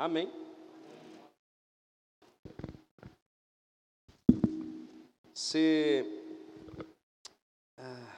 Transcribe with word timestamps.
Amém. 0.00 0.30
Você. 5.34 6.04
Ah. 7.76 8.16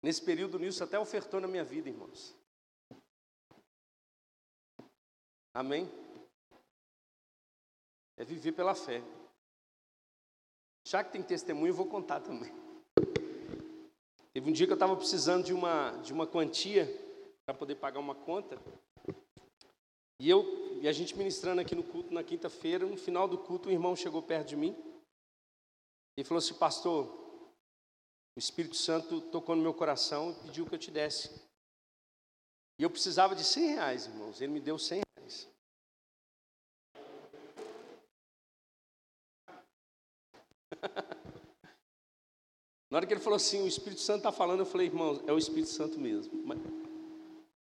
Nesse 0.00 0.24
período, 0.24 0.58
o 0.58 0.84
até 0.84 0.96
ofertou 0.96 1.40
na 1.40 1.48
minha 1.48 1.64
vida, 1.64 1.88
irmãos. 1.88 2.36
Amém? 5.52 5.90
É 8.16 8.24
viver 8.24 8.52
pela 8.52 8.76
fé. 8.76 9.02
Já 10.86 11.02
que 11.02 11.10
tem 11.10 11.22
testemunho, 11.22 11.70
eu 11.70 11.74
vou 11.74 11.88
contar 11.88 12.20
também. 12.20 12.52
Teve 14.32 14.48
um 14.48 14.52
dia 14.52 14.66
que 14.66 14.72
eu 14.72 14.76
estava 14.76 14.96
precisando 14.96 15.44
de 15.44 15.52
uma, 15.52 15.90
de 16.02 16.12
uma 16.12 16.28
quantia 16.28 17.09
para 17.52 17.58
poder 17.58 17.74
pagar 17.76 17.98
uma 18.00 18.14
conta. 18.14 18.58
E 20.18 20.28
eu 20.28 20.78
e 20.80 20.88
a 20.88 20.92
gente 20.92 21.16
ministrando 21.16 21.60
aqui 21.60 21.74
no 21.74 21.82
culto 21.82 22.12
na 22.12 22.22
quinta-feira, 22.22 22.86
no 22.86 22.96
final 22.96 23.26
do 23.26 23.36
culto, 23.38 23.68
um 23.68 23.72
irmão 23.72 23.96
chegou 23.96 24.22
perto 24.22 24.48
de 24.48 24.56
mim 24.56 24.76
e 26.16 26.24
falou 26.24 26.38
assim: 26.38 26.54
Pastor, 26.54 27.06
o 28.36 28.38
Espírito 28.38 28.76
Santo 28.76 29.20
tocou 29.20 29.56
no 29.56 29.62
meu 29.62 29.74
coração 29.74 30.30
e 30.30 30.34
pediu 30.46 30.66
que 30.66 30.74
eu 30.74 30.78
te 30.78 30.90
desse. 30.90 31.30
E 32.78 32.82
eu 32.82 32.90
precisava 32.90 33.34
de 33.34 33.44
100 33.44 33.66
reais, 33.74 34.06
irmãos. 34.06 34.40
Ele 34.40 34.52
me 34.52 34.60
deu 34.60 34.78
100 34.78 35.02
reais. 35.18 35.48
Na 42.90 42.96
hora 42.96 43.06
que 43.06 43.12
ele 43.12 43.20
falou 43.20 43.36
assim, 43.36 43.62
o 43.62 43.68
Espírito 43.68 44.00
Santo 44.00 44.18
está 44.18 44.32
falando, 44.32 44.60
eu 44.60 44.66
falei, 44.66 44.86
irmão, 44.86 45.22
é 45.26 45.32
o 45.32 45.38
Espírito 45.38 45.68
Santo 45.68 45.98
mesmo. 46.00 46.42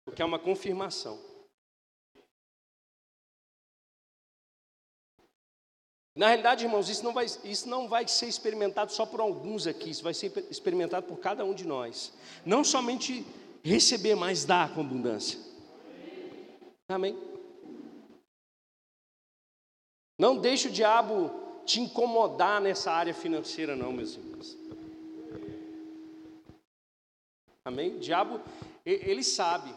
Porque 0.04 0.22
é 0.22 0.24
uma 0.24 0.38
confirmação. 0.38 1.18
Na 6.16 6.28
realidade, 6.28 6.64
irmãos, 6.64 6.88
isso 6.88 7.02
não, 7.02 7.12
vai, 7.12 7.24
isso 7.24 7.68
não 7.68 7.88
vai 7.88 8.06
ser 8.06 8.26
experimentado 8.26 8.92
só 8.92 9.04
por 9.04 9.20
alguns 9.20 9.66
aqui, 9.66 9.90
isso 9.90 10.04
vai 10.04 10.14
ser 10.14 10.32
experimentado 10.48 11.06
por 11.06 11.18
cada 11.18 11.44
um 11.44 11.52
de 11.52 11.66
nós. 11.66 12.12
Não 12.46 12.62
somente 12.62 13.26
receber, 13.64 14.14
mas 14.14 14.44
dar 14.44 14.72
com 14.72 14.82
abundância. 14.82 15.40
Amém? 16.88 17.18
Não 20.16 20.36
deixe 20.36 20.68
o 20.68 20.70
diabo 20.70 21.32
te 21.64 21.80
incomodar 21.80 22.60
nessa 22.60 22.92
área 22.92 23.12
financeira, 23.12 23.74
não, 23.74 23.92
meus 23.92 24.14
irmãos. 24.14 24.56
Amém? 27.64 27.96
O 27.96 27.98
diabo, 27.98 28.40
ele 28.84 29.24
sabe. 29.24 29.74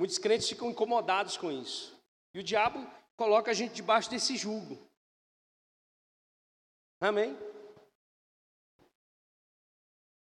Muitos 0.00 0.16
crentes 0.16 0.48
ficam 0.48 0.70
incomodados 0.70 1.36
com 1.36 1.52
isso. 1.52 1.94
E 2.32 2.38
o 2.38 2.42
diabo 2.42 2.90
coloca 3.18 3.50
a 3.50 3.54
gente 3.54 3.74
debaixo 3.74 4.08
desse 4.08 4.34
jugo. 4.34 4.78
Amém? 6.98 7.36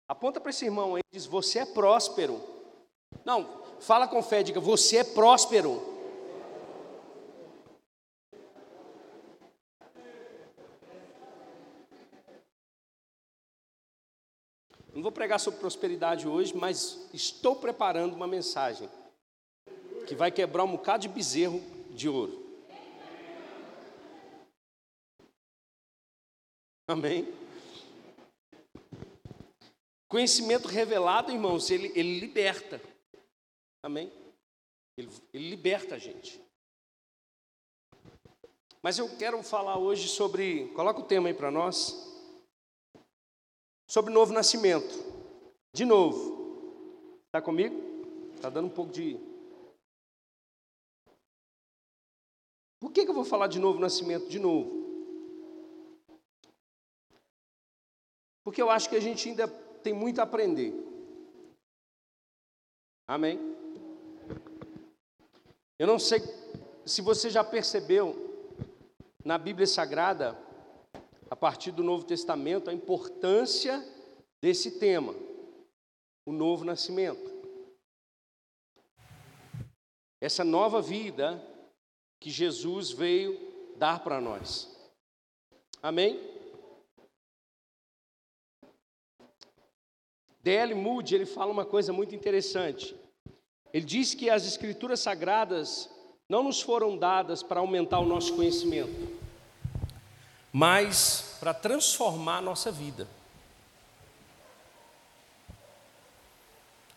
Aponta 0.08 0.40
para 0.40 0.50
esse 0.50 0.64
irmão 0.64 0.96
aí 0.96 1.02
e 1.12 1.16
diz: 1.16 1.26
Você 1.26 1.60
é 1.60 1.64
próspero. 1.64 2.40
Não, 3.24 3.62
fala 3.80 4.08
com 4.08 4.20
fé, 4.20 4.42
diga: 4.42 4.58
Você 4.58 4.96
é 4.96 5.04
próspero. 5.04 5.80
Não 14.92 15.02
vou 15.04 15.12
pregar 15.12 15.38
sobre 15.38 15.60
prosperidade 15.60 16.26
hoje, 16.26 16.52
mas 16.56 17.08
estou 17.14 17.54
preparando 17.54 18.16
uma 18.16 18.26
mensagem 18.26 18.90
que 20.08 20.14
vai 20.14 20.32
quebrar 20.32 20.64
um 20.64 20.72
bocado 20.72 21.02
de 21.02 21.08
bezerro 21.08 21.60
de 21.90 22.08
ouro. 22.08 22.32
Amém? 26.88 27.28
Conhecimento 30.08 30.66
revelado, 30.66 31.30
irmãos, 31.30 31.70
ele, 31.70 31.88
ele 31.94 32.18
liberta. 32.18 32.80
Amém? 33.82 34.10
Ele, 34.96 35.10
ele 35.34 35.50
liberta 35.50 35.96
a 35.96 35.98
gente. 35.98 36.40
Mas 38.82 38.98
eu 38.98 39.14
quero 39.18 39.42
falar 39.42 39.76
hoje 39.76 40.08
sobre. 40.08 40.68
Coloca 40.68 41.00
o 41.00 41.06
tema 41.06 41.28
aí 41.28 41.34
para 41.34 41.50
nós. 41.50 41.94
Sobre 43.86 44.10
novo 44.10 44.32
nascimento. 44.32 44.94
De 45.74 45.84
novo. 45.84 47.20
Está 47.26 47.42
comigo? 47.42 47.76
Está 48.34 48.48
dando 48.48 48.68
um 48.68 48.74
pouco 48.74 48.90
de. 48.90 49.27
Por 52.80 52.92
que, 52.92 53.04
que 53.04 53.10
eu 53.10 53.14
vou 53.14 53.24
falar 53.24 53.46
de 53.46 53.58
novo 53.58 53.78
nascimento? 53.78 54.28
De 54.28 54.38
novo. 54.38 54.78
porque 58.48 58.62
eu 58.62 58.70
acho 58.70 58.88
que 58.88 58.96
a 58.96 59.00
gente 59.00 59.28
ainda 59.28 59.46
tem 59.46 59.92
muito 59.92 60.20
a 60.20 60.22
aprender. 60.22 60.72
Amém? 63.06 63.38
Eu 65.78 65.86
não 65.86 65.98
sei 65.98 66.22
se 66.86 67.02
você 67.02 67.28
já 67.28 67.44
percebeu 67.44 68.16
na 69.22 69.36
Bíblia 69.36 69.66
Sagrada, 69.66 70.34
a 71.30 71.36
partir 71.36 71.72
do 71.72 71.84
Novo 71.84 72.06
Testamento, 72.06 72.70
a 72.70 72.72
importância 72.72 73.86
desse 74.40 74.78
tema, 74.78 75.14
o 76.24 76.32
novo 76.32 76.64
nascimento. 76.64 77.30
Essa 80.22 80.42
nova 80.42 80.80
vida 80.80 81.38
que 82.20 82.30
Jesus 82.30 82.90
veio 82.90 83.38
dar 83.76 84.00
para 84.00 84.20
nós. 84.20 84.68
Amém? 85.82 86.20
D.L. 90.42 90.74
Moody, 90.74 91.14
ele 91.14 91.26
fala 91.26 91.52
uma 91.52 91.64
coisa 91.64 91.92
muito 91.92 92.14
interessante. 92.14 92.96
Ele 93.72 93.84
diz 93.84 94.14
que 94.14 94.30
as 94.30 94.46
escrituras 94.46 95.00
sagradas 95.00 95.90
não 96.28 96.42
nos 96.42 96.60
foram 96.60 96.96
dadas 96.96 97.42
para 97.42 97.60
aumentar 97.60 97.98
o 98.00 98.06
nosso 98.06 98.34
conhecimento, 98.34 99.18
mas 100.52 101.36
para 101.38 101.54
transformar 101.54 102.38
a 102.38 102.42
nossa 102.42 102.72
vida. 102.72 103.06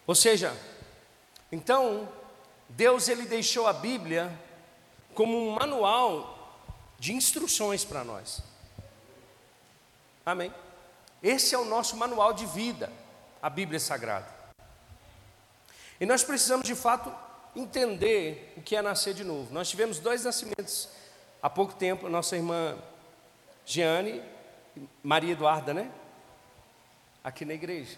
Ou 0.07 0.15
seja, 0.15 0.55
então, 1.51 2.07
Deus 2.69 3.07
ele 3.07 3.25
deixou 3.25 3.67
a 3.67 3.73
Bíblia 3.73 4.31
como 5.13 5.37
um 5.37 5.51
manual 5.51 6.37
de 6.99 7.13
instruções 7.13 7.83
para 7.83 8.03
nós. 8.03 8.41
Amém? 10.25 10.53
Esse 11.21 11.55
é 11.55 11.57
o 11.57 11.65
nosso 11.65 11.97
manual 11.97 12.33
de 12.33 12.45
vida 12.45 12.91
a 13.41 13.49
Bíblia 13.49 13.79
Sagrada. 13.79 14.27
E 15.99 16.05
nós 16.05 16.23
precisamos 16.23 16.65
de 16.65 16.75
fato 16.75 17.13
entender 17.55 18.53
o 18.55 18.61
que 18.61 18.75
é 18.75 18.81
nascer 18.81 19.13
de 19.13 19.23
novo. 19.23 19.53
Nós 19.53 19.69
tivemos 19.69 19.99
dois 19.99 20.23
nascimentos 20.23 20.89
há 21.41 21.49
pouco 21.49 21.73
tempo, 21.73 22.07
nossa 22.07 22.35
irmã 22.35 22.77
Jeane, 23.65 24.21
Maria 25.03 25.33
Eduarda, 25.33 25.73
né? 25.73 25.91
Aqui 27.23 27.45
na 27.45 27.53
igreja. 27.53 27.97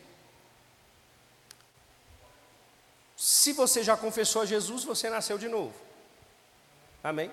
Se 3.16 3.54
você 3.54 3.84
já 3.84 3.96
confessou 3.96 4.42
a 4.42 4.46
Jesus, 4.46 4.84
você 4.84 5.10
nasceu 5.10 5.38
de 5.38 5.48
novo. 5.48 5.74
Amém? 7.04 7.30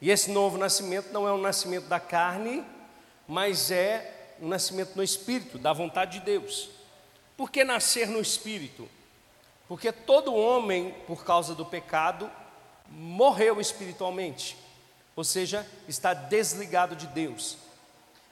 E 0.00 0.10
esse 0.10 0.30
novo 0.30 0.56
nascimento 0.56 1.12
não 1.12 1.28
é 1.28 1.32
um 1.32 1.38
nascimento 1.38 1.86
da 1.86 2.00
carne, 2.00 2.64
mas 3.28 3.70
é 3.70 4.34
um 4.40 4.48
nascimento 4.48 4.96
no 4.96 5.02
espírito, 5.02 5.58
da 5.58 5.72
vontade 5.72 6.18
de 6.18 6.24
Deus. 6.24 6.70
Por 7.36 7.50
que 7.50 7.62
nascer 7.62 8.08
no 8.08 8.20
espírito? 8.20 8.88
Porque 9.68 9.92
todo 9.92 10.34
homem, 10.34 10.94
por 11.06 11.24
causa 11.24 11.54
do 11.54 11.66
pecado, 11.66 12.30
morreu 12.88 13.60
espiritualmente, 13.60 14.56
ou 15.14 15.24
seja, 15.24 15.66
está 15.88 16.14
desligado 16.14 16.94
de 16.96 17.06
Deus. 17.08 17.58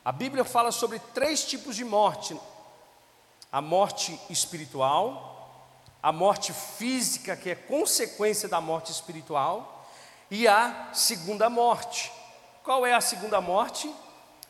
A 0.05 0.13
Bíblia 0.13 0.45
fala 0.45 0.71
sobre 0.71 0.99
três 1.13 1.45
tipos 1.45 1.77
de 1.77 1.85
morte: 1.85 2.39
a 3.51 3.61
morte 3.61 4.19
espiritual, 4.31 5.69
a 6.03 6.13
morte 6.13 6.53
física, 6.53 7.37
que 7.37 7.51
é 7.51 7.55
consequência 7.55 8.49
da 8.49 8.61
morte 8.61 8.93
espiritual, 8.93 9.74
e 10.35 10.49
a 10.49 10.91
segunda 10.93 11.49
morte. 11.49 12.13
Qual 12.63 12.87
é 12.87 12.93
a 12.93 13.01
segunda 13.01 13.41
morte? 13.41 13.93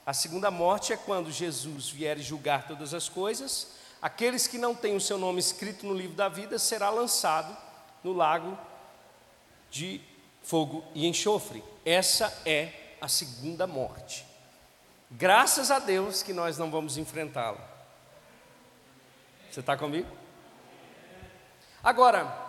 A 0.06 0.12
segunda 0.12 0.50
morte 0.50 0.92
é 0.92 0.96
quando 0.96 1.30
Jesus 1.30 1.88
vier 1.88 2.18
julgar 2.18 2.66
todas 2.66 2.92
as 2.94 3.08
coisas 3.08 3.74
Aqueles 4.04 4.46
que 4.46 4.58
não 4.58 4.74
têm 4.74 4.94
o 4.94 5.00
seu 5.00 5.16
nome 5.16 5.40
escrito 5.40 5.86
no 5.86 5.94
livro 5.94 6.14
da 6.14 6.28
vida 6.28 6.58
será 6.58 6.90
lançado 6.90 7.56
no 8.02 8.12
lago 8.12 8.58
de 9.70 9.98
fogo 10.42 10.84
e 10.94 11.06
enxofre. 11.06 11.64
Essa 11.86 12.30
é 12.44 12.96
a 13.00 13.08
segunda 13.08 13.66
morte. 13.66 14.26
Graças 15.10 15.70
a 15.70 15.78
Deus 15.78 16.22
que 16.22 16.34
nós 16.34 16.58
não 16.58 16.70
vamos 16.70 16.98
enfrentá-la. 16.98 17.66
Você 19.50 19.60
está 19.60 19.74
comigo? 19.74 20.14
Agora, 21.82 22.43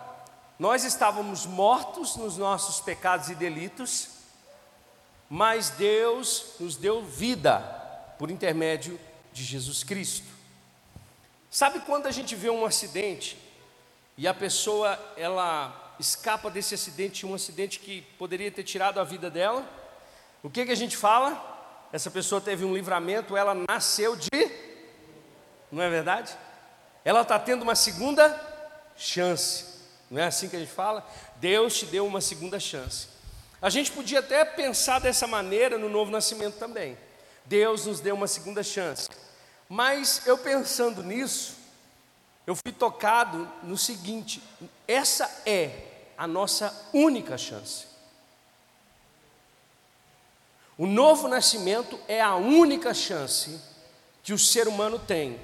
nós 0.58 0.84
estávamos 0.84 1.44
mortos 1.44 2.16
nos 2.16 2.38
nossos 2.38 2.80
pecados 2.80 3.28
e 3.28 3.34
delitos, 3.34 4.08
mas 5.28 5.70
Deus 5.70 6.54
nos 6.58 6.76
deu 6.76 7.04
vida 7.04 7.58
por 8.18 8.30
intermédio 8.30 8.98
de 9.32 9.44
Jesus 9.44 9.84
Cristo. 9.84 10.26
Sabe 11.50 11.80
quando 11.80 12.06
a 12.06 12.10
gente 12.10 12.34
vê 12.34 12.48
um 12.48 12.64
acidente 12.64 13.38
e 14.16 14.26
a 14.26 14.32
pessoa 14.32 14.98
ela 15.16 15.94
escapa 15.98 16.50
desse 16.50 16.74
acidente, 16.74 17.26
um 17.26 17.34
acidente 17.34 17.78
que 17.78 18.00
poderia 18.18 18.50
ter 18.50 18.62
tirado 18.62 18.98
a 18.98 19.04
vida 19.04 19.30
dela? 19.30 19.66
O 20.42 20.48
que 20.48 20.64
que 20.64 20.72
a 20.72 20.76
gente 20.76 20.96
fala? 20.96 21.54
Essa 21.92 22.10
pessoa 22.10 22.40
teve 22.40 22.64
um 22.64 22.74
livramento, 22.74 23.36
ela 23.36 23.54
nasceu 23.68 24.16
de 24.16 24.30
Não 25.70 25.82
é 25.82 25.90
verdade? 25.90 26.36
Ela 27.04 27.22
está 27.22 27.38
tendo 27.38 27.62
uma 27.62 27.74
segunda 27.74 28.40
chance. 28.96 29.75
Não 30.10 30.20
é 30.20 30.26
assim 30.26 30.48
que 30.48 30.56
a 30.56 30.58
gente 30.58 30.72
fala? 30.72 31.06
Deus 31.36 31.76
te 31.76 31.86
deu 31.86 32.06
uma 32.06 32.20
segunda 32.20 32.60
chance. 32.60 33.08
A 33.60 33.70
gente 33.70 33.90
podia 33.90 34.20
até 34.20 34.44
pensar 34.44 35.00
dessa 35.00 35.26
maneira 35.26 35.78
no 35.78 35.88
novo 35.88 36.10
nascimento 36.10 36.58
também. 36.58 36.96
Deus 37.44 37.86
nos 37.86 38.00
deu 38.00 38.14
uma 38.14 38.26
segunda 38.26 38.62
chance. 38.62 39.08
Mas 39.68 40.26
eu 40.26 40.38
pensando 40.38 41.02
nisso, 41.02 41.56
eu 42.46 42.54
fui 42.54 42.72
tocado 42.72 43.50
no 43.62 43.76
seguinte: 43.76 44.42
essa 44.86 45.42
é 45.44 45.70
a 46.16 46.26
nossa 46.26 46.88
única 46.92 47.36
chance. 47.36 47.86
O 50.78 50.86
novo 50.86 51.26
nascimento 51.26 51.98
é 52.06 52.20
a 52.20 52.36
única 52.36 52.92
chance 52.92 53.58
que 54.22 54.32
o 54.32 54.38
ser 54.38 54.68
humano 54.68 54.98
tem 54.98 55.40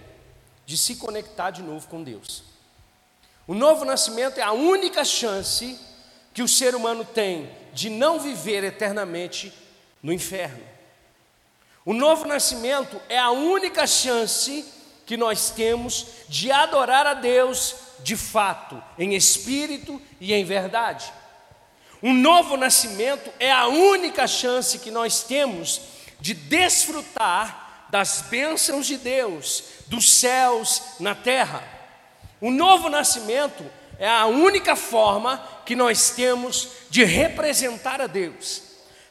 de 0.67 0.77
se 0.77 0.97
conectar 0.97 1.51
de 1.51 1.63
novo 1.63 1.89
com 1.89 2.03
Deus. 2.03 2.52
O 3.53 3.55
novo 3.55 3.85
nascimento 3.85 4.41
é 4.41 4.43
a 4.43 4.53
única 4.53 5.05
chance 5.05 5.79
que 6.33 6.41
o 6.41 6.49
ser 6.49 6.75
humano 6.75 7.05
tem 7.05 7.51
de 7.75 7.91
não 7.91 8.19
viver 8.19 8.65
eternamente 8.65 9.53
no 10.03 10.11
inferno. 10.11 10.65
O 11.85 11.93
novo 11.93 12.25
nascimento 12.25 12.99
é 13.11 13.19
a 13.19 13.31
única 13.31 13.87
chance 13.87 14.65
que 15.05 15.19
nós 15.19 15.51
temos 15.51 16.07
de 16.31 16.51
adorar 16.51 17.07
a 17.07 17.13
Deus 17.13 17.75
de 17.99 18.17
fato, 18.17 18.83
em 18.99 19.13
espírito 19.13 20.01
e 20.19 20.33
em 20.33 20.47
verdade. 20.47 21.13
Um 22.03 22.15
novo 22.15 22.57
nascimento 22.57 23.31
é 23.39 23.53
a 23.53 23.67
única 23.67 24.27
chance 24.27 24.79
que 24.79 24.91
nós 24.91 25.25
temos 25.25 25.79
de 26.19 26.33
desfrutar 26.33 27.87
das 27.91 28.23
bênçãos 28.31 28.87
de 28.87 28.97
Deus, 28.97 29.63
dos 29.89 30.11
céus 30.11 30.81
na 30.99 31.15
terra. 31.15 31.72
O 32.43 32.51
novo 32.51 32.89
nascimento 32.89 33.65
é 34.01 34.09
a 34.11 34.27
única 34.27 34.75
forma 34.75 35.41
que 35.65 35.77
nós 35.77 36.11
temos 36.11 36.71
de 36.91 37.05
representar 37.05 38.01
a 38.01 38.09
Deus. 38.09 38.63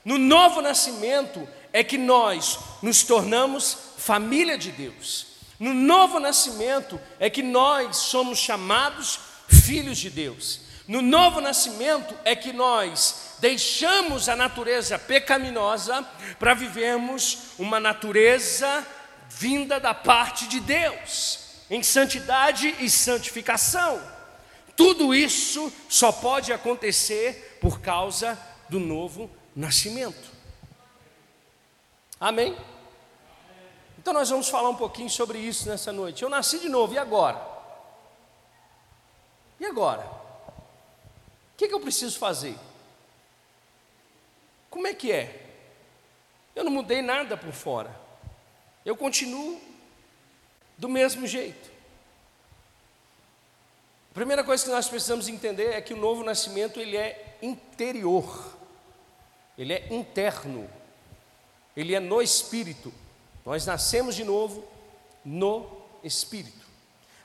No 0.03 0.17
novo 0.17 0.61
nascimento 0.61 1.47
é 1.71 1.81
que 1.81 1.97
nós 1.97 2.59
nos 2.81 3.03
tornamos 3.03 3.77
família 3.97 4.57
de 4.57 4.69
Deus. 4.73 5.27
No 5.57 5.73
novo 5.73 6.19
nascimento 6.19 6.99
é 7.21 7.29
que 7.29 7.41
nós 7.41 7.95
somos 7.95 8.37
chamados 8.37 9.17
filhos 9.47 9.97
de 9.97 10.09
Deus. 10.09 10.59
No 10.85 11.01
novo 11.01 11.39
nascimento 11.39 12.13
é 12.25 12.35
que 12.35 12.51
nós 12.51 13.37
deixamos 13.39 14.27
a 14.27 14.35
natureza 14.35 14.99
pecaminosa 14.99 16.05
para 16.37 16.53
vivermos 16.53 17.37
uma 17.57 17.79
natureza 17.79 18.85
vinda 19.29 19.79
da 19.79 19.93
parte 19.93 20.49
de 20.49 20.59
Deus 20.59 21.40
em 21.71 21.81
santidade 21.81 22.75
e 22.81 22.89
santificação. 22.89 24.03
Tudo 24.75 25.15
isso 25.15 25.71
só 25.87 26.11
pode 26.11 26.51
acontecer 26.51 27.57
por 27.61 27.79
causa 27.79 28.37
do 28.67 28.77
novo 28.77 29.31
nascimento. 29.55 30.29
Amém? 32.19 32.57
Então 33.97 34.13
nós 34.13 34.29
vamos 34.29 34.49
falar 34.49 34.69
um 34.69 34.75
pouquinho 34.75 35.09
sobre 35.09 35.39
isso 35.39 35.69
nessa 35.69 35.93
noite. 35.93 36.23
Eu 36.23 36.29
nasci 36.29 36.59
de 36.59 36.67
novo, 36.67 36.93
e 36.93 36.97
agora? 36.97 37.41
E 39.57 39.65
agora? 39.65 40.03
O 40.03 41.57
que, 41.57 41.69
que 41.69 41.73
eu 41.73 41.79
preciso 41.79 42.19
fazer? 42.19 42.57
Como 44.69 44.87
é 44.87 44.93
que 44.93 45.09
é? 45.09 45.45
Eu 46.53 46.65
não 46.65 46.71
mudei 46.71 47.01
nada 47.01 47.37
por 47.37 47.53
fora. 47.53 47.95
Eu 48.83 48.97
continuo 48.97 49.70
do 50.81 50.89
mesmo 50.89 51.27
jeito. 51.27 51.69
A 54.09 54.13
primeira 54.15 54.43
coisa 54.43 54.63
que 54.63 54.71
nós 54.71 54.89
precisamos 54.89 55.27
entender 55.27 55.75
é 55.75 55.79
que 55.79 55.93
o 55.93 55.97
novo 55.97 56.23
nascimento 56.23 56.79
ele 56.79 56.97
é 56.97 57.37
interior, 57.39 58.57
ele 59.55 59.73
é 59.73 59.93
interno, 59.93 60.67
ele 61.77 61.93
é 61.93 61.99
no 61.99 62.19
espírito. 62.19 62.91
Nós 63.45 63.63
nascemos 63.67 64.15
de 64.15 64.23
novo 64.23 64.67
no 65.23 65.83
espírito. 66.03 66.65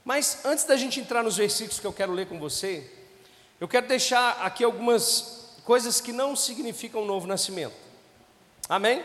Mas 0.05 0.45
antes 0.45 0.65
da 0.65 0.77
gente 0.77 1.01
entrar 1.01 1.23
nos 1.23 1.39
versículos 1.39 1.81
que 1.81 1.87
eu 1.87 1.95
quero 1.95 2.13
ler 2.13 2.29
com 2.29 2.39
você, 2.39 2.89
eu 3.59 3.67
quero 3.67 3.89
deixar 3.89 4.33
aqui 4.43 4.63
algumas 4.65 5.57
coisas 5.65 5.99
que 5.99 6.13
não 6.13 6.37
significam 6.37 7.07
novo 7.07 7.27
nascimento. 7.27 7.75
Amém? 8.69 9.03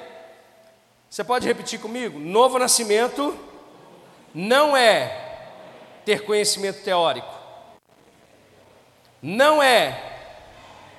Você 1.09 1.24
pode 1.24 1.48
repetir 1.48 1.80
comigo? 1.80 2.19
Novo 2.19 2.59
nascimento 2.59 3.50
não 4.33 4.75
é 4.75 5.48
ter 6.06 6.25
conhecimento 6.25 6.83
teórico, 6.83 7.33
não 9.22 9.62
é 9.62 10.12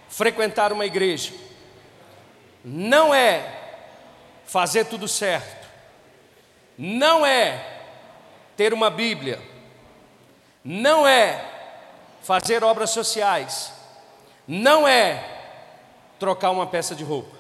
frequentar 0.09 0.73
uma 0.73 0.87
igreja, 0.87 1.33
não 2.65 3.15
é 3.15 3.61
fazer 4.45 4.85
tudo 4.85 5.09
certo, 5.09 5.67
não 6.77 7.25
é 7.25 7.81
ter 8.57 8.73
uma 8.73 8.91
Bíblia, 8.91 9.41
não 10.65 11.07
é 11.07 11.45
fazer 12.23 12.63
obras 12.63 12.91
sociais, 12.91 13.73
não 14.47 14.87
é 14.87 15.41
trocar 16.19 16.51
uma 16.51 16.67
peça 16.67 16.95
de 16.95 17.03
roupa. 17.03 17.37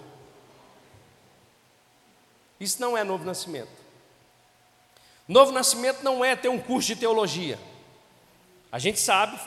Isso 2.58 2.80
não 2.80 2.96
é 2.96 3.04
novo 3.04 3.24
nascimento. 3.24 3.81
Novo 5.32 5.50
nascimento 5.50 6.02
não 6.02 6.22
é 6.22 6.36
ter 6.36 6.50
um 6.50 6.58
curso 6.58 6.88
de 6.88 6.96
teologia. 6.96 7.58
A 8.70 8.78
gente 8.78 9.00
sabe, 9.00 9.40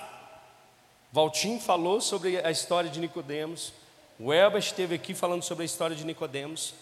Valtim 1.11 1.59
falou 1.59 2.01
sobre 2.01 2.43
a 2.43 2.49
história 2.49 2.89
de 2.89 2.99
Nicodemos, 2.99 3.71
o 4.19 4.33
Elba 4.33 4.57
esteve 4.57 4.95
aqui 4.95 5.13
falando 5.13 5.43
sobre 5.43 5.61
a 5.61 5.65
história 5.65 5.95
de 5.95 6.03
Nicodemos. 6.03 6.73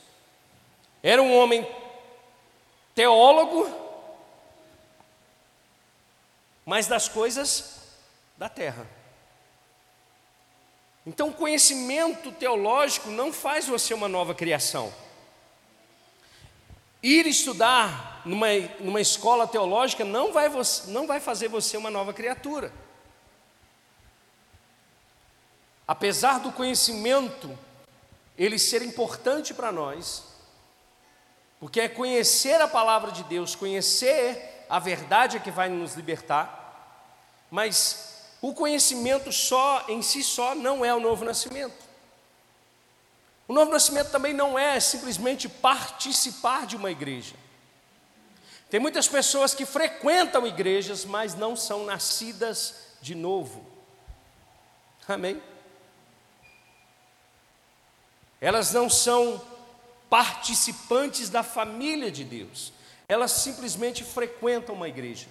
Era 1.04 1.22
um 1.22 1.36
homem 1.38 1.68
teólogo, 2.96 3.70
mas 6.66 6.88
das 6.88 7.10
coisas 7.10 7.82
da 8.38 8.48
terra. 8.48 8.88
Então, 11.06 11.34
conhecimento 11.34 12.32
teológico 12.32 13.10
não 13.10 13.34
faz 13.34 13.68
você 13.68 13.94
uma 13.94 14.08
nova 14.08 14.34
criação. 14.34 14.94
Ir 17.04 17.28
estudar 17.28 18.22
numa, 18.24 18.48
numa 18.80 19.02
escola 19.02 19.46
teológica 19.46 20.06
não 20.06 20.32
vai, 20.32 20.50
não 20.88 21.06
vai 21.06 21.20
fazer 21.20 21.50
você 21.50 21.76
uma 21.76 21.92
nova 21.92 22.14
criatura. 22.14 22.72
Apesar 25.86 26.40
do 26.40 26.52
conhecimento 26.52 27.58
ele 28.38 28.58
ser 28.58 28.82
importante 28.82 29.54
para 29.54 29.72
nós, 29.72 30.24
porque 31.60 31.82
é 31.82 31.90
conhecer 31.90 32.60
a 32.62 32.68
palavra 32.68 33.12
de 33.12 33.24
Deus, 33.24 33.54
conhecer 33.54 34.66
a 34.70 34.80
verdade 34.80 35.38
é 35.38 35.40
que 35.40 35.52
vai 35.52 35.70
nos 35.70 35.96
libertar, 35.96 37.46
mas 37.52 38.28
o 38.42 38.54
conhecimento 38.54 39.32
só 39.32 39.86
em 39.88 40.02
si 40.02 40.24
só 40.24 40.56
não 40.56 40.84
é 40.84 40.94
o 40.94 41.00
novo 41.00 41.24
nascimento. 41.24 41.83
O 43.48 43.54
novo 43.54 43.72
nascimento 43.72 44.10
também 44.10 44.34
não 44.34 44.58
é 44.58 44.80
simplesmente 44.80 45.50
participar 45.50 46.66
de 46.66 46.76
uma 46.76 46.90
igreja. 46.92 47.36
Tem 48.70 48.80
muitas 48.80 49.08
pessoas 49.08 49.54
que 49.54 49.66
frequentam 49.66 50.48
igrejas, 50.48 51.06
mas 51.06 51.36
não 51.36 51.56
são 51.56 51.86
nascidas 51.86 52.76
de 53.02 53.14
novo. 53.14 53.66
Amém? 55.08 55.42
Elas 58.40 58.72
não 58.74 58.90
são 58.90 59.42
participantes 60.10 61.30
da 61.30 61.44
família 61.44 62.12
de 62.12 62.24
Deus, 62.24 62.72
elas 63.08 63.32
simplesmente 63.32 64.04
frequentam 64.04 64.76
uma 64.76 64.88
igreja. 64.88 65.28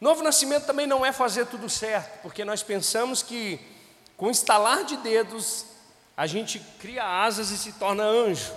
Novo 0.00 0.22
nascimento 0.22 0.66
também 0.66 0.86
não 0.86 1.04
é 1.04 1.12
fazer 1.12 1.46
tudo 1.46 1.68
certo, 1.68 2.20
porque 2.20 2.44
nós 2.44 2.62
pensamos 2.62 3.22
que 3.22 3.60
com 4.16 4.30
estalar 4.30 4.84
de 4.84 4.96
dedos 4.98 5.66
a 6.16 6.26
gente 6.26 6.60
cria 6.78 7.04
asas 7.04 7.50
e 7.50 7.58
se 7.58 7.72
torna 7.72 8.04
anjo. 8.04 8.54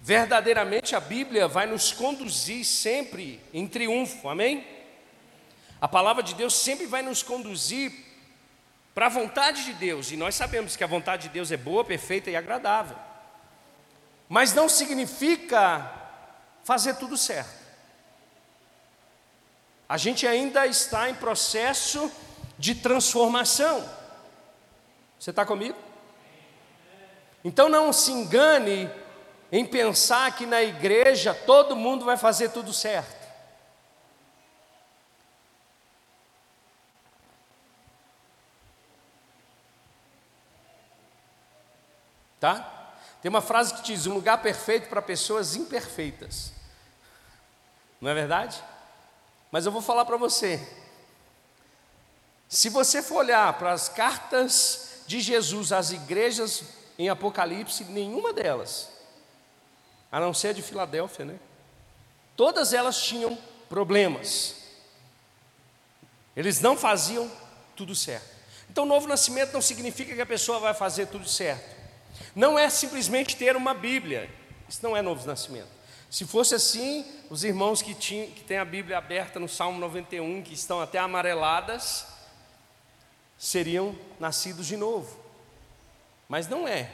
Verdadeiramente 0.00 0.94
a 0.94 1.00
Bíblia 1.00 1.48
vai 1.48 1.66
nos 1.66 1.92
conduzir 1.92 2.64
sempre 2.64 3.40
em 3.52 3.66
triunfo, 3.66 4.28
amém? 4.28 4.66
A 5.80 5.88
palavra 5.88 6.22
de 6.22 6.34
Deus 6.34 6.54
sempre 6.54 6.86
vai 6.86 7.02
nos 7.02 7.22
conduzir 7.22 7.92
para 8.94 9.06
a 9.06 9.10
vontade 9.10 9.64
de 9.64 9.72
Deus, 9.72 10.12
e 10.12 10.16
nós 10.16 10.34
sabemos 10.34 10.76
que 10.76 10.84
a 10.84 10.86
vontade 10.86 11.24
de 11.24 11.28
Deus 11.30 11.50
é 11.50 11.56
boa, 11.56 11.84
perfeita 11.84 12.30
e 12.30 12.36
agradável. 12.36 12.96
Mas 14.28 14.54
não 14.54 14.68
significa 14.68 15.90
fazer 16.62 16.94
tudo 16.94 17.16
certo. 17.16 17.64
A 19.88 19.96
gente 19.96 20.26
ainda 20.26 20.66
está 20.66 21.10
em 21.10 21.14
processo 21.14 22.10
de 22.58 22.74
transformação. 22.74 23.88
Você 25.18 25.30
está 25.30 25.44
comigo? 25.44 25.76
Então 27.44 27.68
não 27.68 27.92
se 27.92 28.10
engane 28.10 28.90
em 29.52 29.64
pensar 29.64 30.34
que 30.34 30.46
na 30.46 30.62
igreja 30.62 31.34
todo 31.34 31.76
mundo 31.76 32.04
vai 32.04 32.16
fazer 32.16 32.50
tudo 32.50 32.72
certo. 32.72 33.24
Tá? 42.40 42.92
Tem 43.22 43.30
uma 43.30 43.40
frase 43.40 43.72
que 43.74 43.82
diz: 43.82 44.06
um 44.06 44.12
lugar 44.12 44.42
perfeito 44.42 44.88
para 44.88 45.00
pessoas 45.00 45.56
imperfeitas. 45.56 46.52
Não 47.98 48.10
é 48.10 48.14
verdade? 48.14 48.62
Mas 49.50 49.64
eu 49.64 49.72
vou 49.72 49.80
falar 49.80 50.04
para 50.04 50.18
você. 50.18 50.83
Se 52.54 52.68
você 52.68 53.02
for 53.02 53.16
olhar 53.16 53.52
para 53.54 53.72
as 53.72 53.88
cartas 53.88 55.02
de 55.08 55.20
Jesus 55.20 55.72
às 55.72 55.90
igrejas 55.90 56.62
em 56.96 57.08
Apocalipse, 57.08 57.82
nenhuma 57.86 58.32
delas, 58.32 58.90
a 60.10 60.20
não 60.20 60.32
ser 60.32 60.48
a 60.48 60.52
de 60.52 60.62
Filadélfia, 60.62 61.24
né? 61.24 61.34
Todas 62.36 62.72
elas 62.72 63.02
tinham 63.02 63.36
problemas. 63.68 64.54
Eles 66.36 66.60
não 66.60 66.76
faziam 66.76 67.28
tudo 67.74 67.92
certo. 67.92 68.28
Então, 68.70 68.86
novo 68.86 69.08
nascimento 69.08 69.52
não 69.52 69.60
significa 69.60 70.14
que 70.14 70.22
a 70.22 70.26
pessoa 70.26 70.60
vai 70.60 70.74
fazer 70.74 71.08
tudo 71.08 71.28
certo. 71.28 71.74
Não 72.36 72.56
é 72.56 72.70
simplesmente 72.70 73.34
ter 73.34 73.56
uma 73.56 73.74
Bíblia. 73.74 74.30
Isso 74.68 74.78
não 74.80 74.96
é 74.96 75.02
novo 75.02 75.26
nascimento. 75.26 75.70
Se 76.08 76.24
fosse 76.24 76.54
assim, 76.54 77.04
os 77.28 77.42
irmãos 77.42 77.82
que, 77.82 77.94
tinham, 77.94 78.28
que 78.28 78.44
têm 78.44 78.58
a 78.58 78.64
Bíblia 78.64 78.96
aberta 78.96 79.40
no 79.40 79.48
Salmo 79.48 79.80
91, 79.80 80.40
que 80.40 80.54
estão 80.54 80.80
até 80.80 81.00
amareladas, 81.00 82.13
seriam 83.44 83.94
nascidos 84.18 84.66
de 84.66 84.74
novo. 84.74 85.14
Mas 86.26 86.48
não 86.48 86.66
é. 86.66 86.90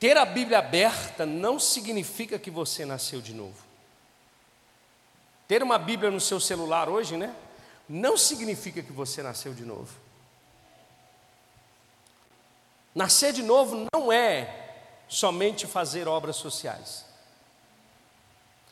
Ter 0.00 0.16
a 0.16 0.24
Bíblia 0.24 0.58
aberta 0.58 1.26
não 1.26 1.60
significa 1.60 2.38
que 2.38 2.50
você 2.50 2.86
nasceu 2.86 3.20
de 3.20 3.34
novo. 3.34 3.62
Ter 5.46 5.62
uma 5.62 5.76
Bíblia 5.76 6.10
no 6.10 6.18
seu 6.18 6.40
celular 6.40 6.88
hoje, 6.88 7.14
né? 7.18 7.36
Não 7.86 8.16
significa 8.16 8.82
que 8.82 8.90
você 8.90 9.22
nasceu 9.22 9.52
de 9.52 9.66
novo. 9.66 9.94
Nascer 12.94 13.34
de 13.34 13.42
novo 13.42 13.86
não 13.92 14.10
é 14.10 14.80
somente 15.08 15.66
fazer 15.66 16.08
obras 16.08 16.36
sociais. 16.36 17.04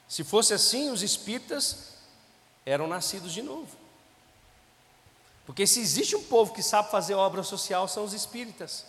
Se 0.08 0.24
fosse 0.24 0.54
assim, 0.54 0.88
os 0.88 1.02
espíritas 1.02 1.98
eram 2.64 2.86
nascidos 2.86 3.30
de 3.30 3.42
novo. 3.42 3.83
Porque 5.46 5.66
se 5.66 5.80
existe 5.80 6.16
um 6.16 6.22
povo 6.22 6.52
que 6.52 6.62
sabe 6.62 6.90
fazer 6.90 7.14
obra 7.14 7.42
social, 7.42 7.86
são 7.86 8.04
os 8.04 8.12
espíritas. 8.12 8.86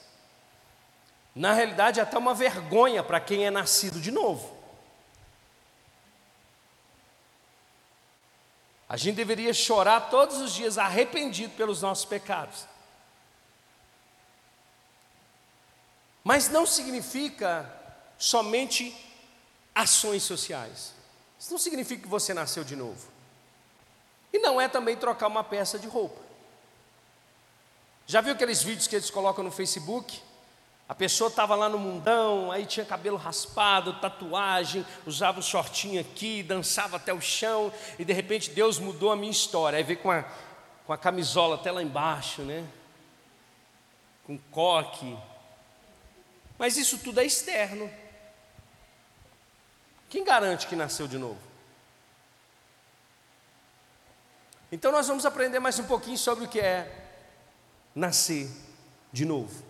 Na 1.36 1.54
realidade, 1.54 2.00
é 2.00 2.04
até 2.04 2.18
uma 2.18 2.34
vergonha 2.34 3.04
para 3.04 3.20
quem 3.20 3.46
é 3.46 3.52
nascido 3.52 4.00
de 4.00 4.10
novo. 4.10 4.56
A 8.88 8.96
gente 8.96 9.16
deveria 9.16 9.54
chorar 9.54 10.10
todos 10.10 10.38
os 10.38 10.54
dias 10.54 10.78
arrependido 10.78 11.54
pelos 11.56 11.82
nossos 11.82 12.06
pecados. 12.06 12.66
Mas 16.24 16.50
não 16.50 16.66
significa 16.66 17.70
somente 18.18 18.96
ações 19.74 20.24
sociais. 20.24 20.94
Isso 21.38 21.52
não 21.52 21.60
significa 21.60 22.04
que 22.04 22.08
você 22.08 22.34
nasceu 22.34 22.64
de 22.64 22.76
novo. 22.76 23.08
E 24.32 24.40
não 24.40 24.60
é 24.62 24.70
também 24.70 24.96
trocar 24.96 25.28
uma 25.28 25.44
peça 25.44 25.78
de 25.78 25.88
roupa. 25.88 26.25
Já 28.08 28.22
viu 28.22 28.34
aqueles 28.34 28.62
vídeos 28.62 28.88
que 28.88 28.96
eles 28.96 29.10
colocam 29.10 29.44
no 29.44 29.52
Facebook? 29.52 30.22
A 30.88 30.94
pessoa 30.94 31.30
estava 31.30 31.56
lá 31.56 31.68
no 31.68 31.80
mundão, 31.80 32.52
aí 32.52 32.66
tinha 32.66 32.86
cabelo 32.86 33.18
raspado, 33.18 34.00
tatuagem, 34.00 34.86
usava 35.06 35.40
um 35.40 35.42
shortinho 35.42 36.00
aqui, 36.00 36.44
dançava 36.44 36.98
até 36.98 37.12
o 37.12 37.20
chão, 37.20 37.74
e 37.98 38.06
de 38.06 38.14
repente 38.14 38.52
Deus 38.52 38.78
mudou 38.78 39.12
a 39.12 39.16
minha 39.16 39.32
história. 39.32 39.78
Aí 39.78 39.84
veio 39.84 39.98
com 39.98 40.12
a, 40.12 40.24
com 40.86 40.94
a 40.94 40.98
camisola 40.98 41.56
até 41.56 41.72
lá 41.72 41.82
embaixo, 41.82 42.44
né? 42.44 42.64
Com 44.28 44.38
coque. 44.52 45.18
Mas 46.60 46.78
isso 46.78 47.00
tudo 47.00 47.20
é 47.20 47.26
externo. 47.26 47.92
Quem 50.08 50.24
garante 50.24 50.68
que 50.68 50.76
nasceu 50.76 51.08
de 51.08 51.18
novo? 51.18 51.40
Então 54.72 54.92
nós 54.92 55.08
vamos 55.08 55.26
aprender 55.26 55.60
mais 55.60 55.80
um 55.80 55.86
pouquinho 55.86 56.18
sobre 56.18 56.46
o 56.46 56.48
que 56.48 56.60
é 56.60 57.05
nascer 57.96 58.50
de 59.12 59.24
novo. 59.24 59.64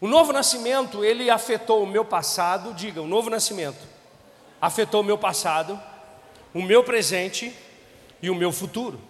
O 0.00 0.08
novo 0.08 0.32
nascimento, 0.32 1.04
ele 1.04 1.28
afetou 1.28 1.82
o 1.82 1.86
meu 1.86 2.04
passado, 2.04 2.72
diga, 2.72 3.02
o 3.02 3.06
novo 3.06 3.28
nascimento 3.28 3.90
afetou 4.60 5.00
o 5.00 5.04
meu 5.04 5.16
passado, 5.16 5.80
o 6.52 6.60
meu 6.62 6.84
presente 6.84 7.54
e 8.20 8.28
o 8.28 8.34
meu 8.34 8.52
futuro. 8.52 9.00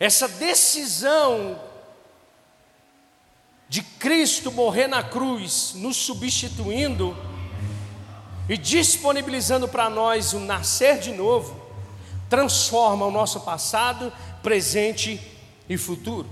Essa 0.00 0.28
decisão 0.28 1.60
de 3.68 3.82
Cristo 3.82 4.52
morrer 4.52 4.86
na 4.86 5.02
cruz, 5.02 5.72
nos 5.74 5.96
substituindo 5.96 7.16
e 8.48 8.56
disponibilizando 8.56 9.66
para 9.66 9.90
nós 9.90 10.32
o 10.32 10.38
nascer 10.38 10.98
de 10.98 11.12
novo, 11.12 11.60
transforma 12.30 13.06
o 13.06 13.10
nosso 13.10 13.40
passado, 13.40 14.12
presente 14.42 15.35
e 15.68 15.76
futuro. 15.76 16.28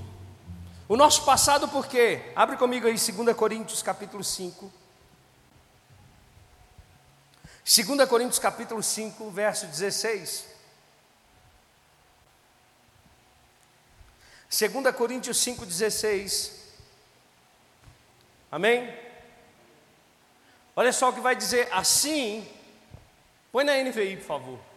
O 0.88 0.96
nosso 0.96 1.24
passado 1.24 1.66
por 1.68 1.86
quê? 1.86 2.32
Abre 2.36 2.56
comigo 2.56 2.86
aí 2.86 2.94
2 2.94 3.36
Coríntios 3.36 3.82
capítulo 3.82 4.22
5. 4.22 4.70
2 7.64 8.08
Coríntios 8.08 8.38
capítulo 8.38 8.82
5, 8.82 9.30
verso 9.30 9.66
16. 9.66 10.46
2 14.50 14.94
Coríntios 14.94 15.38
5, 15.38 15.64
16. 15.64 16.64
Amém? 18.52 18.94
Olha 20.76 20.92
só 20.92 21.08
o 21.08 21.12
que 21.12 21.20
vai 21.20 21.34
dizer 21.34 21.68
assim. 21.72 22.46
Põe 23.50 23.64
na 23.64 23.72
NVI, 23.82 24.18
por 24.18 24.26
favor. 24.26 24.73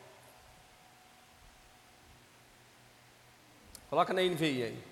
Coloca 3.89 4.13
na 4.13 4.21
NVI 4.21 4.63
aí. 4.63 4.83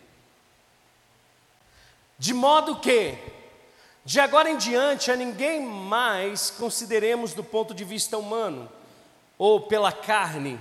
De 2.17 2.33
modo 2.33 2.77
que, 2.77 3.17
de 4.05 4.19
agora 4.19 4.49
em 4.49 4.57
diante, 4.57 5.11
a 5.11 5.15
ninguém 5.15 5.61
mais 5.61 6.49
consideremos 6.49 7.33
do 7.33 7.43
ponto 7.43 7.73
de 7.73 7.83
vista 7.83 8.17
humano 8.17 8.71
ou 9.37 9.61
pela 9.61 9.91
carne. 9.91 10.59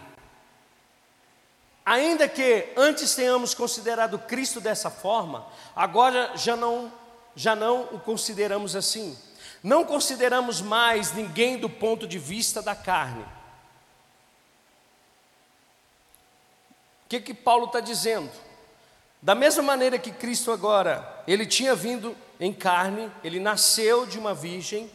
Ainda 1.87 2.29
que 2.29 2.73
antes 2.77 3.15
tenhamos 3.15 3.55
considerado 3.55 4.19
Cristo 4.19 4.61
dessa 4.61 4.91
forma, 4.91 5.47
agora 5.77 6.33
já 6.35 6.57
não, 6.57 6.93
já 7.37 7.55
não 7.55 7.83
o 7.93 8.01
consideramos 8.01 8.75
assim. 8.75 9.17
Não 9.63 9.85
consideramos 9.85 10.61
mais 10.61 11.13
ninguém 11.13 11.57
do 11.57 11.71
ponto 11.71 12.07
de 12.07 12.19
vista 12.19 12.61
da 12.61 12.75
carne. 12.75 13.25
Que, 17.21 17.33
que 17.33 17.35
Paulo 17.35 17.67
está 17.67 17.81
dizendo? 17.81 18.31
Da 19.21 19.35
mesma 19.35 19.63
maneira 19.63 19.99
que 19.99 20.11
Cristo 20.11 20.53
agora, 20.53 21.23
ele 21.27 21.47
tinha 21.47 21.75
vindo 21.75 22.17
em 22.39 22.53
carne, 22.53 23.11
ele 23.23 23.41
nasceu 23.41 24.07
de 24.07 24.19
uma 24.19 24.35
virgem, 24.35 24.91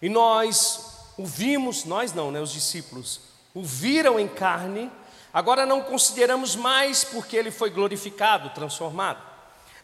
e 0.00 0.08
nós 0.08 1.12
o 1.18 1.24
vimos, 1.24 1.84
nós 1.84 2.12
não, 2.12 2.30
né, 2.30 2.40
os 2.40 2.52
discípulos, 2.52 3.20
o 3.54 3.62
viram 3.62 4.18
em 4.18 4.28
carne, 4.28 4.90
agora 5.32 5.66
não 5.66 5.82
consideramos 5.82 6.56
mais 6.56 7.04
porque 7.04 7.36
ele 7.36 7.50
foi 7.50 7.70
glorificado, 7.70 8.50
transformado. 8.50 9.22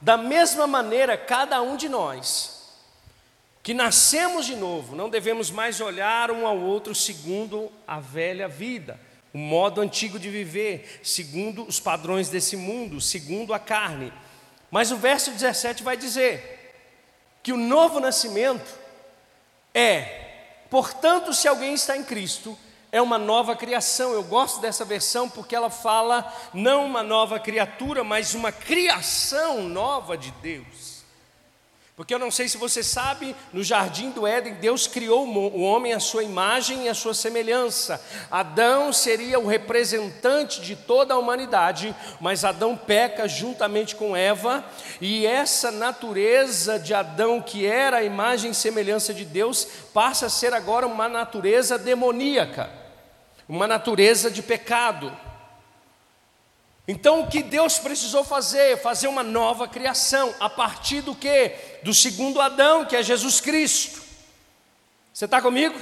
Da 0.01 0.17
mesma 0.17 0.67
maneira, 0.67 1.17
cada 1.17 1.61
um 1.61 1.77
de 1.77 1.89
nós, 1.89 2.59
que 3.63 3.75
nascemos 3.75 4.47
de 4.47 4.55
novo, 4.55 4.95
não 4.95 5.11
devemos 5.11 5.51
mais 5.51 5.81
olhar 5.81 6.31
um 6.31 6.47
ao 6.47 6.59
outro 6.59 6.95
segundo 6.95 7.71
a 7.87 7.99
velha 7.99 8.49
vida, 8.49 9.01
o 9.33 9.39
modo 9.39 9.81
antigo 9.81 10.19
de 10.19 10.31
viver, 10.31 11.01
segundo 11.03 11.65
os 11.65 11.79
padrões 11.79 12.29
desse 12.29 12.57
mundo, 12.57 13.01
segundo 13.01 13.53
a 13.53 13.59
carne. 13.59 14.13
Mas 14.71 14.91
o 14.91 14.97
verso 14.97 15.31
17 15.31 15.83
vai 15.83 15.97
dizer 15.97 16.57
que 17.43 17.53
o 17.53 17.57
novo 17.57 18.01
nascimento 18.01 18.79
é: 19.75 20.65
portanto, 20.71 21.33
se 21.33 21.49
alguém 21.49 21.75
está 21.75 21.97
em 21.97 22.05
Cristo, 22.05 22.59
é 22.91 23.01
uma 23.01 23.19
nova 23.19 23.55
criação. 23.55 24.13
Eu 24.13 24.23
gosto 24.23 24.61
dessa 24.61 24.85
versão 24.85 25.29
porque 25.29 25.55
ela 25.55 25.71
fala 25.71 26.33
não 26.53 26.87
uma 26.87 27.03
nova 27.03 27.39
criatura, 27.39 28.03
mas 28.03 28.35
uma 28.35 28.53
criação 28.53 29.63
nova 29.63 30.17
de 30.17 30.31
Deus. 30.33 30.98
Porque 31.99 32.15
eu 32.15 32.19
não 32.21 32.31
sei 32.31 32.49
se 32.49 32.57
você 32.57 32.81
sabe, 32.81 33.35
no 33.53 33.61
jardim 33.61 34.13
do 34.13 34.25
Éden, 34.25 34.55
Deus 34.55 34.87
criou 34.87 35.27
o 35.27 35.61
homem 35.61 35.93
à 35.93 35.99
sua 35.99 36.23
imagem 36.23 36.85
e 36.85 36.89
à 36.89 36.95
sua 36.95 37.13
semelhança. 37.13 38.01
Adão 38.31 38.93
seria 38.93 39.41
o 39.41 39.49
representante 39.49 40.61
de 40.61 40.77
toda 40.77 41.15
a 41.15 41.19
humanidade, 41.19 41.93
mas 42.21 42.45
Adão 42.45 42.77
peca 42.77 43.27
juntamente 43.27 43.97
com 43.97 44.17
Eva, 44.17 44.65
e 45.01 45.27
essa 45.27 45.73
natureza 45.73 46.79
de 46.79 46.95
Adão, 46.95 47.43
que 47.43 47.67
era 47.67 47.97
a 47.97 48.05
imagem 48.05 48.53
e 48.53 48.55
semelhança 48.55 49.13
de 49.13 49.25
Deus, 49.25 49.67
passa 49.93 50.27
a 50.27 50.31
ser 50.31 50.55
agora 50.55 50.87
uma 50.87 51.09
natureza 51.09 51.77
demoníaca, 51.77 52.71
uma 53.49 53.67
natureza 53.67 54.31
de 54.31 54.41
pecado. 54.41 55.11
Então 56.91 57.21
o 57.21 57.27
que 57.27 57.43
Deus 57.43 57.79
precisou 57.79 58.25
fazer? 58.25 58.81
Fazer 58.81 59.09
uma 59.09 59.23
nova 59.23 59.69
criação, 59.69 60.35
a 60.41 60.49
partir 60.49 61.03
do 61.03 61.15
que? 61.15 61.53
Do 61.83 61.93
segundo 61.93 62.41
Adão, 62.41 62.87
que 62.87 62.97
é 62.97 63.03
Jesus 63.03 63.43
Cristo. 63.43 64.01
Você 65.13 65.27
está 65.27 65.43
comigo? 65.43 65.79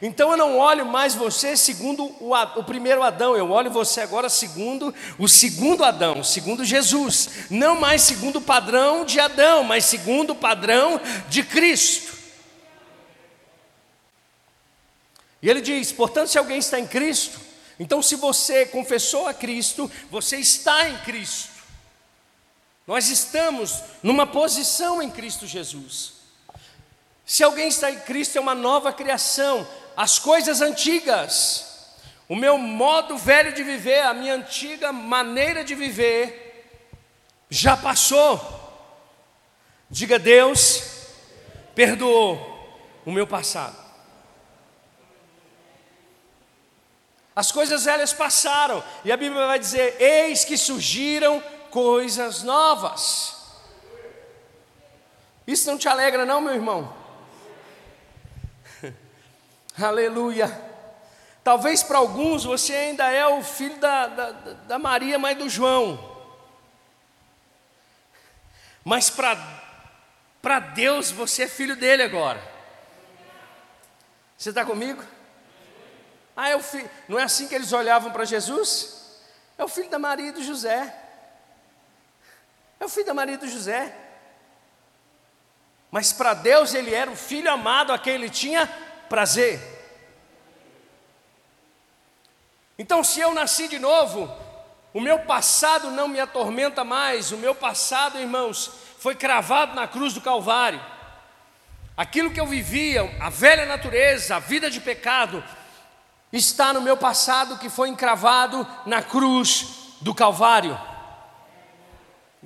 Então 0.00 0.30
eu 0.30 0.36
não 0.38 0.56
olho 0.56 0.86
mais 0.86 1.14
você 1.14 1.54
segundo 1.54 2.04
o, 2.20 2.32
o, 2.34 2.64
primeiro 2.64 3.02
Adão, 3.02 3.36
eu 3.36 3.50
olho 3.50 3.70
você 3.70 4.00
agora 4.00 4.28
segundo 4.28 4.94
o 5.18 5.28
segundo 5.28 5.84
Adão, 5.84 6.24
segundo 6.24 6.64
Jesus. 6.64 7.28
Não 7.50 7.78
mais 7.78 8.02
segundo 8.02 8.36
o 8.36 8.40
padrão 8.40 9.04
de 9.04 9.20
Adão, 9.20 9.64
mas 9.64 9.84
segundo 9.84 10.30
o 10.30 10.36
padrão 10.36 10.98
de 11.28 11.42
Cristo. 11.42 12.16
E 15.42 15.50
ele 15.50 15.60
diz: 15.60 15.92
portanto, 15.92 16.28
se 16.28 16.38
alguém 16.38 16.58
está 16.58 16.78
em 16.80 16.86
Cristo, 16.86 17.47
então, 17.78 18.02
se 18.02 18.16
você 18.16 18.66
confessou 18.66 19.28
a 19.28 19.34
Cristo, 19.34 19.90
você 20.10 20.36
está 20.36 20.88
em 20.88 20.98
Cristo. 20.98 21.50
Nós 22.86 23.08
estamos 23.08 23.82
numa 24.02 24.26
posição 24.26 25.00
em 25.00 25.10
Cristo 25.10 25.46
Jesus. 25.46 26.14
Se 27.24 27.44
alguém 27.44 27.68
está 27.68 27.90
em 27.90 28.00
Cristo, 28.00 28.36
é 28.36 28.40
uma 28.40 28.54
nova 28.54 28.92
criação. 28.92 29.68
As 29.96 30.18
coisas 30.18 30.60
antigas, 30.60 31.92
o 32.28 32.34
meu 32.34 32.58
modo 32.58 33.16
velho 33.16 33.52
de 33.52 33.62
viver, 33.62 34.00
a 34.00 34.14
minha 34.14 34.34
antiga 34.34 34.90
maneira 34.92 35.62
de 35.62 35.74
viver, 35.74 36.66
já 37.48 37.76
passou. 37.76 38.40
Diga, 39.90 40.18
Deus 40.18 40.82
perdoou 41.74 42.56
o 43.04 43.12
meu 43.12 43.26
passado. 43.26 43.87
As 47.38 47.52
coisas 47.52 47.84
velhas 47.84 48.12
passaram, 48.12 48.82
e 49.04 49.12
a 49.12 49.16
Bíblia 49.16 49.46
vai 49.46 49.60
dizer: 49.60 49.94
Eis 50.02 50.44
que 50.44 50.58
surgiram 50.58 51.40
coisas 51.70 52.42
novas. 52.42 53.36
Isso 55.46 55.70
não 55.70 55.78
te 55.78 55.86
alegra, 55.88 56.26
não, 56.26 56.40
meu 56.40 56.52
irmão? 56.52 56.92
Aleluia. 59.80 60.50
Talvez 61.44 61.80
para 61.80 61.98
alguns 61.98 62.42
você 62.42 62.74
ainda 62.74 63.08
é 63.08 63.24
o 63.28 63.40
filho 63.40 63.78
da, 63.78 64.08
da, 64.08 64.30
da 64.32 64.78
Maria, 64.80 65.16
mãe 65.16 65.36
do 65.36 65.48
João. 65.48 65.96
Mas 68.84 69.10
para 69.10 70.58
Deus 70.74 71.12
você 71.12 71.44
é 71.44 71.48
filho 71.48 71.76
dele 71.76 72.02
agora. 72.02 72.42
Você 74.36 74.48
está 74.48 74.64
comigo? 74.64 75.17
Ah, 76.40 76.50
é 76.50 76.54
o 76.54 76.62
filho. 76.62 76.88
Não 77.08 77.18
é 77.18 77.24
assim 77.24 77.48
que 77.48 77.54
eles 77.56 77.72
olhavam 77.72 78.12
para 78.12 78.24
Jesus? 78.24 79.18
É 79.58 79.64
o 79.64 79.66
filho 79.66 79.90
da 79.90 79.98
Maria 79.98 80.28
e 80.28 80.32
do 80.32 80.40
José. 80.40 80.94
É 82.78 82.84
o 82.84 82.88
filho 82.88 83.06
da 83.06 83.12
Maria 83.12 83.34
e 83.34 83.38
do 83.38 83.48
José. 83.48 83.92
Mas 85.90 86.12
para 86.12 86.34
Deus 86.34 86.74
ele 86.74 86.94
era 86.94 87.10
o 87.10 87.16
filho 87.16 87.50
amado 87.50 87.92
a 87.92 87.98
quem 87.98 88.14
ele 88.14 88.30
tinha 88.30 88.68
prazer. 89.08 89.58
Então, 92.78 93.02
se 93.02 93.18
eu 93.18 93.34
nasci 93.34 93.66
de 93.66 93.80
novo, 93.80 94.32
o 94.94 95.00
meu 95.00 95.18
passado 95.18 95.90
não 95.90 96.06
me 96.06 96.20
atormenta 96.20 96.84
mais, 96.84 97.32
o 97.32 97.36
meu 97.36 97.52
passado, 97.52 98.16
irmãos, 98.16 98.70
foi 99.00 99.16
cravado 99.16 99.74
na 99.74 99.88
cruz 99.88 100.14
do 100.14 100.20
Calvário. 100.20 100.80
Aquilo 101.96 102.30
que 102.30 102.38
eu 102.38 102.46
vivia, 102.46 103.02
a 103.20 103.28
velha 103.28 103.66
natureza, 103.66 104.36
a 104.36 104.38
vida 104.38 104.70
de 104.70 104.80
pecado, 104.80 105.42
está 106.32 106.72
no 106.72 106.80
meu 106.80 106.96
passado 106.96 107.58
que 107.58 107.70
foi 107.70 107.88
encravado 107.88 108.66
na 108.84 109.02
cruz 109.02 109.94
do 110.00 110.14
Calvário. 110.14 110.78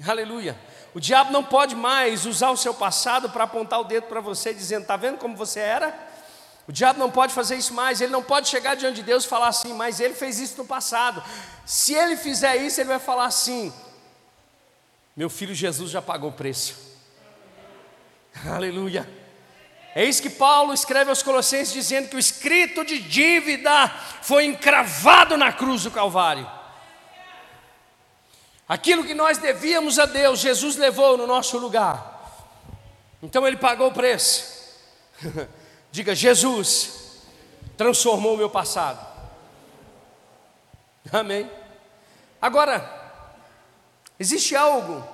Aleluia. 0.07 0.59
O 0.95 1.01
diabo 1.01 1.33
não 1.33 1.42
pode 1.42 1.75
mais 1.75 2.27
usar 2.27 2.51
o 2.51 2.57
seu 2.57 2.75
passado 2.75 3.31
para 3.31 3.45
apontar 3.45 3.81
o 3.81 3.85
dedo 3.85 4.07
para 4.07 4.21
você, 4.21 4.53
dizendo: 4.53 4.83
Está 4.83 4.97
vendo 4.97 5.18
como 5.18 5.37
você 5.37 5.61
era? 5.61 6.11
O 6.66 6.73
diabo 6.73 6.99
não 6.99 7.11
pode 7.11 7.35
fazer 7.35 7.57
isso 7.57 7.75
mais, 7.75 8.01
ele 8.01 8.12
não 8.12 8.23
pode 8.23 8.49
chegar 8.49 8.77
diante 8.77 8.97
de 8.97 9.03
Deus 9.03 9.25
e 9.25 9.29
falar 9.29 9.49
assim, 9.49 9.73
mas 9.75 9.99
ele 9.99 10.14
fez 10.14 10.38
isso 10.38 10.57
no 10.59 10.64
passado. 10.64 11.23
Se 11.66 11.92
ele 11.92 12.16
fizer 12.16 12.57
isso, 12.57 12.81
ele 12.81 12.88
vai 12.88 12.99
falar 12.99 13.25
assim: 13.25 13.73
Meu 15.16 15.29
filho 15.29 15.55
Jesus 15.55 15.90
já 15.90 16.01
pagou 16.01 16.31
o 16.31 16.35
preço. 16.35 16.75
Aleluia. 18.47 19.21
Isso 19.94 20.22
que 20.22 20.31
Paulo 20.31 20.72
escreve 20.72 21.11
aos 21.11 21.22
Colossenses, 21.22 21.74
dizendo 21.74 22.09
que 22.09 22.16
o 22.16 22.18
escrito 22.18 22.85
de 22.85 22.98
dívida 22.98 23.88
foi 24.22 24.46
encravado 24.46 25.37
na 25.37 25.52
cruz 25.52 25.83
do 25.83 25.90
Calvário. 25.90 26.50
Aquilo 28.66 29.05
que 29.05 29.12
nós 29.12 29.37
devíamos 29.37 29.98
a 29.98 30.07
Deus, 30.07 30.40
Jesus 30.40 30.76
levou 30.76 31.18
no 31.18 31.26
nosso 31.26 31.59
lugar. 31.59 32.11
Então 33.22 33.46
ele 33.46 33.59
pagou 33.59 33.88
o 33.88 33.92
preço. 33.92 34.81
Diga, 35.92 36.14
Jesus 36.14 37.20
transformou 37.76 38.35
o 38.35 38.38
meu 38.38 38.48
passado. 38.48 39.07
Amém. 41.12 41.50
Agora, 42.40 42.83
existe 44.18 44.57
algo 44.57 45.07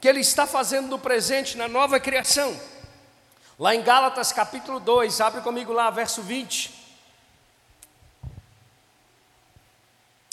que 0.00 0.08
ele 0.08 0.20
está 0.20 0.46
fazendo 0.46 0.88
no 0.88 0.98
presente, 0.98 1.58
na 1.58 1.68
nova 1.68 2.00
criação. 2.00 2.58
Lá 3.58 3.74
em 3.74 3.82
Gálatas 3.82 4.32
capítulo 4.32 4.80
2, 4.80 5.20
abre 5.20 5.40
comigo 5.40 5.72
lá, 5.72 5.88
verso 5.88 6.22
20. 6.22 6.74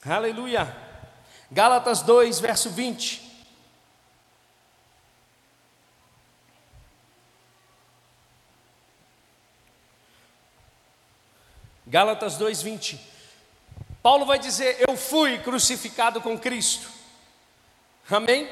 Aleluia. 0.04 0.76
Gálatas 1.52 2.02
2, 2.02 2.40
verso 2.40 2.72
20. 2.72 3.30
Gálatas 11.86 12.38
2, 12.38 12.62
20. 12.64 13.00
Paulo 14.02 14.26
vai 14.26 14.40
dizer: 14.40 14.78
Eu 14.88 14.98
fui 14.98 15.38
crucificado 15.38 16.20
com 16.22 16.40
Cristo. 16.40 16.90
Amém? 18.10 18.50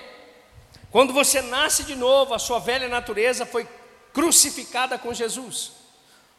Quando 0.92 1.14
você 1.14 1.42
nasce 1.42 1.84
de 1.84 1.96
novo, 1.96 2.36
a 2.36 2.40
sua 2.40 2.60
velha 2.60 2.88
natureza 2.88 3.46
foi 3.46 3.68
crucificada 4.14 4.98
com 4.98 5.14
Jesus. 5.14 5.72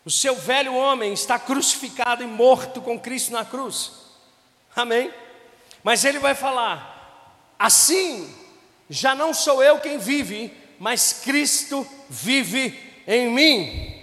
O 0.04 0.10
seu 0.10 0.34
velho 0.34 0.74
homem 0.74 1.12
está 1.12 1.38
crucificado 1.38 2.22
e 2.22 2.26
morto 2.26 2.80
com 2.80 2.98
Cristo 2.98 3.32
na 3.32 3.44
cruz. 3.44 3.92
Amém? 4.74 5.12
Mas 5.82 6.04
ele 6.04 6.18
vai 6.18 6.34
falar: 6.34 7.54
assim, 7.58 8.34
já 8.88 9.14
não 9.14 9.34
sou 9.34 9.62
eu 9.62 9.78
quem 9.78 9.98
vive, 9.98 10.52
mas 10.78 11.12
Cristo 11.24 11.86
vive 12.08 13.02
em 13.06 13.30
mim. 13.30 14.00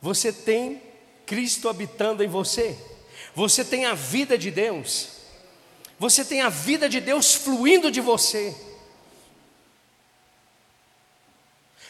Você 0.00 0.32
tem 0.32 0.82
Cristo 1.26 1.68
habitando 1.68 2.24
em 2.24 2.28
você, 2.28 2.76
você 3.34 3.62
tem 3.62 3.84
a 3.84 3.92
vida 3.92 4.38
de 4.38 4.50
Deus 4.50 5.19
você 6.00 6.24
tem 6.24 6.40
a 6.40 6.48
vida 6.48 6.88
de 6.88 6.98
Deus 6.98 7.34
fluindo 7.34 7.90
de 7.90 8.00
você. 8.00 8.56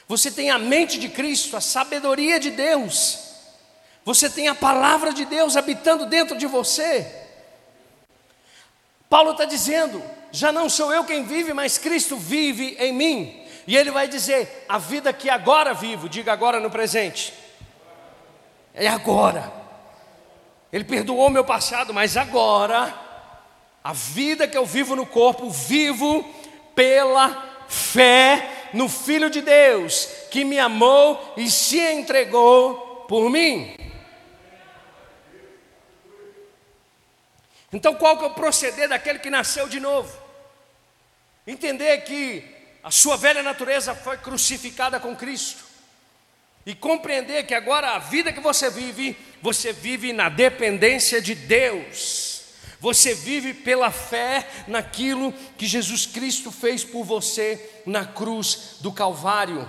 Você 0.09 0.33
tem 0.33 0.51
a 0.51 0.59
mente 0.59 0.99
de 0.99 1.09
Cristo, 1.09 1.57
a 1.57 1.61
sabedoria 1.61 2.41
de 2.41 2.51
Deus. 2.51 3.21
Você 4.05 4.29
tem 4.29 4.49
a 4.49 4.55
palavra 4.55 5.13
de 5.13 5.25
Deus 5.25 5.57
habitando 5.57 6.07
dentro 6.07 6.37
de 6.37 6.45
você. 6.49 7.07
Paulo 9.09 9.31
está 9.31 9.45
dizendo: 9.45 10.03
já 10.33 10.51
não 10.51 10.69
sou 10.69 10.93
eu 10.93 11.05
quem 11.05 11.23
vive, 11.23 11.53
mas 11.53 11.79
Cristo 11.79 12.17
vive 12.17 12.77
em 12.81 12.93
mim. 12.93 13.47
E 13.65 13.77
ele 13.77 13.93
vai 13.93 14.09
dizer: 14.09 14.67
a 14.69 14.77
vida 14.77 15.13
que 15.13 15.31
agora 15.31 15.73
vivo, 15.73 16.09
diga 16.09 16.33
agora 16.33 16.59
no 16.59 16.69
presente. 16.69 17.33
É 18.75 18.89
agora. 18.89 19.53
Ele 20.73 20.83
perdoou 20.83 21.31
meu 21.31 21.45
passado, 21.45 21.95
mas 21.95 22.17
agora 22.17 23.09
A 23.83 23.93
vida 23.93 24.47
que 24.47 24.57
eu 24.57 24.67
vivo 24.67 24.95
no 24.95 25.07
corpo, 25.07 25.49
vivo 25.51 26.23
pela 26.75 27.67
fé 27.69 28.69
no 28.73 28.89
Filho 28.89 29.31
de 29.31 29.41
Deus, 29.41 30.09
que 30.31 30.45
me 30.45 30.59
amou 30.59 31.35
e 31.37 31.51
se 31.51 31.79
entregou 31.79 33.05
por 33.09 33.31
mim. 33.31 33.77
Então, 37.73 37.95
qual 37.95 38.19
que 38.19 38.25
é 38.25 38.27
o 38.27 38.35
proceder 38.35 38.89
daquele 38.89 39.19
que 39.19 39.31
nasceu 39.31 39.69
de 39.69 39.79
novo? 39.79 40.17
Entender 41.47 41.99
que 42.03 42.45
a 42.83 42.91
sua 42.91 43.17
velha 43.17 43.43
natureza 43.43 43.95
foi 43.95 44.19
crucificada 44.19 44.99
com 44.99 45.15
Cristo. 45.15 45.65
E 46.67 46.75
compreender 46.75 47.47
que 47.47 47.55
agora 47.55 47.91
a 47.91 47.99
vida 47.99 48.33
que 48.33 48.41
você 48.41 48.69
vive, 48.69 49.17
você 49.41 49.73
vive 49.73 50.13
na 50.13 50.29
dependência 50.29 51.21
de 51.21 51.35
Deus. 51.35 52.30
Você 52.81 53.15
vive 53.15 53.53
pela 53.53 53.91
fé 53.91 54.49
naquilo 54.67 55.33
que 55.59 55.67
Jesus 55.67 56.07
Cristo 56.07 56.51
fez 56.51 56.83
por 56.83 57.05
você 57.05 57.83
na 57.85 58.07
cruz 58.07 58.77
do 58.81 58.91
Calvário. 58.91 59.69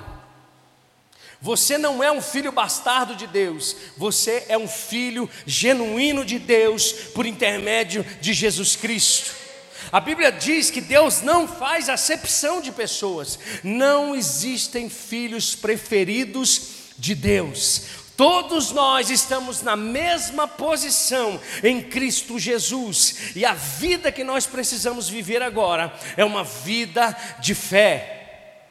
Você 1.41 1.77
não 1.77 2.03
é 2.03 2.11
um 2.11 2.21
filho 2.21 2.51
bastardo 2.51 3.15
de 3.15 3.25
Deus, 3.25 3.75
você 3.97 4.45
é 4.47 4.57
um 4.57 4.67
filho 4.67 5.29
genuíno 5.45 6.23
de 6.23 6.37
Deus 6.37 6.93
por 7.13 7.25
intermédio 7.25 8.05
de 8.21 8.31
Jesus 8.31 8.75
Cristo. 8.75 9.41
A 9.91 9.99
Bíblia 9.99 10.31
diz 10.31 10.69
que 10.69 10.79
Deus 10.79 11.21
não 11.21 11.47
faz 11.47 11.89
acepção 11.89 12.61
de 12.61 12.71
pessoas, 12.71 13.39
não 13.63 14.15
existem 14.15 14.89
filhos 14.89 15.55
preferidos 15.55 16.61
de 16.97 17.15
Deus. 17.15 17.81
Todos 18.21 18.71
nós 18.71 19.09
estamos 19.09 19.63
na 19.63 19.75
mesma 19.75 20.47
posição 20.47 21.41
em 21.63 21.81
Cristo 21.81 22.37
Jesus, 22.37 23.35
e 23.35 23.43
a 23.43 23.55
vida 23.55 24.11
que 24.11 24.23
nós 24.23 24.45
precisamos 24.45 25.09
viver 25.09 25.41
agora 25.41 25.91
é 26.15 26.23
uma 26.23 26.43
vida 26.43 27.17
de 27.39 27.55
fé. 27.55 28.67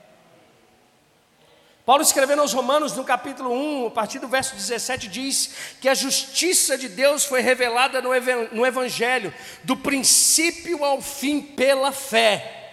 Paulo 1.85 2.01
escrevendo 2.01 2.43
aos 2.43 2.53
Romanos, 2.53 2.93
no 2.93 3.03
capítulo 3.03 3.53
1, 3.53 3.89
a 3.89 3.91
partir 3.91 4.21
do 4.21 4.29
verso 4.29 4.55
17, 4.55 5.09
diz 5.09 5.53
que 5.81 5.89
a 5.89 5.95
justiça 5.95 6.79
de 6.79 6.89
Deus 6.89 7.25
foi 7.25 7.41
revelada 7.41 8.01
no 8.01 8.65
Evangelho, 8.65 9.35
do 9.65 9.77
princípio 9.77 10.85
ao 10.85 11.03
fim, 11.03 11.41
pela 11.43 11.91
fé. 11.91 12.71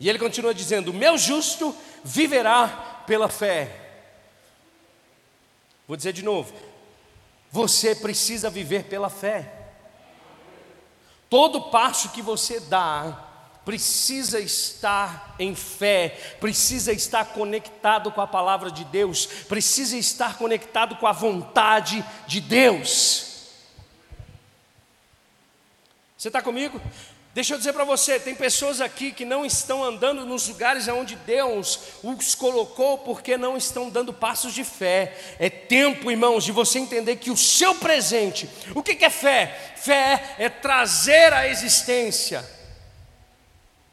E 0.00 0.08
ele 0.08 0.18
continua 0.18 0.52
dizendo: 0.52 0.90
O 0.90 0.94
meu 0.94 1.16
justo 1.16 1.72
viverá 2.02 2.95
pela 3.06 3.28
fé. 3.28 3.86
Vou 5.86 5.96
dizer 5.96 6.12
de 6.12 6.22
novo: 6.22 6.52
você 7.50 7.94
precisa 7.94 8.50
viver 8.50 8.84
pela 8.84 9.08
fé. 9.08 9.52
Todo 11.28 11.70
passo 11.70 12.10
que 12.10 12.22
você 12.22 12.60
dá, 12.60 13.26
precisa 13.64 14.38
estar 14.38 15.34
em 15.38 15.54
fé, 15.54 16.36
precisa 16.38 16.92
estar 16.92 17.24
conectado 17.26 18.12
com 18.12 18.20
a 18.20 18.26
palavra 18.26 18.70
de 18.70 18.84
Deus, 18.84 19.26
precisa 19.26 19.96
estar 19.96 20.38
conectado 20.38 20.96
com 20.96 21.06
a 21.06 21.12
vontade 21.12 22.04
de 22.28 22.40
Deus. 22.40 23.26
Você 26.16 26.28
está 26.28 26.40
comigo? 26.40 26.80
Deixa 27.36 27.52
eu 27.52 27.58
dizer 27.58 27.74
para 27.74 27.84
você, 27.84 28.18
tem 28.18 28.34
pessoas 28.34 28.80
aqui 28.80 29.12
que 29.12 29.22
não 29.22 29.44
estão 29.44 29.84
andando 29.84 30.24
nos 30.24 30.48
lugares 30.48 30.88
onde 30.88 31.16
Deus 31.16 31.78
os 32.02 32.34
colocou 32.34 32.96
porque 32.96 33.36
não 33.36 33.58
estão 33.58 33.90
dando 33.90 34.10
passos 34.10 34.54
de 34.54 34.64
fé. 34.64 35.14
É 35.38 35.50
tempo, 35.50 36.10
irmãos, 36.10 36.44
de 36.44 36.50
você 36.50 36.78
entender 36.78 37.16
que 37.16 37.30
o 37.30 37.36
seu 37.36 37.74
presente, 37.74 38.48
o 38.74 38.82
que 38.82 39.04
é 39.04 39.10
fé? 39.10 39.74
Fé 39.76 40.34
é 40.38 40.48
trazer 40.48 41.30
à 41.34 41.46
existência 41.46 42.42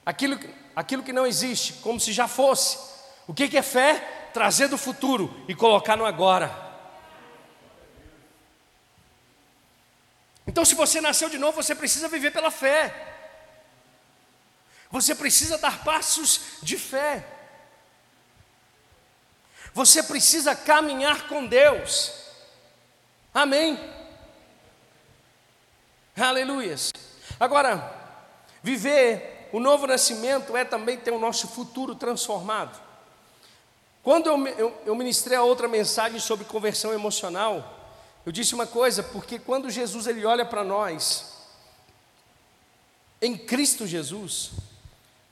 aquilo, 0.06 0.40
aquilo 0.74 1.04
que 1.04 1.12
não 1.12 1.28
existe, 1.28 1.74
como 1.82 2.00
se 2.00 2.14
já 2.14 2.30
fosse. 2.30 2.78
O 3.28 3.34
que, 3.34 3.50
que 3.50 3.58
é 3.58 3.62
fé? 3.62 4.30
Trazer 4.34 4.70
do 4.70 4.78
futuro 4.78 5.44
e 5.50 5.54
colocar 5.54 5.98
no 5.98 6.06
agora. 6.06 6.50
Então, 10.48 10.64
se 10.64 10.76
você 10.76 11.02
nasceu 11.02 11.28
de 11.28 11.38
novo, 11.38 11.62
você 11.62 11.76
precisa 11.76 12.08
viver 12.08 12.32
pela 12.32 12.50
fé. 12.50 13.12
Você 14.94 15.16
precisa 15.16 15.58
dar 15.58 15.84
passos 15.84 16.40
de 16.62 16.78
fé. 16.78 17.28
Você 19.74 20.04
precisa 20.04 20.56
caminhar 20.56 21.28
com 21.28 21.48
Deus. 21.48 22.14
Amém. 23.34 23.80
Aleluias. 26.16 26.94
Agora, 27.40 27.92
viver 28.62 29.50
o 29.52 29.60
novo 29.60 29.88
nascimento 29.88 30.56
é 30.56 30.64
também 30.64 30.96
ter 31.00 31.10
o 31.10 31.18
nosso 31.18 31.48
futuro 31.48 31.96
transformado. 31.96 32.80
Quando 34.04 34.28
eu, 34.28 34.48
eu, 34.50 34.82
eu 34.86 34.96
ministrei 34.96 35.36
a 35.36 35.42
outra 35.42 35.68
mensagem 35.68 36.20
sobre 36.20 36.46
conversão 36.46 36.94
emocional, 36.94 37.98
eu 38.24 38.32
disse 38.32 38.54
uma 38.54 38.68
coisa, 38.68 39.02
porque 39.02 39.40
quando 39.40 39.72
Jesus 39.72 40.06
ele 40.06 40.24
olha 40.24 40.46
para 40.46 40.64
nós, 40.64 41.34
em 43.20 43.36
Cristo 43.36 43.88
Jesus, 43.88 44.52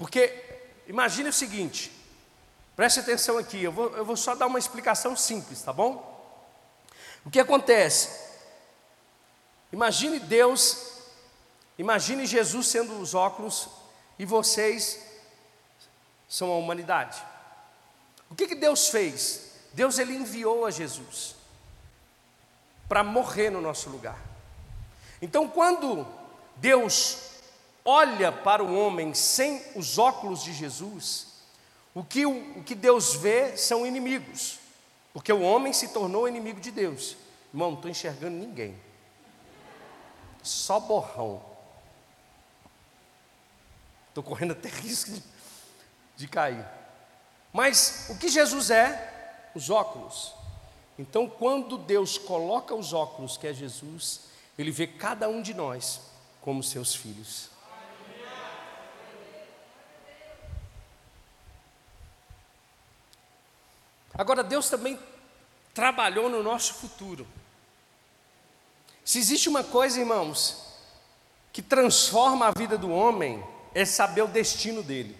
porque 0.01 0.33
imagine 0.87 1.29
o 1.29 1.33
seguinte, 1.33 1.91
preste 2.75 3.01
atenção 3.01 3.37
aqui, 3.37 3.61
eu 3.61 3.71
vou, 3.71 3.95
eu 3.95 4.03
vou 4.03 4.17
só 4.17 4.33
dar 4.33 4.47
uma 4.47 4.57
explicação 4.57 5.15
simples, 5.15 5.61
tá 5.61 5.71
bom? 5.71 6.09
O 7.23 7.29
que 7.29 7.39
acontece? 7.39 8.09
Imagine 9.71 10.19
Deus, 10.19 11.03
imagine 11.77 12.25
Jesus 12.25 12.65
sendo 12.65 12.99
os 12.99 13.13
óculos 13.13 13.69
e 14.17 14.25
vocês 14.25 14.99
são 16.27 16.51
a 16.51 16.57
humanidade. 16.57 17.21
O 18.27 18.33
que, 18.33 18.47
que 18.47 18.55
Deus 18.55 18.89
fez? 18.89 19.51
Deus 19.71 19.99
ele 19.99 20.15
enviou 20.15 20.65
a 20.65 20.71
Jesus 20.71 21.35
para 22.89 23.03
morrer 23.03 23.51
no 23.51 23.61
nosso 23.61 23.87
lugar. 23.87 24.17
Então, 25.21 25.47
quando 25.47 26.07
Deus 26.55 27.30
olha 27.85 28.31
para 28.31 28.63
o 28.63 28.75
homem 28.77 29.13
sem 29.13 29.61
os 29.75 29.97
óculos 29.97 30.43
de 30.43 30.53
Jesus, 30.53 31.27
o 31.93 32.03
que, 32.03 32.25
o, 32.25 32.59
o 32.59 32.63
que 32.63 32.75
Deus 32.75 33.15
vê 33.15 33.57
são 33.57 33.85
inimigos, 33.85 34.59
porque 35.13 35.31
o 35.31 35.41
homem 35.41 35.73
se 35.73 35.89
tornou 35.89 36.27
inimigo 36.27 36.59
de 36.59 36.71
Deus. 36.71 37.17
Irmão, 37.53 37.71
não 37.71 37.77
estou 37.77 37.91
enxergando 37.91 38.37
ninguém, 38.37 38.79
só 40.41 40.79
borrão. 40.79 41.43
Estou 44.09 44.23
correndo 44.23 44.51
até 44.51 44.69
risco 44.81 45.11
de, 45.11 45.23
de 46.17 46.27
cair. 46.27 46.65
Mas 47.53 48.07
o 48.09 48.17
que 48.17 48.29
Jesus 48.29 48.69
é? 48.69 49.49
Os 49.53 49.69
óculos. 49.69 50.33
Então, 50.97 51.27
quando 51.27 51.77
Deus 51.77 52.17
coloca 52.17 52.73
os 52.73 52.93
óculos, 52.93 53.35
que 53.35 53.47
é 53.47 53.53
Jesus, 53.53 54.21
Ele 54.57 54.71
vê 54.71 54.87
cada 54.87 55.27
um 55.27 55.41
de 55.41 55.53
nós 55.53 55.99
como 56.41 56.63
seus 56.63 56.95
filhos. 56.95 57.50
Agora, 64.13 64.43
Deus 64.43 64.69
também 64.69 64.99
trabalhou 65.73 66.29
no 66.29 66.43
nosso 66.43 66.73
futuro. 66.75 67.27
Se 69.03 69.19
existe 69.19 69.49
uma 69.49 69.63
coisa, 69.63 69.99
irmãos, 69.99 70.71
que 71.51 71.61
transforma 71.61 72.47
a 72.47 72.51
vida 72.51 72.77
do 72.77 72.91
homem, 72.91 73.43
é 73.73 73.85
saber 73.85 74.21
o 74.21 74.27
destino 74.27 74.83
dele. 74.83 75.17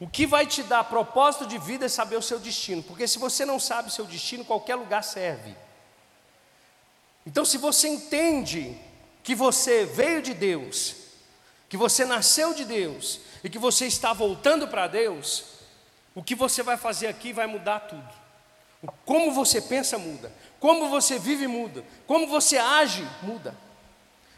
O 0.00 0.08
que 0.08 0.26
vai 0.26 0.46
te 0.46 0.62
dar 0.62 0.84
propósito 0.84 1.44
de 1.46 1.58
vida 1.58 1.86
é 1.86 1.88
saber 1.88 2.16
o 2.16 2.22
seu 2.22 2.38
destino, 2.38 2.82
porque 2.82 3.08
se 3.08 3.18
você 3.18 3.44
não 3.44 3.58
sabe 3.58 3.88
o 3.88 3.92
seu 3.92 4.04
destino, 4.04 4.44
qualquer 4.44 4.76
lugar 4.76 5.02
serve. 5.02 5.56
Então, 7.26 7.44
se 7.44 7.58
você 7.58 7.88
entende 7.88 8.78
que 9.24 9.34
você 9.34 9.84
veio 9.84 10.22
de 10.22 10.32
Deus, 10.32 10.94
que 11.68 11.76
você 11.76 12.04
nasceu 12.04 12.54
de 12.54 12.64
Deus 12.64 13.20
e 13.42 13.48
que 13.48 13.58
você 13.58 13.86
está 13.86 14.12
voltando 14.12 14.68
para 14.68 14.86
Deus, 14.86 15.44
o 16.14 16.22
que 16.22 16.34
você 16.34 16.62
vai 16.62 16.76
fazer 16.76 17.06
aqui 17.06 17.32
vai 17.32 17.46
mudar 17.46 17.80
tudo. 17.80 18.08
Como 19.04 19.32
você 19.32 19.60
pensa 19.60 19.98
muda, 19.98 20.32
como 20.60 20.88
você 20.88 21.18
vive 21.18 21.46
muda, 21.46 21.84
como 22.06 22.26
você 22.26 22.58
age 22.58 23.06
muda. 23.22 23.56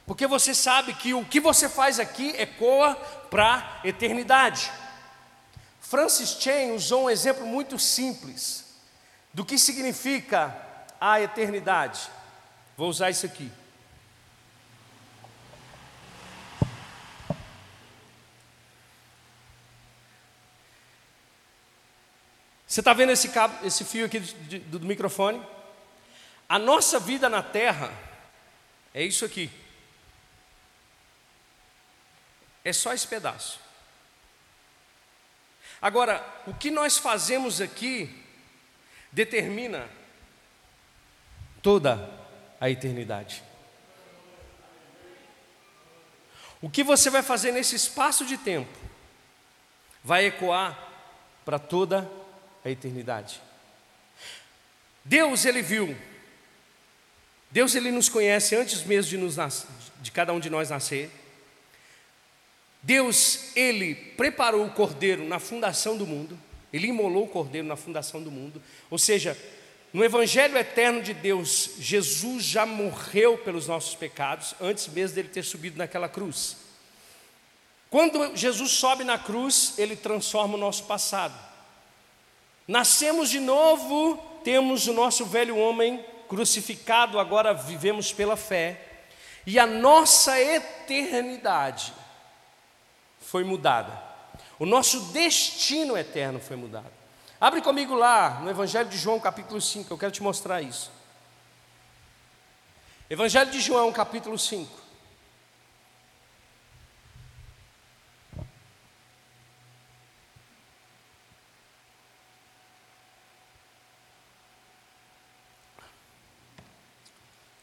Porque 0.07 0.27
você 0.27 0.55
sabe 0.55 0.95
que 0.95 1.15
o 1.15 1.25
que 1.25 1.39
você 1.39 1.69
faz 1.69 2.01
aqui 2.01 2.31
ecoa 2.37 2.95
para 3.31 3.81
a 3.83 3.89
eternidade. 3.89 4.71
Francis 5.81 6.31
Chan 6.41 6.73
usou 6.75 7.05
um 7.05 7.11
exemplo 7.11 7.47
muito 7.47 7.79
simples 7.79 8.65
do 9.33 9.45
que 9.45 9.59
significa 9.59 10.57
a 11.01 11.21
eternidade. 11.21 12.11
Vou 12.77 12.89
usar 12.89 13.11
isso 13.11 13.27
aqui. 13.27 13.51
Você 22.71 22.83
está 22.83 22.93
vendo 22.93 23.11
esse, 23.11 23.31
cabo, 23.31 23.67
esse 23.67 23.85
fio 23.85 24.07
aqui 24.07 24.21
do, 24.21 24.79
do, 24.79 24.87
microfone? 24.87 25.45
A 26.49 26.57
nossa 26.57 27.01
vida 27.01 27.29
na 27.29 27.43
terra 27.43 27.93
é 28.95 29.03
isso 29.03 29.25
aqui. 29.25 29.51
É 32.65 32.73
só 32.73 32.93
esse 32.93 33.09
pedaço. 33.09 33.59
Agora, 35.83 36.25
o 36.47 36.55
que 36.55 36.71
nós 36.71 36.97
fazemos 36.97 37.61
aqui 37.61 38.25
determina 39.11 39.91
toda 41.61 42.09
a 42.61 42.71
eternidade. 42.71 43.43
O 46.63 46.71
que 46.71 46.85
você 46.85 47.11
vai 47.11 47.25
fazer 47.25 47.51
nesse 47.51 47.75
espaço 47.75 48.25
de 48.25 48.39
tempo 48.39 48.79
vai 50.05 50.27
ecoar 50.27 50.79
para 51.45 51.59
toda 51.59 52.09
a 52.09 52.20
eternidade. 52.69 53.41
Deus, 55.05 55.45
ele 55.45 55.63
viu. 55.63 55.97
Deus, 57.51 57.75
ele 57.75 57.91
nos 57.91 58.09
conhece 58.09 58.55
antes 58.55 58.83
mesmo 58.83 59.11
de, 59.11 59.17
nos, 59.17 59.67
de 60.01 60.11
cada 60.11 60.33
um 60.33 60.41
de 60.41 60.51
nós 60.51 60.71
nascer. 60.71 61.11
Deus, 62.83 63.55
ele 63.57 63.95
preparou 63.95 64.67
o 64.67 64.73
cordeiro 64.73 65.25
na 65.25 65.39
fundação 65.39 65.97
do 65.97 66.07
mundo. 66.07 66.39
Ele 66.73 66.89
imolou 66.89 67.25
o 67.25 67.29
cordeiro 67.29 67.67
na 67.67 67.77
fundação 67.77 68.23
do 68.23 68.31
mundo. 68.31 68.63
Ou 68.91 68.99
seja, 68.99 69.37
no 69.93 70.05
Evangelho 70.05 70.57
eterno 70.57 71.03
de 71.03 71.13
Deus, 71.13 71.73
Jesus 71.79 72.45
já 72.45 72.65
morreu 72.65 73.37
pelos 73.39 73.67
nossos 73.67 73.95
pecados 73.95 74.55
antes 74.61 74.87
mesmo 74.89 75.17
dele 75.17 75.29
ter 75.29 75.43
subido 75.43 75.77
naquela 75.77 76.09
cruz. 76.09 76.57
Quando 77.91 78.37
Jesus 78.37 78.71
sobe 78.71 79.03
na 79.03 79.19
cruz, 79.19 79.75
ele 79.77 79.97
transforma 79.97 80.55
o 80.55 80.61
nosso 80.61 80.85
passado. 80.85 81.50
Nascemos 82.71 83.29
de 83.29 83.41
novo, 83.41 84.17
temos 84.45 84.87
o 84.87 84.93
nosso 84.93 85.27
velho 85.27 85.59
homem 85.59 86.07
crucificado, 86.29 87.19
agora 87.19 87.53
vivemos 87.53 88.13
pela 88.13 88.37
fé, 88.37 88.81
e 89.45 89.59
a 89.59 89.67
nossa 89.67 90.41
eternidade 90.41 91.93
foi 93.19 93.43
mudada. 93.43 94.01
O 94.57 94.65
nosso 94.65 95.01
destino 95.07 95.99
eterno 95.99 96.39
foi 96.39 96.55
mudado. 96.55 96.93
Abre 97.41 97.61
comigo 97.61 97.93
lá 97.93 98.39
no 98.39 98.49
Evangelho 98.49 98.89
de 98.89 98.97
João, 98.97 99.19
capítulo 99.19 99.61
5, 99.61 99.93
eu 99.93 99.99
quero 99.99 100.13
te 100.13 100.23
mostrar 100.23 100.63
isso. 100.63 100.93
Evangelho 103.11 103.51
de 103.51 103.61
João, 103.61 103.93
capítulo 103.93 104.39
5. 104.39 104.80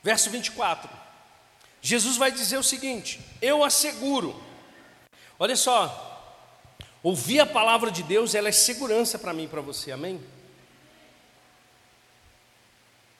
Verso 0.08 0.30
24. 0.30 0.90
Jesus 1.82 2.16
vai 2.16 2.32
dizer 2.32 2.58
o 2.58 2.64
seguinte: 2.64 3.20
Eu 3.42 3.64
asseguro. 3.64 4.42
Olha 5.38 5.56
só, 5.56 6.08
Ouvir 7.04 7.40
a 7.40 7.46
palavra 7.46 7.92
de 7.92 8.04
Deus, 8.04 8.36
ela 8.36 8.50
é 8.50 8.52
segurança 8.52 9.18
para 9.18 9.32
mim 9.32 9.44
e 9.44 9.48
para 9.48 9.62
você, 9.62 9.94
amém? 9.94 10.20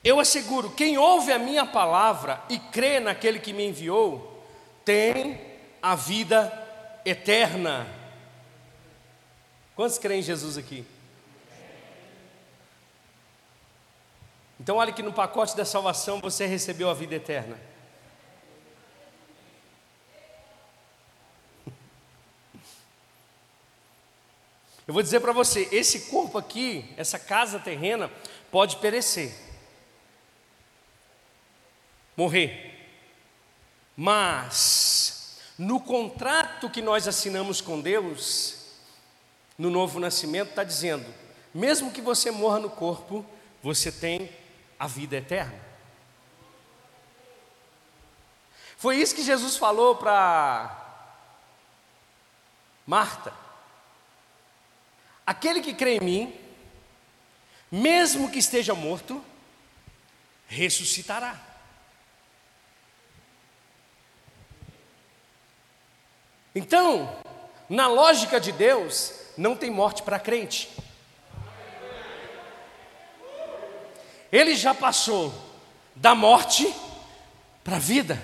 Eu 0.04 0.20
asseguro, 0.20 0.72
quem 0.72 0.98
ouve 0.98 1.32
a 1.32 1.40
minha 1.40 1.66
palavra 1.66 2.42
e 2.50 2.60
crê 2.60 3.00
naquele 3.00 3.40
que 3.40 3.54
me 3.54 3.68
enviou, 3.68 4.44
tem 4.84 5.40
a 5.82 5.96
vida 5.96 6.52
eterna. 7.06 7.88
Quantos 9.74 9.98
creem 9.98 10.20
em 10.20 10.24
Jesus 10.24 10.58
aqui? 10.58 10.86
Então, 14.60 14.78
olha 14.78 14.92
que 14.92 15.04
no 15.04 15.14
pacote 15.14 15.56
da 15.56 15.64
salvação 15.64 16.20
você 16.20 16.48
recebeu 16.48 16.90
a 16.90 16.94
vida 16.94 17.14
eterna. 17.16 17.60
Eu 24.88 24.94
vou 24.94 25.04
dizer 25.04 25.20
para 25.20 25.32
você: 25.32 25.70
esse 25.72 26.10
corpo 26.10 26.38
aqui, 26.38 26.92
essa 26.98 27.20
casa 27.20 27.60
terrena, 27.60 28.12
pode 28.52 28.78
perecer, 28.78 29.34
morrer, 32.16 32.76
mas 33.96 35.40
no 35.58 35.80
contrato 35.80 36.70
que 36.70 36.82
nós 36.82 37.08
assinamos 37.08 37.62
com 37.62 37.80
Deus, 37.80 38.58
no 39.58 39.70
novo 39.70 40.00
nascimento, 40.00 40.50
está 40.50 40.64
dizendo: 40.64 41.06
mesmo 41.54 41.92
que 41.92 42.02
você 42.02 42.32
morra 42.32 42.60
no 42.60 42.72
corpo, 42.72 43.24
você 43.62 43.92
tem 43.92 44.30
a 44.80 44.88
vida 44.88 45.18
eterna. 45.18 45.68
Foi 48.78 48.98
isso 48.98 49.16
que 49.16 49.24
Jesus 49.24 49.58
falou 49.58 49.96
para 49.96 50.86
Marta. 52.86 53.34
Aquele 55.26 55.62
que 55.62 55.74
crê 55.74 55.98
em 55.98 56.00
mim, 56.00 56.40
mesmo 57.72 58.30
que 58.32 58.40
esteja 58.40 58.74
morto, 58.76 59.24
ressuscitará. 60.48 61.42
Então, 66.56 67.22
na 67.70 67.88
lógica 67.88 68.40
de 68.40 68.52
Deus, 68.52 69.14
não 69.38 69.56
tem 69.56 69.70
morte 69.70 70.02
para 70.02 70.20
crente. 70.20 70.70
Ele 74.32 74.56
já 74.56 74.74
passou 74.74 75.34
da 75.96 76.14
morte 76.14 76.74
para 77.64 77.78
a 77.78 77.80
vida. 77.80 78.22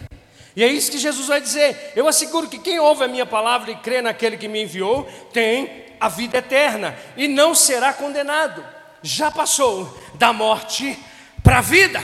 E 0.56 0.64
é 0.64 0.68
isso 0.68 0.92
que 0.92 0.98
Jesus 0.98 1.28
vai 1.28 1.42
dizer. 1.42 1.94
Eu 1.96 2.08
asseguro 2.08 2.48
que 2.48 2.60
quem 2.60 2.80
ouve 2.80 3.04
a 3.04 3.08
minha 3.08 3.26
palavra 3.26 3.72
e 3.72 3.76
crê 3.76 4.02
naquele 4.02 4.38
que 4.38 4.48
me 4.48 4.64
enviou, 4.64 5.04
tem 5.34 5.86
a 6.00 6.08
vida 6.08 6.38
eterna 6.38 6.98
e 7.18 7.28
não 7.28 7.56
será 7.56 7.94
condenado. 7.94 8.64
Já 9.02 9.32
passou 9.32 9.98
da 10.16 10.32
morte 10.32 10.98
para 11.42 11.58
a 11.58 11.62
vida. 11.62 12.04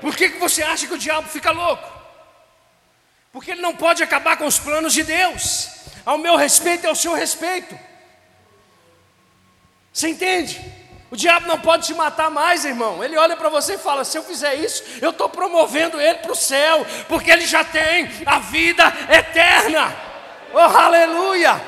Por 0.00 0.16
que, 0.16 0.30
que 0.30 0.38
você 0.38 0.62
acha 0.62 0.86
que 0.86 0.94
o 0.94 0.98
diabo 0.98 1.28
fica 1.28 1.50
louco? 1.50 1.88
Porque 3.32 3.50
ele 3.50 3.60
não 3.60 3.74
pode 3.74 4.02
acabar 4.02 4.36
com 4.36 4.46
os 4.46 4.58
planos 4.58 4.92
de 4.92 5.02
Deus. 5.02 5.70
Ao 6.04 6.18
meu 6.18 6.36
respeito 6.36 6.84
e 6.84 6.86
ao 6.86 6.94
seu 6.94 7.14
respeito. 7.14 7.78
Você 9.92 10.08
entende? 10.08 10.60
O 11.14 11.16
diabo 11.16 11.46
não 11.46 11.60
pode 11.60 11.86
te 11.86 11.94
matar 11.94 12.28
mais, 12.28 12.64
irmão. 12.64 13.04
Ele 13.04 13.16
olha 13.16 13.36
para 13.36 13.48
você 13.48 13.74
e 13.74 13.78
fala: 13.78 14.04
se 14.04 14.18
eu 14.18 14.24
fizer 14.24 14.56
isso, 14.56 14.82
eu 15.00 15.10
estou 15.10 15.28
promovendo 15.28 16.00
ele 16.00 16.18
para 16.18 16.32
o 16.32 16.34
céu, 16.34 16.84
porque 17.08 17.30
ele 17.30 17.46
já 17.46 17.62
tem 17.62 18.10
a 18.26 18.40
vida 18.40 18.82
eterna. 19.08 19.96
Oh, 20.52 20.58
aleluia! 20.58 21.62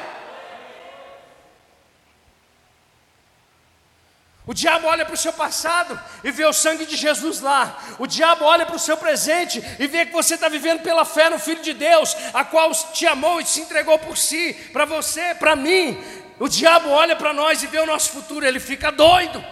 O 4.45 4.53
diabo 4.53 4.89
olha 4.89 5.05
para 5.05 5.15
o 5.15 5.17
seu 5.17 5.33
passado 5.33 5.97
e 6.25 6.33
vê 6.33 6.45
o 6.45 6.53
sangue 6.53 6.85
de 6.85 6.97
Jesus 6.97 7.41
lá. 7.41 7.79
O 8.01 8.07
diabo 8.09 8.45
olha 8.45 8.67
para 8.67 8.75
o 8.75 8.81
seu 8.81 8.97
presente 8.97 9.63
e 9.79 9.87
vê 9.87 10.07
que 10.07 10.13
você 10.13 10.35
está 10.35 10.49
vivendo 10.49 10.83
pela 10.83 11.05
fé 11.05 11.31
no 11.31 11.39
Filho 11.39 11.63
de 11.63 11.73
Deus, 11.73 12.17
a 12.35 12.45
qual 12.45 12.73
te 12.73 13.07
amou 13.07 13.41
e 13.41 13.47
se 13.47 13.61
entregou 13.61 13.97
por 13.97 14.19
si, 14.19 14.55
para 14.73 14.85
você, 14.85 15.37
para 15.37 15.55
mim. 15.55 16.26
O 16.39 16.49
diabo 16.49 16.91
olha 16.91 17.17
para 17.17 17.33
nós 17.33 17.63
e 17.63 17.67
vê 17.67 17.79
o 17.79 17.87
nosso 17.87 18.11
futuro, 18.11 18.45
ele 18.45 18.61
fica 18.61 18.93
doido. 18.93 19.43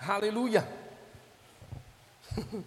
Aleluia. 0.00 0.68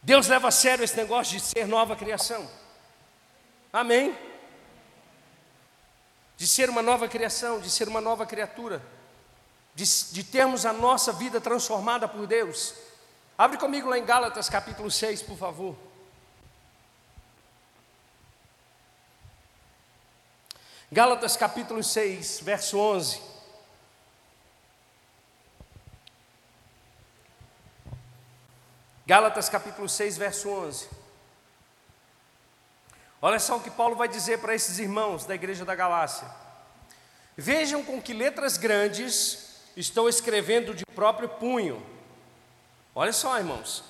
Deus 0.00 0.28
leva 0.28 0.48
a 0.48 0.52
sério 0.52 0.84
esse 0.84 0.96
negócio 0.96 1.36
de 1.36 1.40
ser 1.44 1.66
nova 1.66 1.96
criação. 1.96 2.48
Amém? 3.72 4.16
De 6.36 6.46
ser 6.46 6.70
uma 6.70 6.82
nova 6.82 7.08
criação, 7.08 7.60
de 7.60 7.68
ser 7.68 7.88
uma 7.88 8.00
nova 8.00 8.24
criatura, 8.24 8.80
de, 9.74 9.84
de 10.12 10.22
termos 10.24 10.64
a 10.64 10.72
nossa 10.72 11.12
vida 11.12 11.40
transformada 11.40 12.06
por 12.06 12.26
Deus. 12.28 12.74
Abre 13.40 13.56
comigo 13.56 13.88
lá 13.88 13.98
em 13.98 14.04
Gálatas 14.04 14.50
capítulo 14.50 14.90
6, 14.90 15.22
por 15.22 15.38
favor. 15.38 15.74
Gálatas 20.92 21.38
capítulo 21.38 21.82
6, 21.82 22.40
verso 22.42 22.78
11. 22.78 23.22
Gálatas 29.06 29.48
capítulo 29.48 29.88
6, 29.88 30.18
verso 30.18 30.50
11. 30.50 30.90
Olha 33.22 33.38
só 33.38 33.56
o 33.56 33.62
que 33.62 33.70
Paulo 33.70 33.96
vai 33.96 34.06
dizer 34.06 34.38
para 34.40 34.54
esses 34.54 34.78
irmãos 34.78 35.24
da 35.24 35.34
igreja 35.34 35.64
da 35.64 35.74
Galácia. 35.74 36.28
Vejam 37.38 37.82
com 37.82 38.02
que 38.02 38.12
letras 38.12 38.58
grandes 38.58 39.62
estou 39.74 40.10
escrevendo 40.10 40.74
de 40.74 40.84
próprio 40.94 41.30
punho. 41.30 41.99
Olha 42.94 43.12
só, 43.12 43.38
irmãos. 43.38 43.84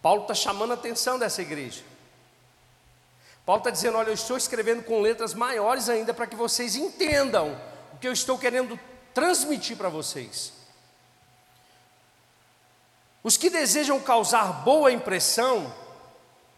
Paulo 0.00 0.22
está 0.22 0.34
chamando 0.34 0.72
a 0.72 0.74
atenção 0.74 1.18
dessa 1.18 1.42
igreja. 1.42 1.82
Paulo 3.44 3.60
está 3.60 3.70
dizendo: 3.70 3.98
olha, 3.98 4.08
eu 4.08 4.14
estou 4.14 4.36
escrevendo 4.36 4.82
com 4.82 5.00
letras 5.00 5.34
maiores 5.34 5.88
ainda 5.88 6.12
para 6.12 6.26
que 6.26 6.36
vocês 6.36 6.76
entendam 6.76 7.58
o 7.92 7.98
que 7.98 8.06
eu 8.06 8.12
estou 8.12 8.38
querendo 8.38 8.78
transmitir 9.14 9.76
para 9.76 9.88
vocês. 9.88 10.52
Os 13.22 13.36
que 13.36 13.48
desejam 13.48 14.00
causar 14.00 14.64
boa 14.64 14.90
impressão 14.90 15.72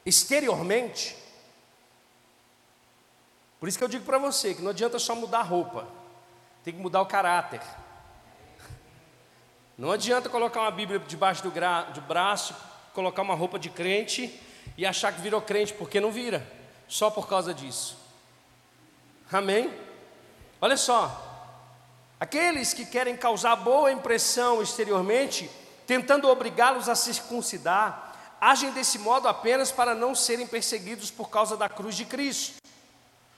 exteriormente, 0.06 1.16
por 3.60 3.68
isso 3.68 3.76
que 3.76 3.84
eu 3.84 3.88
digo 3.88 4.04
para 4.04 4.18
você 4.18 4.54
que 4.54 4.62
não 4.62 4.70
adianta 4.70 4.98
só 4.98 5.14
mudar 5.14 5.40
a 5.40 5.42
roupa, 5.42 5.86
tem 6.62 6.72
que 6.72 6.80
mudar 6.80 7.02
o 7.02 7.06
caráter. 7.06 7.60
Não 9.76 9.90
adianta 9.90 10.28
colocar 10.28 10.60
uma 10.60 10.70
Bíblia 10.70 11.00
debaixo 11.00 11.42
do, 11.42 11.50
do 11.50 12.00
braço, 12.02 12.54
colocar 12.92 13.22
uma 13.22 13.34
roupa 13.34 13.58
de 13.58 13.68
crente 13.68 14.40
e 14.78 14.86
achar 14.86 15.12
que 15.12 15.20
virou 15.20 15.42
crente, 15.42 15.72
porque 15.74 16.00
não 16.00 16.12
vira, 16.12 16.46
só 16.86 17.10
por 17.10 17.28
causa 17.28 17.52
disso. 17.52 17.96
Amém? 19.32 19.72
Olha 20.60 20.76
só, 20.76 21.50
aqueles 22.20 22.72
que 22.72 22.86
querem 22.86 23.16
causar 23.16 23.56
boa 23.56 23.90
impressão 23.90 24.62
exteriormente, 24.62 25.50
tentando 25.86 26.28
obrigá-los 26.28 26.88
a 26.88 26.94
circuncidar, 26.94 28.36
agem 28.40 28.70
desse 28.70 28.98
modo 28.98 29.26
apenas 29.26 29.72
para 29.72 29.92
não 29.92 30.14
serem 30.14 30.46
perseguidos 30.46 31.10
por 31.10 31.28
causa 31.30 31.56
da 31.56 31.68
cruz 31.68 31.96
de 31.96 32.04
Cristo. 32.04 32.62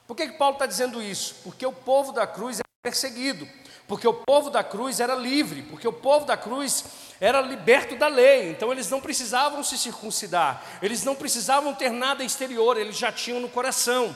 Por 0.07 0.15
que, 0.15 0.29
que 0.29 0.39
Paulo 0.39 0.55
está 0.55 0.67
dizendo 0.67 1.03
isso? 1.03 1.37
Porque 1.43 1.65
o 1.65 1.73
povo 1.73 2.13
da 2.13 2.27
cruz 2.27 2.59
era 2.59 2.69
perseguido, 2.83 3.49
porque 3.89 4.07
o 4.07 4.15
povo 4.15 4.51
da 4.51 4.65
cruz 4.65 4.99
era 4.99 5.15
livre, 5.15 5.63
porque 5.63 5.87
o 5.87 5.93
povo 5.93 6.27
da 6.27 6.37
cruz 6.37 6.85
era 7.21 7.41
liberto 7.41 7.97
da 7.97 8.09
lei, 8.09 8.51
então 8.51 8.73
eles 8.73 8.91
não 8.91 9.01
precisavam 9.01 9.63
se 9.63 9.79
circuncidar, 9.79 10.63
eles 10.83 11.05
não 11.05 11.15
precisavam 11.15 11.73
ter 11.73 11.91
nada 11.91 12.25
exterior, 12.25 12.77
eles 12.77 12.97
já 12.97 13.13
tinham 13.13 13.41
no 13.41 13.49
coração. 13.49 14.15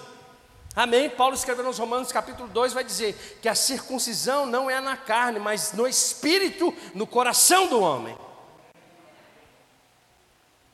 Amém? 0.74 1.10
Paulo 1.10 1.34
escreveu 1.34 1.64
nos 1.64 1.78
Romanos 1.78 2.12
capítulo 2.12 2.48
2 2.48 2.72
vai 2.72 2.84
dizer 2.84 3.38
que 3.42 3.48
a 3.48 3.54
circuncisão 3.54 4.46
não 4.46 4.70
é 4.70 4.80
na 4.80 4.96
carne, 4.96 5.38
mas 5.38 5.72
no 5.72 5.86
espírito, 5.86 6.74
no 6.94 7.06
coração 7.06 7.66
do 7.66 7.80
homem. 7.80 8.16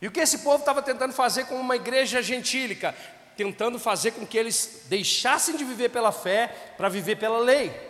E 0.00 0.06
o 0.06 0.10
que 0.10 0.20
esse 0.20 0.38
povo 0.38 0.58
estava 0.58 0.82
tentando 0.82 1.14
fazer 1.14 1.46
com 1.46 1.58
uma 1.58 1.76
igreja 1.76 2.22
gentílica? 2.22 2.94
Tentando 3.36 3.78
fazer 3.78 4.12
com 4.12 4.26
que 4.26 4.36
eles 4.36 4.82
deixassem 4.86 5.56
de 5.56 5.64
viver 5.64 5.88
pela 5.88 6.12
fé 6.12 6.74
para 6.76 6.88
viver 6.88 7.16
pela 7.16 7.38
lei. 7.38 7.85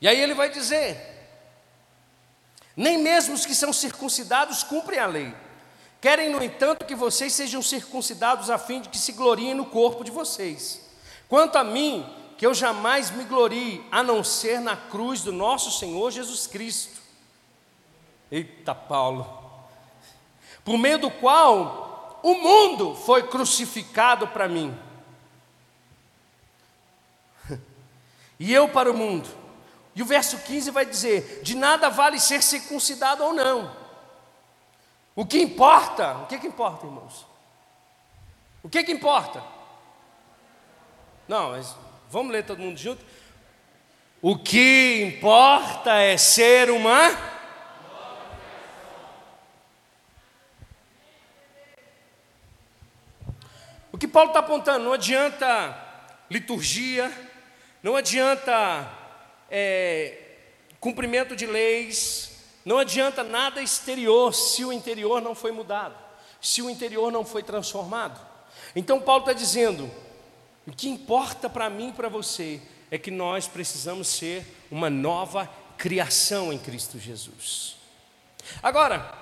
E 0.00 0.08
aí 0.08 0.20
ele 0.20 0.34
vai 0.34 0.50
dizer: 0.50 1.16
nem 2.76 2.98
mesmo 2.98 3.34
os 3.34 3.46
que 3.46 3.54
são 3.54 3.72
circuncidados 3.72 4.62
cumprem 4.62 4.98
a 4.98 5.06
lei. 5.06 5.34
Querem, 6.00 6.30
no 6.30 6.42
entanto, 6.42 6.84
que 6.84 6.94
vocês 6.94 7.32
sejam 7.32 7.62
circuncidados 7.62 8.50
a 8.50 8.58
fim 8.58 8.80
de 8.80 8.90
que 8.90 8.98
se 8.98 9.12
gloriem 9.12 9.54
no 9.54 9.64
corpo 9.64 10.04
de 10.04 10.10
vocês. 10.10 10.80
Quanto 11.26 11.56
a 11.56 11.64
mim, 11.64 12.06
que 12.36 12.46
eu 12.46 12.52
jamais 12.52 13.10
me 13.10 13.24
glorie, 13.24 13.84
a 13.90 14.02
não 14.02 14.22
ser 14.22 14.60
na 14.60 14.76
cruz 14.76 15.22
do 15.22 15.32
nosso 15.32 15.70
Senhor 15.70 16.10
Jesus 16.10 16.46
Cristo. 16.46 17.00
Eita, 18.30 18.74
Paulo. 18.74 19.26
Por 20.64 20.76
meio 20.76 20.98
do 20.98 21.10
qual 21.10 22.20
o 22.22 22.34
mundo 22.34 22.94
foi 22.94 23.26
crucificado 23.28 24.28
para 24.28 24.48
mim. 24.48 24.76
E 28.38 28.52
eu 28.52 28.68
para 28.68 28.90
o 28.90 28.94
mundo. 28.94 29.45
E 29.96 30.02
o 30.02 30.06
verso 30.06 30.38
15 30.38 30.70
vai 30.70 30.86
dizer: 30.86 31.40
De 31.42 31.56
nada 31.56 31.90
vale 31.90 32.20
ser 32.20 32.40
circuncidado 32.40 33.24
ou 33.24 33.32
não 33.32 33.86
o 35.16 35.24
que 35.24 35.40
importa, 35.40 36.12
o 36.18 36.26
que, 36.26 36.38
que 36.38 36.46
importa, 36.46 36.84
irmãos? 36.84 37.26
O 38.62 38.68
que, 38.68 38.84
que 38.84 38.92
importa? 38.92 39.42
Não, 41.26 41.52
mas 41.52 41.74
vamos 42.10 42.30
ler 42.30 42.44
todo 42.44 42.58
mundo 42.58 42.76
junto? 42.76 43.02
O 44.20 44.36
que 44.36 45.02
importa 45.04 45.94
é 45.94 46.18
ser 46.18 46.70
uma. 46.70 47.16
O 53.90 53.96
que 53.96 54.06
Paulo 54.06 54.28
está 54.28 54.40
apontando, 54.40 54.84
não 54.84 54.92
adianta 54.92 55.74
liturgia, 56.28 57.10
não 57.82 57.96
adianta 57.96 58.86
é, 59.50 60.18
cumprimento 60.80 61.34
de 61.36 61.46
leis, 61.46 62.32
não 62.64 62.78
adianta 62.78 63.22
nada 63.22 63.62
exterior 63.62 64.34
se 64.34 64.64
o 64.64 64.72
interior 64.72 65.22
não 65.22 65.34
foi 65.34 65.52
mudado, 65.52 65.94
se 66.40 66.62
o 66.62 66.70
interior 66.70 67.12
não 67.12 67.24
foi 67.24 67.42
transformado. 67.42 68.20
Então 68.74 69.00
Paulo 69.00 69.20
está 69.20 69.32
dizendo: 69.32 69.90
o 70.66 70.72
que 70.72 70.88
importa 70.88 71.48
para 71.48 71.70
mim 71.70 71.90
e 71.90 71.92
para 71.92 72.08
você 72.08 72.60
é 72.90 72.98
que 72.98 73.10
nós 73.10 73.46
precisamos 73.46 74.08
ser 74.08 74.44
uma 74.70 74.90
nova 74.90 75.48
criação 75.76 76.52
em 76.52 76.58
Cristo 76.58 76.98
Jesus. 76.98 77.76
Agora, 78.62 79.12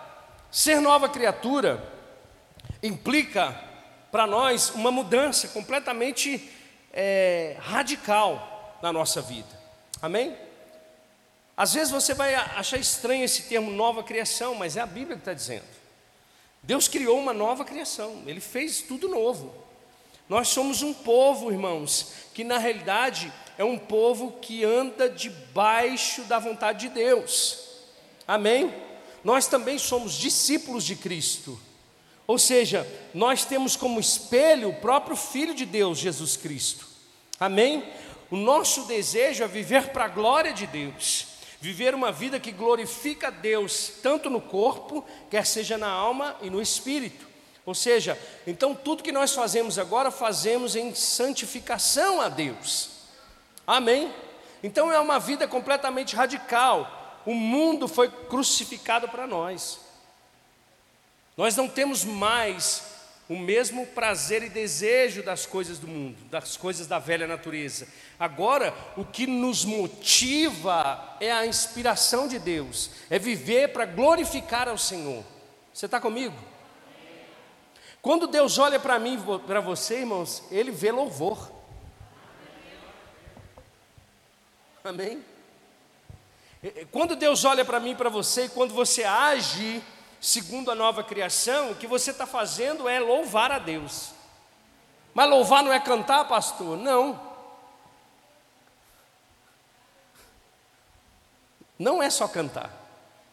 ser 0.51 0.81
nova 0.81 1.09
criatura 1.09 1.93
implica 2.83 3.59
para 4.11 4.27
nós 4.27 4.71
uma 4.71 4.91
mudança 4.91 5.49
completamente 5.49 6.51
é, 6.93 7.57
radical 7.59 8.79
na 8.83 8.93
nossa 8.93 9.21
vida. 9.21 9.64
Amém? 10.05 10.37
Às 11.57 11.73
vezes 11.73 11.91
você 11.91 12.13
vai 12.13 12.35
achar 12.35 12.77
estranho 12.77 13.25
esse 13.25 13.45
termo 13.45 13.71
nova 13.71 14.03
criação, 14.03 14.55
mas 14.55 14.77
é 14.77 14.83
a 14.83 14.87
Bíblia 14.87 15.17
que 15.17 15.23
está 15.23 15.33
dizendo. 15.33 15.65
Deus 16.63 16.87
criou 16.87 17.19
uma 17.19 17.33
nova 17.33 17.65
criação, 17.65 18.23
Ele 18.27 18.39
fez 18.39 18.83
tudo 18.83 19.09
novo. 19.09 19.55
Nós 20.29 20.49
somos 20.49 20.83
um 20.83 20.93
povo, 20.93 21.51
irmãos, 21.51 22.13
que 22.35 22.45
na 22.45 22.59
realidade 22.59 23.33
é 23.57 23.65
um 23.65 23.79
povo 23.79 24.33
que 24.43 24.63
anda 24.63 25.09
debaixo 25.09 26.25
da 26.25 26.39
vontade 26.39 26.87
de 26.87 26.95
Deus. 26.95 27.61
Amém? 28.29 28.75
Nós 29.25 29.47
também 29.47 29.79
somos 29.79 30.13
discípulos 30.13 30.85
de 30.85 30.97
Cristo. 30.97 31.59
Ou 32.27 32.39
seja, 32.39 32.87
nós 33.15 33.47
temos 33.47 33.75
como 33.75 33.99
espelho 33.99 34.69
o 34.69 34.81
próprio 34.81 35.17
Filho 35.17 35.55
de 35.55 35.65
Deus, 35.65 35.97
Jesus 35.97 36.37
Cristo. 36.37 36.93
Amém? 37.41 37.83
O 38.31 38.37
nosso 38.37 38.85
desejo 38.85 39.45
é 39.45 39.49
viver 39.49 39.91
para 39.91 40.07
a 40.07 40.09
glória 40.09 40.53
de 40.53 40.67
Deus 40.67 41.35
viver 41.65 41.95
uma 41.95 42.13
vida 42.13 42.39
que 42.39 42.53
glorifica 42.53 43.29
a 43.29 43.31
Deus, 43.31 43.95
tanto 44.03 44.29
no 44.29 44.39
corpo, 44.39 45.03
quer 45.31 45.47
seja 45.47 45.79
na 45.79 45.89
alma 45.89 46.37
e 46.43 46.51
no 46.51 46.61
espírito. 46.61 47.27
Ou 47.65 47.75
seja, 47.75 48.21
então 48.47 48.75
tudo 48.75 49.03
que 49.03 49.11
nós 49.11 49.33
fazemos 49.33 49.79
agora, 49.79 50.11
fazemos 50.11 50.77
em 50.77 50.95
santificação 50.95 52.21
a 52.21 52.29
Deus. 52.29 52.91
Amém? 53.67 54.13
Então 54.63 54.93
é 54.93 55.01
uma 55.01 55.19
vida 55.19 55.49
completamente 55.49 56.15
radical. 56.15 57.23
O 57.25 57.33
mundo 57.33 57.89
foi 57.89 58.11
crucificado 58.11 59.09
para 59.09 59.27
nós. 59.27 59.81
Nós 61.39 61.57
não 61.57 61.67
temos 61.67 62.05
mais 62.05 62.83
o 63.29 63.39
mesmo 63.39 63.87
prazer 63.87 64.43
e 64.43 64.49
desejo 64.49 65.23
das 65.23 65.47
coisas 65.47 65.79
do 65.79 65.87
mundo, 65.87 66.17
das 66.31 66.57
coisas 66.57 66.87
da 66.87 66.99
velha 66.99 67.27
natureza. 67.27 67.89
Agora, 68.19 68.75
o 68.97 69.05
que 69.05 69.27
nos 69.27 69.65
motiva 69.65 71.17
é 71.21 71.33
a 71.33 71.47
inspiração 71.47 72.29
de 72.29 72.39
Deus, 72.39 72.91
é 73.09 73.19
viver 73.19 73.73
para 73.73 73.87
glorificar 73.87 74.69
ao 74.69 74.77
Senhor. 74.77 75.25
Você 75.73 75.87
está 75.87 75.99
comigo? 75.99 76.37
Quando 78.03 78.27
Deus 78.27 78.59
olha 78.59 78.79
para 78.79 78.99
mim, 78.99 79.19
para 79.47 79.61
você, 79.61 80.01
irmãos, 80.01 80.43
Ele 80.51 80.71
vê 80.71 80.93
louvor. 80.93 81.51
Amém? 84.85 85.25
Quando 86.91 87.17
Deus 87.17 87.45
olha 87.47 87.65
para 87.65 87.81
mim, 87.81 87.95
para 87.95 88.11
você, 88.11 88.49
quando 88.51 88.75
você 88.75 89.05
age 89.05 89.83
segundo 90.25 90.71
a 90.71 90.75
nova 90.75 91.05
criação, 91.05 91.71
o 91.71 91.75
que 91.75 91.87
você 91.87 92.11
está 92.11 92.27
fazendo 92.27 92.89
é 92.89 92.99
louvar 92.99 93.53
a 93.53 93.59
Deus. 93.59 94.13
Mas 95.13 95.29
louvar 95.29 95.63
não 95.63 95.71
é 95.71 95.79
cantar, 95.79 96.27
pastor? 96.27 96.79
Não. 96.79 97.21
Não 101.79 102.03
é 102.03 102.09
só 102.09 102.27
cantar, 102.27 102.73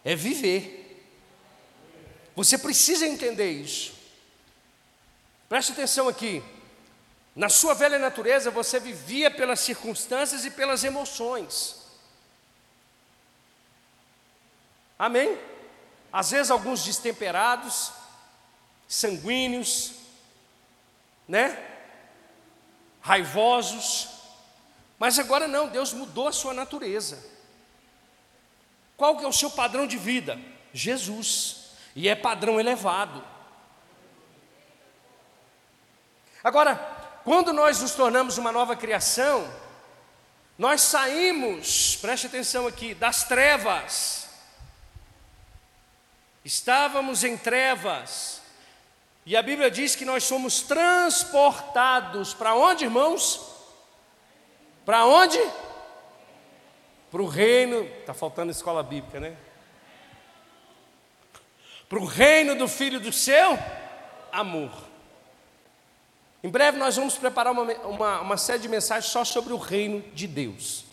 é 0.03 0.15
viver. 0.15 1.01
Você 2.35 2.57
precisa 2.57 3.07
entender 3.07 3.49
isso. 3.51 3.93
Preste 5.47 5.71
atenção 5.71 6.09
aqui. 6.09 6.43
Na 7.33 7.47
sua 7.47 7.73
velha 7.73 7.99
natureza, 7.99 8.51
você 8.51 8.81
vivia 8.81 9.31
pelas 9.31 9.61
circunstâncias 9.61 10.43
e 10.43 10.51
pelas 10.51 10.83
emoções. 10.83 11.85
Amém? 14.99 15.50
Às 16.11 16.31
vezes 16.31 16.51
alguns 16.51 16.83
destemperados, 16.83 17.91
sanguíneos, 18.87 19.93
né? 21.27 21.57
Raivosos. 22.99 24.09
Mas 24.99 25.17
agora 25.17 25.47
não, 25.47 25.69
Deus 25.69 25.93
mudou 25.93 26.27
a 26.27 26.31
sua 26.31 26.53
natureza. 26.53 27.23
Qual 28.97 29.17
que 29.17 29.25
é 29.25 29.27
o 29.27 29.33
seu 29.33 29.49
padrão 29.49 29.87
de 29.87 29.97
vida? 29.97 30.39
Jesus. 30.73 31.71
E 31.95 32.07
é 32.07 32.15
padrão 32.15 32.59
elevado. 32.59 33.23
Agora, 36.43 36.75
quando 37.23 37.53
nós 37.53 37.81
nos 37.81 37.91
tornamos 37.91 38.37
uma 38.37 38.51
nova 38.51 38.75
criação, 38.75 39.51
nós 40.57 40.81
saímos, 40.81 41.95
preste 41.95 42.27
atenção 42.27 42.67
aqui, 42.67 42.93
das 42.93 43.23
trevas. 43.23 44.27
Estávamos 46.43 47.23
em 47.23 47.37
trevas. 47.37 48.41
E 49.25 49.37
a 49.37 49.41
Bíblia 49.41 49.69
diz 49.69 49.95
que 49.95 50.05
nós 50.05 50.23
somos 50.23 50.61
transportados 50.61 52.33
para 52.33 52.55
onde, 52.55 52.85
irmãos? 52.85 53.39
Para 54.83 55.05
onde? 55.05 55.39
Para 57.11 57.21
o 57.21 57.27
reino. 57.27 57.83
Está 57.83 58.13
faltando 58.13 58.51
escola 58.51 58.81
bíblica, 58.81 59.19
né? 59.19 59.37
Para 61.87 61.99
o 61.99 62.05
reino 62.05 62.55
do 62.55 62.67
Filho 62.67 62.99
do 62.99 63.13
seu 63.13 63.59
amor. 64.31 64.71
Em 66.43 66.49
breve 66.49 66.79
nós 66.79 66.95
vamos 66.95 67.15
preparar 67.15 67.53
uma, 67.53 67.63
uma, 67.85 68.21
uma 68.21 68.37
série 68.37 68.59
de 68.59 68.67
mensagens 68.67 69.11
só 69.11 69.23
sobre 69.23 69.53
o 69.53 69.57
reino 69.57 70.01
de 70.13 70.25
Deus. 70.25 70.85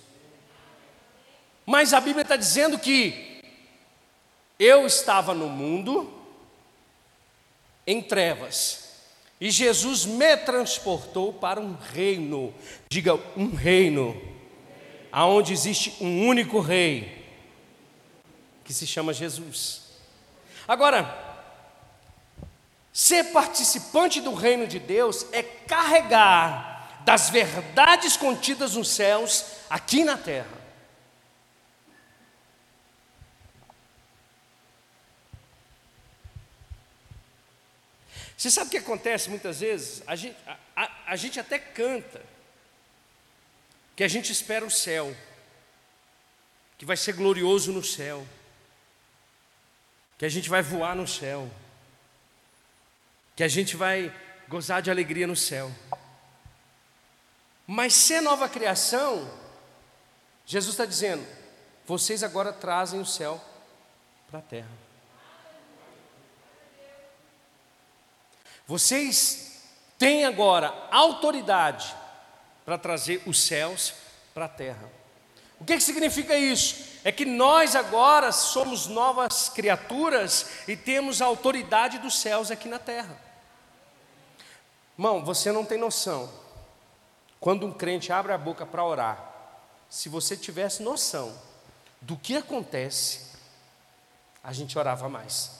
Mas 1.64 1.94
a 1.94 2.00
Bíblia 2.00 2.22
está 2.22 2.36
dizendo 2.36 2.78
que 2.78 3.27
eu 4.58 4.86
estava 4.86 5.34
no 5.34 5.48
mundo 5.48 6.12
em 7.86 8.02
trevas, 8.02 8.88
e 9.40 9.50
Jesus 9.50 10.04
me 10.04 10.36
transportou 10.36 11.32
para 11.32 11.60
um 11.60 11.74
reino, 11.74 12.52
diga 12.88 13.14
um 13.36 13.54
reino, 13.54 14.20
aonde 15.12 15.52
existe 15.52 15.96
um 16.02 16.26
único 16.26 16.60
rei, 16.60 17.24
que 18.64 18.74
se 18.74 18.86
chama 18.86 19.14
Jesus. 19.14 19.82
Agora, 20.66 21.28
Ser 22.98 23.26
participante 23.26 24.20
do 24.20 24.34
reino 24.34 24.66
de 24.66 24.80
Deus 24.80 25.24
é 25.30 25.40
carregar 25.40 26.98
das 27.04 27.30
verdades 27.30 28.16
contidas 28.16 28.74
nos 28.74 28.88
céus 28.88 29.44
aqui 29.70 30.02
na 30.02 30.16
terra. 30.16 30.57
Você 38.38 38.50
sabe 38.50 38.68
o 38.68 38.70
que 38.70 38.78
acontece 38.78 39.28
muitas 39.28 39.60
vezes? 39.60 40.02
A 40.06 40.16
gente, 40.16 40.36
a, 40.46 40.56
a, 40.74 40.90
a 41.08 41.16
gente 41.16 41.38
até 41.38 41.58
canta 41.58 42.22
que 43.94 44.02
a 44.02 44.08
gente 44.08 44.32
espera 44.32 44.64
o 44.64 44.70
céu, 44.70 45.14
que 46.78 46.86
vai 46.86 46.96
ser 46.96 47.12
glorioso 47.12 47.70
no 47.72 47.84
céu, 47.84 48.26
que 50.16 50.24
a 50.24 50.28
gente 50.30 50.48
vai 50.48 50.62
voar 50.62 50.96
no 50.96 51.06
céu 51.06 51.50
que 53.38 53.44
a 53.44 53.48
gente 53.48 53.76
vai 53.76 54.12
gozar 54.48 54.82
de 54.82 54.90
alegria 54.90 55.24
no 55.24 55.36
céu. 55.36 55.70
Mas 57.64 57.94
ser 57.94 58.20
nova 58.20 58.48
criação, 58.48 59.32
Jesus 60.44 60.74
está 60.74 60.84
dizendo, 60.84 61.24
vocês 61.86 62.24
agora 62.24 62.52
trazem 62.52 62.98
o 62.98 63.06
céu 63.06 63.40
para 64.28 64.40
a 64.40 64.42
terra. 64.42 64.87
Vocês 68.68 69.62
têm 69.98 70.26
agora 70.26 70.74
autoridade 70.92 71.96
para 72.66 72.76
trazer 72.76 73.22
os 73.24 73.40
céus 73.40 73.94
para 74.34 74.44
a 74.44 74.48
terra. 74.48 74.90
O 75.58 75.64
que, 75.64 75.74
que 75.74 75.82
significa 75.82 76.36
isso? 76.36 76.86
É 77.02 77.10
que 77.10 77.24
nós 77.24 77.74
agora 77.74 78.30
somos 78.30 78.86
novas 78.86 79.48
criaturas 79.48 80.68
e 80.68 80.76
temos 80.76 81.22
a 81.22 81.26
autoridade 81.26 81.98
dos 81.98 82.20
céus 82.20 82.50
aqui 82.50 82.68
na 82.68 82.78
terra. 82.78 83.18
Irmão, 84.98 85.24
você 85.24 85.50
não 85.50 85.64
tem 85.64 85.78
noção. 85.78 86.30
Quando 87.40 87.66
um 87.66 87.72
crente 87.72 88.12
abre 88.12 88.32
a 88.32 88.38
boca 88.38 88.66
para 88.66 88.84
orar, 88.84 89.32
se 89.88 90.10
você 90.10 90.36
tivesse 90.36 90.82
noção 90.82 91.34
do 92.02 92.18
que 92.18 92.36
acontece, 92.36 93.28
a 94.44 94.52
gente 94.52 94.78
orava 94.78 95.08
mais. 95.08 95.57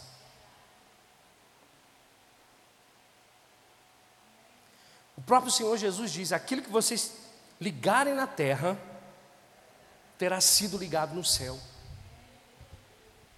Próprio 5.28 5.52
Senhor 5.52 5.76
Jesus 5.76 6.10
diz: 6.10 6.32
aquilo 6.32 6.62
que 6.62 6.70
vocês 6.70 7.12
ligarem 7.60 8.14
na 8.14 8.26
terra, 8.26 8.78
terá 10.16 10.40
sido 10.40 10.78
ligado 10.78 11.14
no 11.14 11.22
céu. 11.22 11.58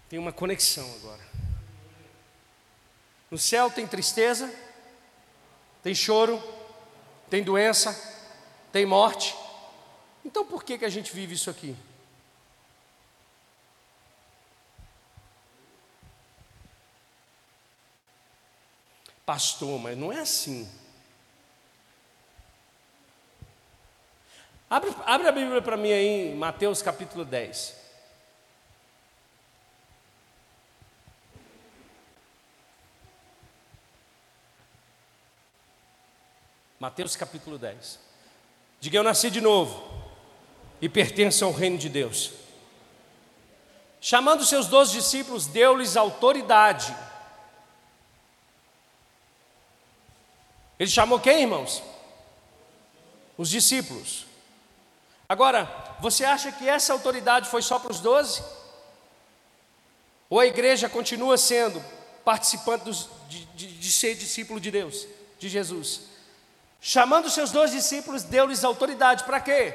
Tem 0.09 0.19
uma 0.19 0.33
conexão 0.33 0.89
agora. 0.95 1.29
No 3.29 3.37
céu 3.37 3.71
tem 3.71 3.87
tristeza, 3.87 4.53
tem 5.83 5.95
choro, 5.95 6.41
tem 7.29 7.43
doença, 7.43 7.93
tem 8.73 8.87
morte. 8.87 9.37
Então 10.25 10.45
por 10.45 10.63
que, 10.63 10.79
que 10.79 10.85
a 10.85 10.89
gente 10.89 11.13
vive 11.13 11.35
isso 11.35 11.51
aqui? 11.51 11.77
Pastor, 19.27 19.79
mas 19.79 19.97
não 19.97 20.13
é 20.13 20.21
assim. 20.21 20.69
Abre, 24.71 24.95
abre 25.05 25.27
a 25.27 25.33
Bíblia 25.33 25.61
para 25.61 25.77
mim 25.77 25.91
aí 25.91 26.31
em 26.31 26.37
Mateus 26.37 26.81
capítulo 26.81 27.25
10. 27.25 27.77
Mateus 36.79 37.17
capítulo 37.17 37.59
10. 37.59 37.99
Diga: 38.79 38.97
Eu 38.97 39.03
nasci 39.03 39.29
de 39.29 39.41
novo 39.41 39.93
e 40.81 40.89
pertenço 40.89 41.45
ao 41.45 41.51
reino 41.51 41.77
de 41.77 41.89
Deus. 41.89 42.31
Chamando 44.01 44.47
seus 44.47 44.69
doze 44.69 44.93
discípulos, 44.93 45.49
deu-lhes 45.49 45.97
autoridade. 45.97 46.97
Ele 50.79 50.89
chamou 50.89 51.19
quem, 51.19 51.41
irmãos? 51.43 51.83
Os 53.37 53.51
discípulos. 53.51 54.30
Agora, 55.31 55.71
você 56.01 56.25
acha 56.25 56.51
que 56.51 56.69
essa 56.69 56.93
autoridade 56.93 57.49
foi 57.49 57.63
só 57.63 57.79
para 57.79 57.93
os 57.93 58.01
doze? 58.01 58.43
Ou 60.29 60.41
a 60.41 60.47
igreja 60.47 60.89
continua 60.89 61.39
sendo 61.39 61.81
participante 62.25 62.85
dos, 62.87 63.09
de, 63.29 63.45
de, 63.45 63.67
de 63.79 63.93
ser 63.93 64.17
discípulo 64.17 64.59
de 64.59 64.73
Deus, 64.73 65.07
de 65.39 65.49
Jesus? 65.49 66.01
Chamando 66.81 67.31
seus 67.31 67.53
dois 67.53 67.71
discípulos, 67.71 68.25
deu-lhes 68.25 68.65
autoridade. 68.65 69.23
Para 69.23 69.39
quê? 69.39 69.73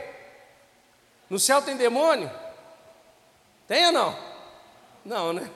No 1.30 1.39
céu 1.39 1.62
tem 1.62 1.78
demônio? 1.78 2.30
Tem 3.66 3.86
ou 3.86 3.93
não? 3.93 4.20
Não, 5.06 5.32
né? 5.32 5.49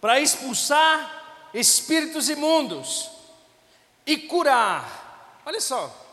Para 0.00 0.18
expulsar 0.18 1.48
espíritos 1.54 2.28
imundos 2.28 3.08
e 4.04 4.16
curar. 4.16 5.40
Olha 5.46 5.60
só. 5.60 6.07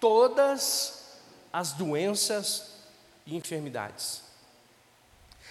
Todas 0.00 1.16
as 1.52 1.72
doenças 1.72 2.72
e 3.26 3.36
enfermidades. 3.36 4.22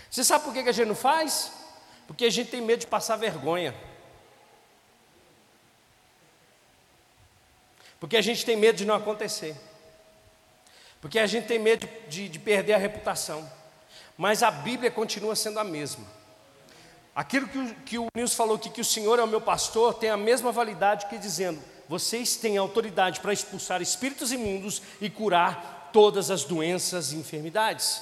Você 0.10 0.24
sabe 0.24 0.46
por 0.46 0.54
que 0.54 0.60
a 0.60 0.72
gente 0.72 0.88
não 0.88 0.96
faz? 0.96 1.52
Porque 2.08 2.26
a 2.26 2.30
gente 2.30 2.50
tem 2.50 2.62
medo 2.62 2.80
de 2.80 2.88
passar 2.88 3.18
vergonha. 3.18 3.76
Porque 8.00 8.16
a 8.16 8.22
gente 8.22 8.46
tem 8.46 8.56
medo 8.56 8.78
de 8.78 8.86
não 8.86 8.96
acontecer. 8.96 9.56
Porque 11.02 11.20
a 11.20 11.28
gente 11.28 11.48
tem 11.48 11.60
medo 11.60 11.88
de, 12.08 12.30
de 12.30 12.40
perder 12.40 12.74
a 12.74 12.78
reputação. 12.78 13.50
Mas 14.18 14.42
a 14.42 14.50
Bíblia 14.50 14.90
continua 14.90 15.36
sendo 15.36 15.60
a 15.60 15.64
mesma. 15.64 16.06
Aquilo 17.16 17.48
que 17.48 17.58
o, 17.58 17.76
que 18.12 18.24
o 18.24 18.28
falou 18.30 18.56
aqui, 18.56 18.70
que 18.70 18.82
o 18.82 18.86
Senhor 18.86 19.20
é 19.20 19.24
o 19.24 19.28
meu 19.28 19.42
pastor, 19.42 19.94
tem 19.96 20.10
a 20.10 20.18
mesma 20.18 20.52
validade 20.52 21.08
que 21.08 21.18
dizendo: 21.18 21.62
vocês 21.88 22.36
têm 22.36 22.58
autoridade 22.58 23.20
para 23.20 23.34
expulsar 23.34 23.82
espíritos 23.82 24.32
imundos 24.32 24.82
e 25.00 25.10
curar 25.10 25.90
todas 25.94 26.30
as 26.30 26.44
doenças 26.44 27.12
e 27.12 27.16
enfermidades. 27.16 28.02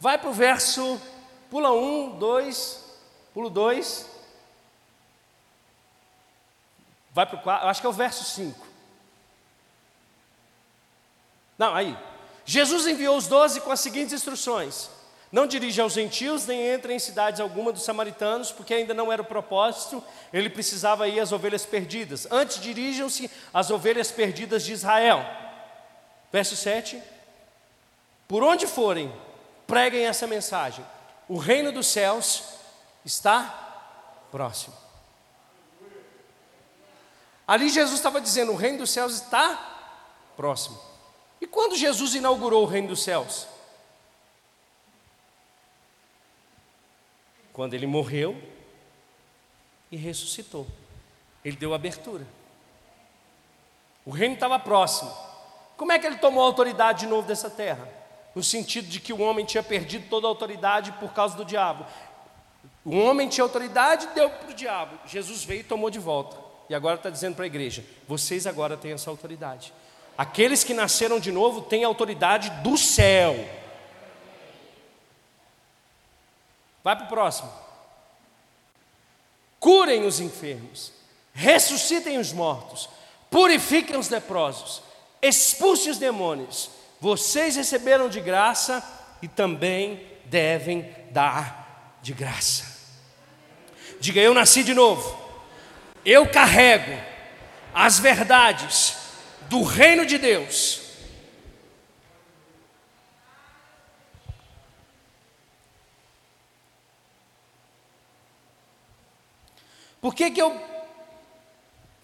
Vai 0.00 0.16
para 0.16 0.30
o 0.30 0.32
verso, 0.32 1.00
pula 1.50 1.72
um, 1.72 2.18
dois, 2.18 2.84
pulo 3.34 3.50
dois. 3.50 4.06
Vai 7.12 7.26
para 7.26 7.36
o 7.36 7.42
quatro, 7.42 7.68
acho 7.68 7.80
que 7.80 7.86
é 7.86 7.90
o 7.90 7.92
verso 7.92 8.24
5. 8.24 8.66
Não, 11.58 11.74
aí. 11.74 11.98
Jesus 12.46 12.86
enviou 12.86 13.16
os 13.16 13.26
doze 13.26 13.60
com 13.60 13.70
as 13.70 13.80
seguintes 13.80 14.12
instruções: 14.12 14.88
Não 15.30 15.46
dirija 15.46 15.82
aos 15.82 15.92
gentios, 15.92 16.46
nem 16.46 16.60
entre 16.60 16.94
em 16.94 16.98
cidades 16.98 17.40
alguma 17.40 17.70
dos 17.70 17.82
samaritanos, 17.82 18.50
porque 18.50 18.72
ainda 18.72 18.94
não 18.94 19.12
era 19.12 19.20
o 19.20 19.26
propósito, 19.26 20.02
ele 20.32 20.48
precisava 20.48 21.06
ir 21.06 21.20
às 21.20 21.32
ovelhas 21.32 21.66
perdidas. 21.66 22.26
Antes 22.30 22.60
dirijam-se 22.60 23.30
às 23.52 23.70
ovelhas 23.70 24.10
perdidas 24.10 24.64
de 24.64 24.72
Israel. 24.72 25.24
Verso 26.32 26.56
7. 26.56 27.02
Por 28.26 28.42
onde 28.42 28.66
forem, 28.66 29.12
preguem 29.66 30.06
essa 30.06 30.26
mensagem: 30.26 30.84
o 31.28 31.36
reino 31.36 31.72
dos 31.72 31.86
céus 31.86 32.42
está 33.04 34.24
próximo. 34.30 34.74
Ali 37.46 37.68
Jesus 37.68 37.96
estava 37.96 38.18
dizendo: 38.18 38.52
o 38.52 38.56
reino 38.56 38.78
dos 38.78 38.90
céus 38.90 39.14
está 39.14 39.58
próximo. 40.36 40.78
E 41.38 41.46
quando 41.46 41.76
Jesus 41.76 42.14
inaugurou 42.14 42.62
o 42.62 42.66
reino 42.66 42.88
dos 42.88 43.02
céus? 43.02 43.46
Quando 47.58 47.74
ele 47.74 47.88
morreu 47.88 48.40
e 49.90 49.96
ressuscitou. 49.96 50.64
Ele 51.44 51.56
deu 51.56 51.74
abertura. 51.74 52.24
O 54.06 54.12
reino 54.12 54.34
estava 54.34 54.60
próximo. 54.60 55.12
Como 55.76 55.90
é 55.90 55.98
que 55.98 56.06
ele 56.06 56.18
tomou 56.18 56.44
a 56.44 56.46
autoridade 56.46 57.00
de 57.00 57.06
novo 57.08 57.26
dessa 57.26 57.50
terra? 57.50 57.88
No 58.32 58.44
sentido 58.44 58.86
de 58.86 59.00
que 59.00 59.12
o 59.12 59.20
homem 59.20 59.44
tinha 59.44 59.60
perdido 59.60 60.08
toda 60.08 60.28
a 60.28 60.30
autoridade 60.30 60.92
por 61.00 61.12
causa 61.12 61.36
do 61.36 61.44
diabo. 61.44 61.84
O 62.84 62.96
homem 62.96 63.28
tinha 63.28 63.42
autoridade, 63.42 64.06
deu 64.14 64.30
para 64.30 64.50
o 64.50 64.54
diabo. 64.54 64.96
Jesus 65.04 65.42
veio 65.42 65.62
e 65.62 65.64
tomou 65.64 65.90
de 65.90 65.98
volta. 65.98 66.36
E 66.70 66.76
agora 66.76 66.94
está 66.94 67.10
dizendo 67.10 67.34
para 67.34 67.42
a 67.42 67.48
igreja: 67.48 67.84
vocês 68.06 68.46
agora 68.46 68.76
têm 68.76 68.92
essa 68.92 69.10
autoridade. 69.10 69.72
Aqueles 70.16 70.62
que 70.62 70.72
nasceram 70.72 71.18
de 71.18 71.32
novo 71.32 71.62
têm 71.62 71.82
a 71.82 71.88
autoridade 71.88 72.50
do 72.62 72.78
céu. 72.78 73.34
Vai 76.88 76.96
para 76.96 77.04
o 77.04 77.08
próximo. 77.08 77.52
Curem 79.60 80.06
os 80.06 80.20
enfermos, 80.20 80.90
ressuscitem 81.34 82.16
os 82.16 82.32
mortos, 82.32 82.88
purifiquem 83.30 83.94
os 83.94 84.08
leprosos, 84.08 84.80
expulsem 85.20 85.92
os 85.92 85.98
demônios. 85.98 86.70
Vocês 86.98 87.56
receberam 87.56 88.08
de 88.08 88.22
graça 88.22 88.82
e 89.20 89.28
também 89.28 90.02
devem 90.24 90.90
dar 91.10 91.98
de 92.00 92.14
graça. 92.14 92.64
Diga, 94.00 94.22
eu 94.22 94.32
nasci 94.32 94.64
de 94.64 94.72
novo. 94.72 95.14
Eu 96.06 96.26
carrego 96.30 96.98
as 97.74 97.98
verdades 97.98 98.96
do 99.42 99.62
reino 99.62 100.06
de 100.06 100.16
Deus. 100.16 100.87
Por 110.00 110.14
que, 110.14 110.30
que 110.30 110.40
eu 110.40 110.60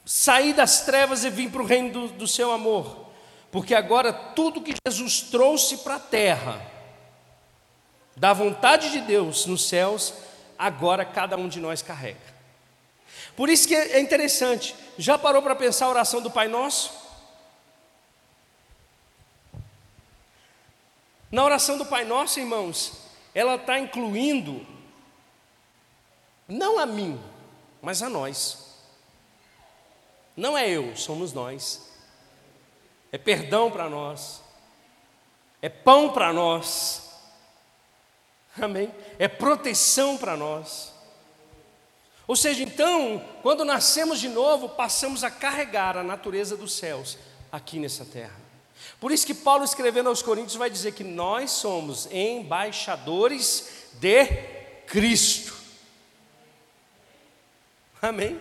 saí 0.05 0.53
das 0.53 0.83
trevas 0.83 1.25
e 1.25 1.31
vim 1.31 1.49
para 1.49 1.63
o 1.63 1.67
reino 1.67 1.91
do, 1.93 2.09
do 2.09 2.29
seu 2.29 2.53
amor? 2.53 3.07
Porque 3.51 3.75
agora 3.75 4.13
tudo 4.13 4.61
que 4.61 4.75
Jesus 4.87 5.21
trouxe 5.21 5.79
para 5.79 5.97
a 5.97 6.01
terra, 6.01 6.61
da 8.17 8.33
vontade 8.33 8.91
de 8.91 9.01
Deus 9.01 9.47
nos 9.47 9.69
céus, 9.69 10.15
agora 10.59 11.05
cada 11.05 11.37
um 11.37 11.49
de 11.49 11.61
nós 11.61 11.83
carrega. 11.83 12.35
Por 13.37 13.49
isso 13.49 13.67
que 13.67 13.75
é 13.75 14.01
interessante, 14.01 14.75
já 14.97 15.19
parou 15.19 15.43
para 15.43 15.55
pensar 15.55 15.87
a 15.87 15.91
oração 15.91 16.21
do 16.21 16.31
Pai 16.31 16.49
Nosso? 16.49 16.93
Na 21.31 21.45
oração 21.45 21.77
do 21.77 21.87
Pai 21.87 22.05
Nosso, 22.05 22.39
irmãos, 22.39 22.93
ela 23.35 23.57
está 23.57 23.79
incluindo 23.79 24.65
não 26.47 26.79
a 26.79 26.87
mim, 26.87 27.21
mas 27.85 28.03
a 28.03 28.09
nós. 28.09 28.65
Não 30.37 30.57
é 30.57 30.69
eu, 30.69 30.97
somos 30.97 31.33
nós. 31.33 31.93
É 33.13 33.19
perdão 33.19 33.71
para 33.71 33.89
nós. 33.89 34.43
É 35.63 35.69
pão 35.69 36.13
para 36.13 36.33
nós. 36.33 37.11
Amém? 38.61 38.93
É 39.19 39.29
proteção 39.29 40.17
para 40.17 40.37
nós. 40.37 40.93
Ou 42.27 42.35
seja, 42.35 42.63
então, 42.63 43.23
quando 43.43 43.65
nascemos 43.65 44.19
de 44.19 44.29
novo, 44.29 44.69
passamos 44.71 45.23
a 45.23 45.31
carregar 45.31 45.97
a 45.97 46.03
natureza 46.03 46.57
dos 46.57 46.75
céus 46.75 47.19
aqui 47.53 47.79
nessa 47.79 48.05
terra. 48.05 48.45
Por 48.99 49.13
isso 49.13 49.27
que 49.27 49.35
Paulo 49.35 49.65
escrevendo 49.65 50.09
aos 50.09 50.23
Coríntios 50.23 50.57
vai 50.57 50.71
dizer 50.71 50.93
que 50.93 51.05
nós 51.05 51.51
somos 51.51 52.09
embaixadores 52.11 53.69
de 53.95 54.27
Cristo. 54.87 55.54
Amém? 58.05 58.39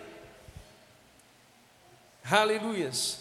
Aleluias. 2.30 3.20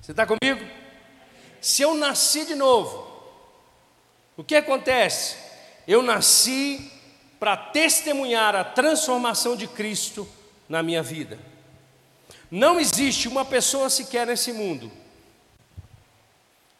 Você 0.00 0.12
está 0.12 0.24
comigo? 0.24 0.64
Se 1.60 1.82
eu 1.82 1.96
nasci 1.96 2.44
de 2.44 2.54
novo, 2.54 3.04
o 4.36 4.44
que 4.44 4.54
acontece? 4.54 5.36
Eu 5.88 6.04
nasci 6.04 6.88
para 7.40 7.56
testemunhar 7.56 8.54
a 8.54 8.62
transformação 8.62 9.56
de 9.56 9.66
Cristo 9.66 10.28
na 10.68 10.84
minha 10.84 11.02
vida. 11.02 11.36
Não 12.48 12.78
existe 12.78 13.26
uma 13.26 13.44
pessoa 13.44 13.90
sequer 13.90 14.24
nesse 14.24 14.52
mundo 14.52 14.88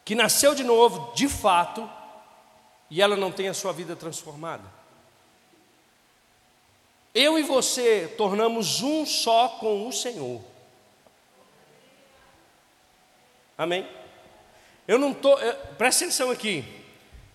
que 0.05 0.15
nasceu 0.15 0.55
de 0.55 0.63
novo, 0.63 1.13
de 1.13 1.27
fato, 1.27 1.89
e 2.89 3.01
ela 3.01 3.17
não 3.17 3.33
tem 3.33 3.49
a 3.49 3.53
sua 3.53 3.73
vida 3.73 3.97
transformada. 3.97 4.80
Eu 7.13 7.37
e 7.37 7.43
você 7.43 8.07
tornamos 8.17 8.81
um 8.81 9.05
só 9.05 9.49
com 9.49 9.87
o 9.87 9.91
Senhor. 9.91 10.41
Amém? 13.57 13.87
Eu 14.87 14.97
não 14.97 15.11
estou. 15.11 15.37
Presta 15.77 16.05
atenção 16.05 16.31
aqui. 16.31 16.63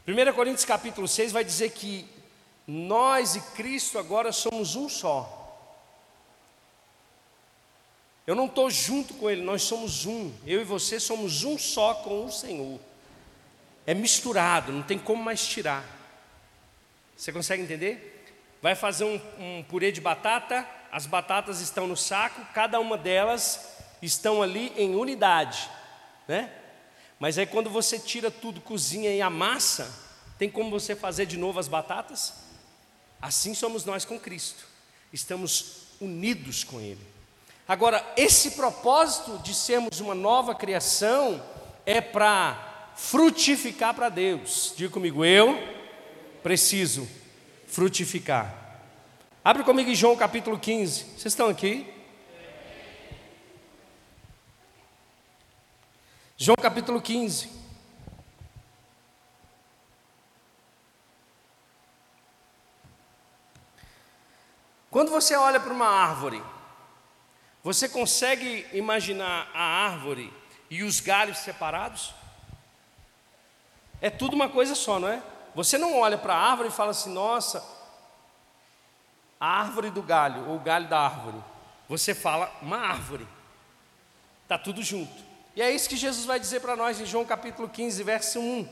1 0.09 0.33
Coríntios 0.35 0.65
capítulo 0.65 1.07
6 1.07 1.31
vai 1.31 1.45
dizer 1.45 1.71
que 1.73 2.09
nós 2.67 3.37
e 3.37 3.41
Cristo 3.53 3.99
agora 3.99 4.33
somos 4.33 4.77
um 4.77 4.89
só. 4.89 5.33
Eu 8.27 8.35
não 8.35 8.47
estou 8.47 8.69
junto 8.71 9.15
com 9.15 9.31
Ele, 9.31 9.43
nós 9.43 9.63
somos 9.63 10.07
um. 10.07 10.33
Eu 10.47 10.61
e 10.61 10.65
você 10.65 10.99
somos 10.99 11.45
um 11.45 11.57
só 11.59 11.95
com 11.95 12.25
o 12.25 12.33
Senhor. 12.33 12.81
É 13.87 13.95
misturado, 13.95 14.73
não 14.73 14.83
tem 14.83 14.99
como 14.99 15.23
mais 15.23 15.47
tirar. 15.47 15.85
Você 17.17 17.31
consegue 17.31 17.63
entender? 17.63 18.16
Vai 18.67 18.75
fazer 18.75 19.05
um, 19.05 19.21
um 19.39 19.63
purê 19.63 19.93
de 19.93 20.01
batata, 20.01 20.69
as 20.91 21.07
batatas 21.07 21.61
estão 21.61 21.87
no 21.87 21.97
saco, 21.97 22.45
cada 22.53 22.81
uma 22.81 22.99
delas 22.99 23.77
estão 24.03 24.43
ali 24.43 24.73
em 24.77 24.97
unidade, 24.97 25.71
né? 26.27 26.53
Mas 27.17 27.39
aí 27.39 27.47
quando 27.47 27.71
você 27.71 27.97
tira 27.97 28.29
tudo, 28.29 28.61
cozinha 28.61 29.15
e 29.15 29.23
amassa, 29.23 29.89
tem 30.37 30.51
como 30.51 30.69
você 30.69 30.97
fazer 30.97 31.27
de 31.27 31.37
novo 31.37 31.61
as 31.61 31.69
batatas? 31.69 32.35
Assim 33.23 33.55
somos 33.55 33.85
nós 33.85 34.05
com 34.05 34.19
Cristo. 34.19 34.67
Estamos 35.13 35.83
unidos 36.01 36.65
com 36.65 36.81
Ele. 36.81 37.07
Agora, 37.69 38.05
esse 38.17 38.51
propósito 38.57 39.39
de 39.45 39.55
sermos 39.55 40.01
uma 40.01 40.13
nova 40.17 40.57
criação 40.57 41.41
é 41.87 42.01
para 42.01 42.91
frutificar 42.97 43.95
para 43.95 44.09
Deus. 44.09 44.75
Diga 44.77 44.91
comigo, 44.91 45.25
eu 45.25 45.57
preciso 46.43 47.09
frutificar. 47.67 48.55
Abre 49.45 49.63
comigo 49.63 49.91
em 49.91 49.95
João 49.95 50.17
capítulo 50.17 50.59
15. 50.59 51.05
Vocês 51.05 51.27
estão 51.27 51.49
aqui? 51.49 51.93
João 56.37 56.57
capítulo 56.57 57.01
15. 57.01 57.51
Quando 64.91 65.11
você 65.11 65.37
olha 65.37 65.61
para 65.61 65.73
uma 65.73 65.89
árvore, 65.89 66.43
você 67.63 67.89
consegue 67.89 68.67
imaginar 68.73 69.51
a 69.53 69.63
árvore 69.63 70.33
e 70.71 70.83
os 70.83 71.01
galhos 71.01 71.39
separados? 71.39 72.15
É 74.01 74.09
tudo 74.09 74.35
uma 74.35 74.49
coisa 74.49 74.75
só, 74.75 74.99
não 74.99 75.09
é? 75.09 75.23
Você 75.57 75.79
não 75.79 75.99
olha 75.99 76.19
para 76.19 76.35
a 76.35 76.51
árvore 76.51 76.69
e 76.69 76.73
fala 76.73 76.91
assim, 76.91 77.11
nossa, 77.11 77.65
a 79.41 79.47
árvore 79.47 79.89
do 79.89 80.03
galho, 80.03 80.47
ou 80.51 80.57
o 80.57 80.61
galho 80.61 80.87
da 80.87 81.01
árvore. 81.01 81.39
Você 81.89 82.15
fala 82.15 82.53
uma 82.61 82.77
árvore. 82.77 83.27
Está 84.43 84.59
tudo 84.59 84.83
junto. 84.83 85.25
E 85.57 85.63
é 85.63 85.71
isso 85.71 85.89
que 85.89 85.97
Jesus 85.97 86.27
vai 86.27 86.39
dizer 86.39 86.61
para 86.61 86.77
nós 86.77 87.01
em 87.01 87.07
João 87.07 87.25
capítulo 87.25 87.71
15, 87.71 88.03
verso 88.03 88.39
1. 88.39 88.69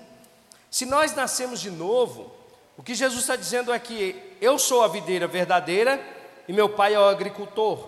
Se 0.71 0.85
nós 0.85 1.15
nascemos 1.15 1.59
de 1.59 1.71
novo, 1.71 2.31
o 2.77 2.83
que 2.83 2.95
Jesus 2.95 3.23
está 3.23 3.35
dizendo 3.35 3.73
é 3.73 3.79
que 3.79 4.37
eu 4.39 4.59
sou 4.59 4.85
a 4.85 4.89
videira 4.89 5.27
verdadeira 5.27 5.99
e 6.47 6.53
meu 6.53 6.69
pai 6.69 6.93
é 6.93 7.01
o 7.01 7.09
agricultor. 7.09 7.79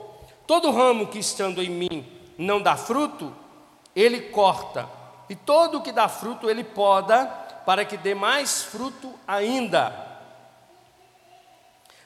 Todo 0.47 0.71
ramo 0.71 1.09
que 1.09 1.19
estando 1.19 1.63
em 1.63 1.69
mim 1.69 2.21
não 2.39 2.63
dá 2.63 2.79
fruto, 2.79 3.37
ele 3.95 4.23
corta, 4.31 4.89
e 5.29 5.35
todo 5.35 5.79
o 5.79 5.83
que 5.83 5.93
dá 5.93 6.09
fruto 6.09 6.49
ele 6.49 6.65
poda, 6.65 7.46
para 7.67 7.85
que 7.85 7.97
dê 7.97 8.15
mais 8.15 8.63
fruto 8.63 9.13
ainda. 9.27 10.07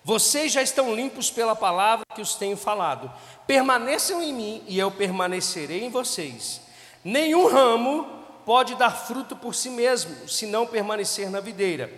Vocês 0.03 0.51
já 0.51 0.63
estão 0.63 0.95
limpos 0.95 1.31
pela 1.31 1.55
palavra 1.55 2.07
que 2.15 2.23
os 2.23 2.35
tenho 2.35 2.57
falado. 2.57 3.13
Permaneçam 3.47 4.23
em 4.23 4.33
mim 4.33 4.65
e 4.67 4.79
eu 4.79 4.91
permanecerei 4.91 5.85
em 5.85 5.91
vocês. 5.91 6.63
Nenhum 7.05 7.47
ramo 7.47 8.07
pode 8.47 8.75
dar 8.75 8.91
fruto 8.91 9.37
por 9.37 9.55
si 9.55 9.69
mesmo, 9.69 10.27
se 10.27 10.47
não 10.47 10.67
permanecer 10.67 11.31
na 11.31 11.41
videira. 11.41 11.93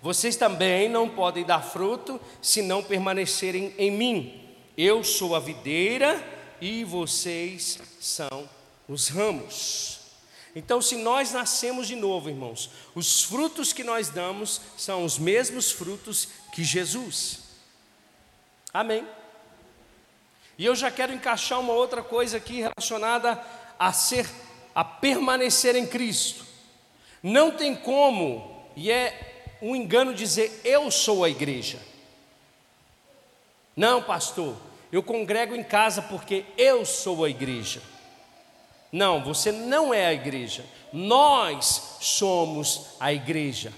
Vocês 0.00 0.36
também 0.36 0.88
não 0.88 1.08
podem 1.08 1.44
dar 1.44 1.60
fruto 1.60 2.20
se 2.40 2.62
não 2.62 2.82
permanecerem 2.82 3.74
em 3.76 3.90
mim. 3.90 4.44
Eu 4.76 5.02
sou 5.02 5.34
a 5.34 5.40
videira 5.40 6.24
e 6.60 6.84
vocês 6.84 7.80
são 8.00 8.48
os 8.88 9.08
ramos. 9.08 9.97
Então, 10.54 10.80
se 10.80 10.96
nós 10.96 11.32
nascemos 11.32 11.86
de 11.86 11.94
novo, 11.94 12.28
irmãos, 12.28 12.70
os 12.94 13.22
frutos 13.22 13.72
que 13.72 13.84
nós 13.84 14.08
damos 14.08 14.60
são 14.76 15.04
os 15.04 15.18
mesmos 15.18 15.70
frutos 15.70 16.28
que 16.52 16.64
Jesus. 16.64 17.40
Amém. 18.72 19.06
E 20.56 20.64
eu 20.64 20.74
já 20.74 20.90
quero 20.90 21.12
encaixar 21.12 21.60
uma 21.60 21.72
outra 21.72 22.02
coisa 22.02 22.38
aqui 22.38 22.60
relacionada 22.60 23.40
a 23.78 23.92
ser, 23.92 24.28
a 24.74 24.82
permanecer 24.82 25.76
em 25.76 25.86
Cristo. 25.86 26.44
Não 27.22 27.50
tem 27.50 27.76
como, 27.76 28.66
e 28.74 28.90
é 28.90 29.56
um 29.60 29.76
engano 29.76 30.14
dizer 30.14 30.60
eu 30.64 30.90
sou 30.90 31.24
a 31.24 31.30
igreja. 31.30 31.78
Não, 33.76 34.02
pastor, 34.02 34.56
eu 34.90 35.02
congrego 35.02 35.54
em 35.54 35.62
casa 35.62 36.02
porque 36.02 36.44
eu 36.56 36.84
sou 36.84 37.24
a 37.24 37.30
igreja. 37.30 37.80
Não, 38.90 39.22
você 39.22 39.52
não 39.52 39.92
é 39.92 40.06
a 40.06 40.14
igreja. 40.14 40.64
Nós 40.92 41.98
somos 42.00 42.86
a 42.98 43.12
igreja. 43.12 43.72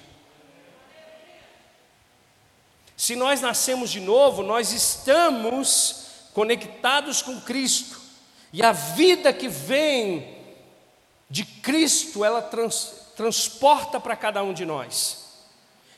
Se 2.96 3.16
nós 3.16 3.40
nascemos 3.40 3.90
de 3.90 3.98
novo, 3.98 4.42
nós 4.42 4.72
estamos 4.72 6.28
conectados 6.32 7.22
com 7.22 7.40
Cristo. 7.40 8.00
E 8.52 8.62
a 8.62 8.72
vida 8.72 9.32
que 9.32 9.48
vem 9.48 10.36
de 11.28 11.44
Cristo, 11.44 12.24
ela 12.24 12.42
trans, 12.42 13.12
transporta 13.16 13.98
para 13.98 14.16
cada 14.16 14.42
um 14.42 14.52
de 14.52 14.64
nós. 14.64 15.30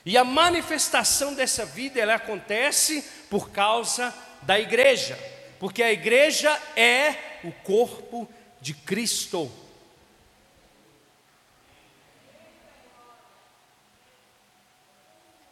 E 0.05 0.17
a 0.17 0.25
manifestação 0.25 1.35
dessa 1.35 1.65
vida, 1.65 2.01
ela 2.01 2.15
acontece 2.15 3.05
por 3.31 3.51
causa 3.51 4.13
da 4.43 4.59
igreja, 4.59 5.19
porque 5.61 5.83
a 5.83 5.93
igreja 5.93 6.51
é 6.77 7.41
o 7.45 7.53
corpo 7.65 8.29
de 8.29 8.42
Cristo. 8.73 9.51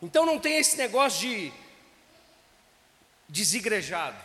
Então 0.03 0.25
não 0.25 0.39
tem 0.39 0.57
esse 0.59 0.77
negócio 0.77 1.21
de 1.21 1.53
desigrejado. 3.29 4.17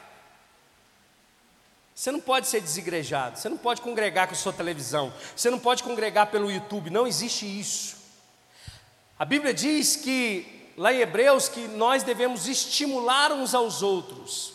Você 1.94 2.12
não 2.12 2.20
pode 2.20 2.48
ser 2.48 2.60
desigrejado, 2.60 3.40
você 3.40 3.48
não 3.48 3.58
pode 3.58 3.82
congregar 3.82 4.28
com 4.28 4.34
a 4.34 4.38
sua 4.38 4.52
televisão, 4.52 5.14
você 5.34 5.50
não 5.50 5.58
pode 5.58 5.82
congregar 5.82 6.28
pelo 6.28 6.52
YouTube, 6.52 6.90
não 6.90 7.08
existe 7.08 7.46
isso. 7.46 7.96
A 9.18 9.24
Bíblia 9.24 9.54
diz 9.54 9.96
que, 9.96 10.74
lá 10.76 10.94
em 10.94 11.00
Hebreus, 11.00 11.48
que 11.48 11.70
nós 11.70 12.04
devemos 12.04 12.50
estimular 12.50 13.32
uns 13.32 13.56
aos 13.56 13.82
outros, 13.82 14.55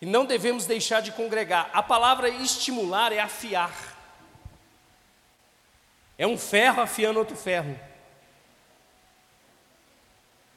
e 0.00 0.06
não 0.06 0.24
devemos 0.24 0.66
deixar 0.66 1.00
de 1.00 1.12
congregar. 1.12 1.70
A 1.72 1.82
palavra 1.82 2.28
estimular 2.28 3.12
é 3.12 3.20
afiar, 3.20 3.72
é 6.16 6.26
um 6.26 6.38
ferro 6.38 6.82
afiando 6.82 7.18
outro 7.18 7.36
ferro. 7.36 7.78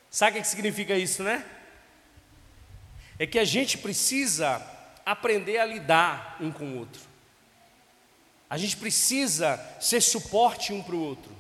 Sabe 0.10 0.40
o 0.40 0.42
que 0.42 0.48
significa 0.48 0.96
isso, 0.96 1.24
né? 1.24 1.46
é 3.22 3.28
que 3.28 3.38
a 3.38 3.46
gente 3.46 3.78
precisa 3.78 4.60
aprender 5.06 5.60
a 5.60 5.66
lidar 5.66 6.38
um 6.40 6.52
com 6.52 6.72
o 6.72 6.80
outro. 6.80 7.04
A 8.50 8.58
gente 8.58 8.76
precisa 8.78 9.64
ser 9.80 10.02
suporte 10.02 10.74
um 10.74 10.82
para 10.82 10.96
o 10.96 11.04
outro. 11.04 11.32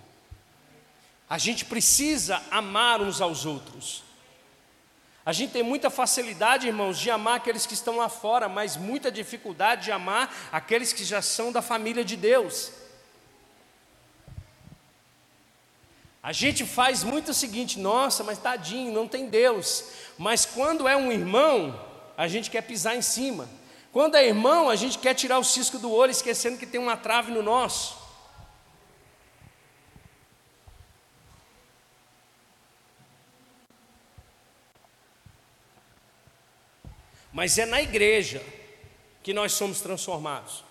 A 1.28 1.39
gente 1.39 1.66
precisa 1.66 2.39
amar 2.52 3.02
uns 3.02 3.20
aos 3.20 3.47
outros. 3.47 4.04
A 5.24 5.32
gente 5.32 5.53
tem 5.53 5.61
muita 5.61 5.89
facilidade, 5.89 6.67
irmãos, 6.67 6.97
de 6.97 7.11
amar 7.11 7.36
aqueles 7.36 7.67
que 7.67 7.76
estão 7.76 7.97
lá 7.97 8.09
fora, 8.09 8.49
mas 8.49 8.76
muita 8.76 9.11
dificuldade 9.11 9.86
de 9.86 9.91
amar 9.91 10.49
aqueles 10.51 10.91
que 10.91 11.03
já 11.03 11.22
são 11.22 11.51
da 11.51 11.61
família 11.61 12.03
de 12.03 12.17
Deus. 12.17 12.72
A 16.24 16.32
gente 16.32 16.65
faz 16.65 17.03
muito 17.03 17.30
o 17.30 17.34
seguinte, 17.34 17.80
nossa, 17.80 18.24
mas 18.24 18.39
tadinho, 18.39 18.91
não 18.93 19.07
tem 19.07 19.28
Deus. 19.28 19.86
Mas 20.17 20.45
quando 20.45 20.88
é 20.88 20.95
um 20.95 21.11
irmão, 21.11 21.80
a 22.17 22.28
gente 22.28 22.49
quer 22.49 22.61
pisar 22.61 22.95
em 22.95 23.01
cima. 23.01 23.47
Quando 23.91 24.15
é 24.15 24.26
irmão, 24.26 24.69
a 24.69 24.76
gente 24.76 24.97
quer 24.97 25.13
tirar 25.13 25.38
o 25.38 25.43
cisco 25.43 25.78
do 25.78 25.91
olho, 25.91 26.11
esquecendo 26.11 26.57
que 26.57 26.65
tem 26.65 26.80
uma 26.80 26.97
trave 26.97 27.32
no 27.32 27.43
nosso. 27.43 28.01
Mas 37.32 37.58
é 37.58 37.66
na 37.66 37.82
igreja 37.82 38.44
que 39.24 39.34
nós 39.34 39.54
somos 39.54 39.82
transformados. 39.82 40.64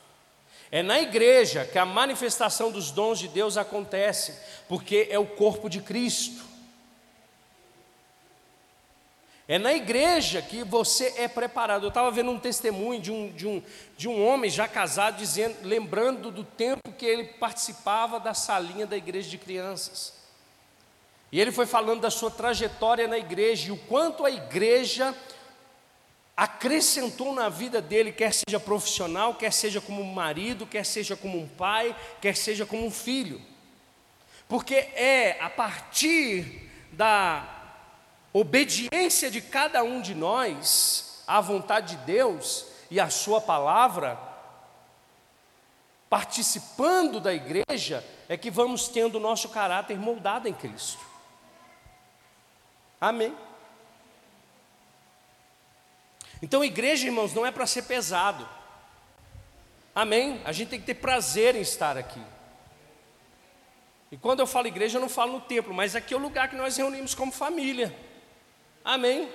É 0.71 0.83
na 0.83 1.01
igreja 1.01 1.65
que 1.65 1.79
a 1.79 1.85
manifestação 1.85 2.71
dos 2.71 2.91
dons 2.91 3.19
de 3.19 3.29
Deus 3.29 3.57
acontece, 3.57 4.37
porque 4.69 5.09
é 5.11 5.19
o 5.19 5.27
corpo 5.27 5.69
de 5.69 5.81
Cristo. 5.81 6.51
É 9.49 9.59
na 9.59 9.75
igreja 9.75 10.41
que 10.41 10.63
você 10.63 11.13
é 11.17 11.27
preparado. 11.27 11.83
Eu 11.83 11.89
estava 11.89 12.09
vendo 12.13 12.31
um 12.31 12.39
testemunho 12.39 13.01
de 13.01 13.11
um, 13.11 13.33
de, 13.33 13.49
um, 13.49 13.63
de 13.97 14.09
um 14.09 14.25
homem 14.25 14.49
já 14.49 14.69
casado, 14.69 15.17
dizendo, 15.17 15.57
lembrando 15.67 16.31
do 16.31 16.45
tempo 16.45 16.93
que 16.93 17.05
ele 17.05 17.25
participava 17.25 18.21
da 18.21 18.33
salinha 18.33 18.87
da 18.87 18.97
igreja 18.97 19.29
de 19.29 19.39
crianças. 19.39 20.15
E 21.33 21.41
ele 21.41 21.51
foi 21.51 21.67
falando 21.67 22.01
da 22.01 22.11
sua 22.11 22.31
trajetória 22.31 23.09
na 23.09 23.19
igreja 23.19 23.69
e 23.69 23.73
o 23.73 23.77
quanto 23.77 24.25
a 24.25 24.31
igreja 24.31 25.13
acrescentou 26.41 27.35
na 27.35 27.51
vida 27.51 27.83
dele, 27.83 28.11
quer 28.11 28.33
seja 28.33 28.59
profissional, 28.59 29.35
quer 29.35 29.53
seja 29.53 29.79
como 29.79 30.03
marido, 30.03 30.67
quer 30.67 30.87
seja 30.87 31.15
como 31.15 31.39
um 31.39 31.47
pai, 31.47 31.95
quer 32.19 32.35
seja 32.35 32.65
como 32.65 32.87
um 32.87 32.91
filho. 32.91 33.43
Porque 34.49 34.75
é 34.75 35.37
a 35.39 35.51
partir 35.51 36.71
da 36.93 37.47
obediência 38.33 39.31
de 39.31 39.43
cada 39.43 39.83
um 39.83 40.01
de 40.01 40.15
nós 40.15 41.23
à 41.27 41.43
vontade 41.43 41.97
de 41.97 42.05
Deus 42.05 42.65
e 42.91 42.99
à 42.99 43.11
Sua 43.11 43.43
palavra, 43.43 44.19
participando 46.09 47.21
da 47.21 47.35
igreja, 47.35 48.03
é 48.31 48.39
que 48.39 48.51
vamos 48.51 48.89
tendo 48.89 49.17
o 49.17 49.21
nosso 49.21 49.51
caráter 49.51 49.99
moldado 49.99 50.49
em 50.49 50.55
Cristo. 50.55 51.05
Amém. 52.99 53.37
Então, 56.43 56.65
igreja, 56.65 57.07
irmãos, 57.07 57.35
não 57.35 57.45
é 57.45 57.51
para 57.51 57.67
ser 57.67 57.83
pesado. 57.83 58.49
Amém? 59.95 60.41
A 60.45 60.53
gente 60.53 60.69
tem 60.69 60.81
que 60.81 60.87
ter 60.87 60.95
prazer 60.95 61.55
em 61.55 61.61
estar 61.61 61.97
aqui. 61.97 62.23
E 64.11 64.17
quando 64.17 64.41
eu 64.41 64.47
falo 64.47 64.67
igreja, 64.67 64.99
eu 64.99 65.01
não 65.01 65.09
falo 65.09 65.35
no 65.35 65.41
templo, 65.41 65.73
mas 65.73 65.95
aqui 65.95 66.15
é 66.15 66.17
o 66.17 66.21
lugar 66.21 66.49
que 66.49 66.57
nós 66.57 66.77
reunimos 66.77 67.15
como 67.15 67.31
família. 67.31 67.95
Amém? 68.85 69.31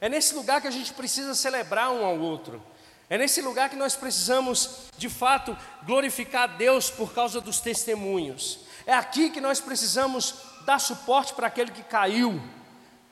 É 0.00 0.08
nesse 0.08 0.34
lugar 0.34 0.60
que 0.60 0.66
a 0.66 0.70
gente 0.70 0.92
precisa 0.92 1.34
celebrar 1.34 1.90
um 1.90 2.04
ao 2.04 2.18
outro. 2.18 2.62
É 3.08 3.16
nesse 3.16 3.40
lugar 3.40 3.70
que 3.70 3.76
nós 3.76 3.94
precisamos, 3.94 4.88
de 4.98 5.08
fato, 5.08 5.56
glorificar 5.84 6.42
a 6.42 6.46
Deus 6.46 6.90
por 6.90 7.14
causa 7.14 7.40
dos 7.40 7.60
testemunhos. 7.60 8.60
É 8.86 8.92
aqui 8.92 9.30
que 9.30 9.40
nós 9.40 9.60
precisamos 9.60 10.34
dar 10.66 10.78
suporte 10.78 11.32
para 11.32 11.46
aquele 11.46 11.70
que 11.70 11.82
caiu. 11.82 12.40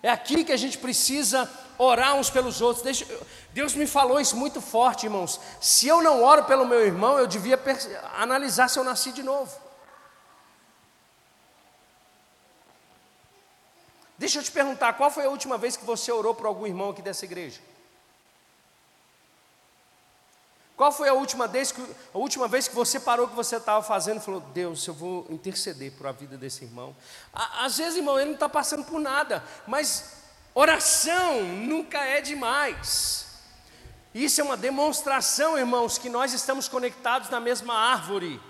É 0.02 0.10
aqui 0.10 0.44
que 0.44 0.52
a 0.52 0.56
gente 0.56 0.76
precisa 0.76 1.48
orar 1.78 2.14
uns 2.14 2.30
pelos 2.30 2.60
outros. 2.60 2.84
Deixa, 2.84 3.06
Deus 3.52 3.74
me 3.74 3.86
falou 3.86 4.20
isso 4.20 4.36
muito 4.36 4.60
forte, 4.60 5.06
irmãos. 5.06 5.40
Se 5.60 5.88
eu 5.88 6.02
não 6.02 6.22
oro 6.22 6.44
pelo 6.44 6.66
meu 6.66 6.84
irmão, 6.84 7.18
eu 7.18 7.26
devia 7.26 7.58
analisar 8.16 8.68
se 8.68 8.78
eu 8.78 8.84
nasci 8.84 9.12
de 9.12 9.22
novo. 9.22 9.60
Deixa 14.18 14.38
eu 14.38 14.42
te 14.42 14.52
perguntar, 14.52 14.92
qual 14.92 15.10
foi 15.10 15.24
a 15.24 15.28
última 15.28 15.58
vez 15.58 15.76
que 15.76 15.84
você 15.84 16.12
orou 16.12 16.34
por 16.34 16.46
algum 16.46 16.66
irmão 16.66 16.90
aqui 16.90 17.02
dessa 17.02 17.24
igreja? 17.24 17.60
Qual 20.76 20.90
foi 20.90 21.08
a 21.08 21.14
última 21.14 21.46
vez 21.46 21.70
que, 21.70 21.80
a 22.14 22.18
última 22.18 22.48
vez 22.48 22.66
que 22.66 22.74
você 22.74 22.98
parou 22.98 23.28
que 23.28 23.34
você 23.34 23.56
estava 23.56 23.82
fazendo 23.82 24.18
e 24.18 24.24
falou, 24.24 24.40
Deus, 24.40 24.86
eu 24.86 24.94
vou 24.94 25.26
interceder 25.28 25.92
por 25.92 26.06
a 26.06 26.12
vida 26.12 26.36
desse 26.36 26.64
irmão? 26.64 26.96
Às 27.32 27.78
vezes, 27.78 27.96
irmão, 27.96 28.18
ele 28.18 28.26
não 28.26 28.34
está 28.34 28.48
passando 28.48 28.84
por 28.84 28.98
nada, 28.98 29.44
mas 29.66 30.21
Oração 30.54 31.42
nunca 31.42 32.04
é 32.04 32.20
demais. 32.20 33.26
Isso 34.14 34.40
é 34.40 34.44
uma 34.44 34.56
demonstração, 34.56 35.58
irmãos, 35.58 35.96
que 35.96 36.10
nós 36.10 36.34
estamos 36.34 36.68
conectados 36.68 37.30
na 37.30 37.40
mesma 37.40 37.74
árvore. 37.74 38.40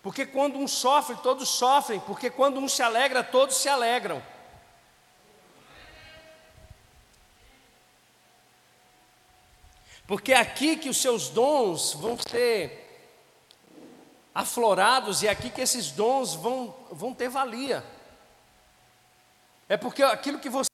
Porque 0.00 0.24
quando 0.24 0.58
um 0.58 0.68
sofre, 0.68 1.16
todos 1.16 1.48
sofrem. 1.48 1.98
Porque 2.00 2.30
quando 2.30 2.60
um 2.60 2.68
se 2.68 2.82
alegra, 2.82 3.24
todos 3.24 3.56
se 3.56 3.68
alegram. 3.68 4.22
Porque 10.06 10.32
é 10.32 10.38
aqui 10.38 10.76
que 10.76 10.88
os 10.88 10.96
seus 10.96 11.28
dons 11.28 11.92
vão 11.92 12.16
ser 12.16 12.86
aflorados 14.34 15.22
e 15.22 15.26
é 15.26 15.30
aqui 15.30 15.50
que 15.50 15.60
esses 15.60 15.90
dons 15.90 16.34
vão, 16.34 16.74
vão 16.90 17.12
ter 17.12 17.28
valia. 17.28 17.84
É 19.68 19.76
porque 19.76 20.02
aquilo 20.02 20.38
que 20.40 20.48
você 20.48 20.68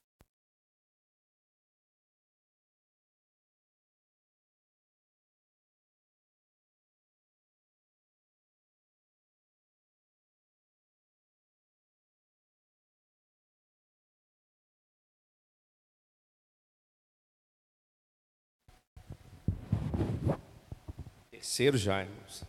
Terceiro 21.30 21.76
já, 21.76 22.00
irmãos. 22.02 22.42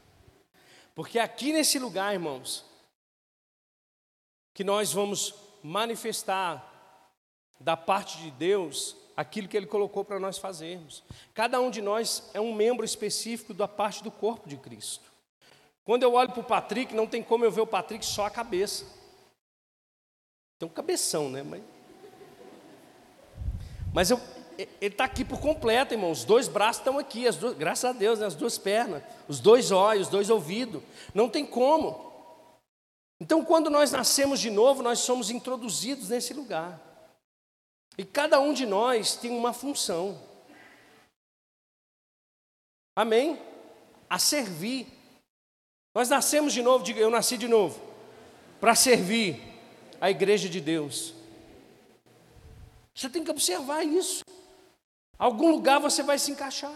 Porque 0.94 1.20
aqui 1.20 1.52
nesse 1.52 1.78
lugar, 1.78 2.14
irmãos, 2.14 2.64
que 4.54 4.64
nós 4.64 4.94
vamos 4.94 5.45
manifestar 5.66 6.64
da 7.60 7.76
parte 7.76 8.20
de 8.20 8.30
Deus 8.32 8.96
aquilo 9.18 9.48
que 9.48 9.58
Ele 9.58 9.66
colocou 9.66 10.06
para 10.06 10.20
nós 10.20 10.38
fazermos. 10.38 11.04
Cada 11.34 11.60
um 11.60 11.72
de 11.72 11.82
nós 11.82 12.30
é 12.34 12.40
um 12.40 12.54
membro 12.54 12.86
específico 12.86 13.54
da 13.54 13.68
parte 13.68 14.04
do 14.04 14.12
corpo 14.12 14.48
de 14.48 14.58
Cristo. 14.58 15.12
Quando 15.84 16.04
eu 16.04 16.14
olho 16.14 16.32
para 16.32 16.42
o 16.42 16.44
Patrick, 16.44 16.94
não 16.94 17.08
tem 17.08 17.24
como 17.24 17.46
eu 17.46 17.52
ver 17.52 17.62
o 17.62 17.68
Patrick 17.68 18.06
só 18.06 18.26
a 18.26 18.30
cabeça. 18.30 18.86
Tem 20.60 20.68
um 20.68 20.72
cabeção, 20.72 21.30
né? 21.30 21.44
Mas, 21.44 21.64
Mas 23.94 24.12
eu, 24.12 24.20
ele 24.58 24.70
está 24.82 25.06
aqui 25.06 25.26
por 25.26 25.40
completo, 25.40 25.94
irmão. 25.94 26.12
Os 26.12 26.24
dois 26.24 26.48
braços 26.48 26.80
estão 26.80 27.00
aqui, 27.00 27.28
as 27.28 27.38
duas, 27.38 27.56
graças 27.56 27.86
a 27.86 27.92
Deus, 27.92 28.20
né? 28.20 28.28
as 28.28 28.36
duas 28.36 28.58
pernas, 28.58 29.04
os 29.28 29.40
dois 29.40 29.72
olhos, 29.72 30.08
os 30.08 30.12
dois 30.12 30.30
ouvidos. 30.30 30.82
Não 31.14 31.28
tem 31.28 31.46
como. 31.46 32.15
Então, 33.20 33.46
quando 33.46 33.70
nós 33.70 33.92
nascemos 33.92 34.40
de 34.40 34.50
novo, 34.50 34.84
nós 34.84 35.00
somos 35.00 35.30
introduzidos 35.30 36.10
nesse 36.10 36.34
lugar. 36.34 36.82
E 37.98 38.04
cada 38.04 38.40
um 38.40 38.54
de 38.54 38.66
nós 38.66 39.16
tem 39.16 39.32
uma 39.32 39.54
função. 39.54 40.22
Amém? 42.96 43.42
A 44.10 44.20
servir. 44.20 44.88
Nós 45.94 46.10
nascemos 46.10 46.52
de 46.52 46.62
novo, 46.62 46.84
diga 46.84 47.00
eu 47.00 47.10
nasci 47.10 47.38
de 47.38 47.48
novo, 47.48 47.80
para 48.60 48.76
servir 48.76 49.42
a 50.02 50.12
igreja 50.12 50.50
de 50.50 50.60
Deus. 50.60 51.14
Você 52.94 53.10
tem 53.10 53.24
que 53.24 53.32
observar 53.32 53.84
isso. 53.84 54.24
Algum 55.18 55.52
lugar 55.52 55.80
você 55.80 56.04
vai 56.04 56.20
se 56.20 56.32
encaixar. 56.32 56.76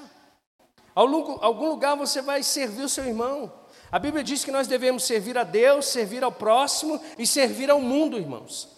Algum 0.95 1.69
lugar 1.69 1.95
você 1.95 2.21
vai 2.21 2.43
servir 2.43 2.83
o 2.83 2.89
seu 2.89 3.05
irmão. 3.05 3.51
A 3.91 3.97
Bíblia 3.97 4.23
diz 4.23 4.45
que 4.45 4.51
nós 4.51 4.67
devemos 4.67 5.03
servir 5.03 5.37
a 5.37 5.43
Deus, 5.43 5.85
servir 5.85 6.23
ao 6.23 6.31
próximo 6.31 7.01
e 7.17 7.25
servir 7.25 7.71
ao 7.71 7.81
mundo, 7.81 8.17
irmãos. 8.17 8.69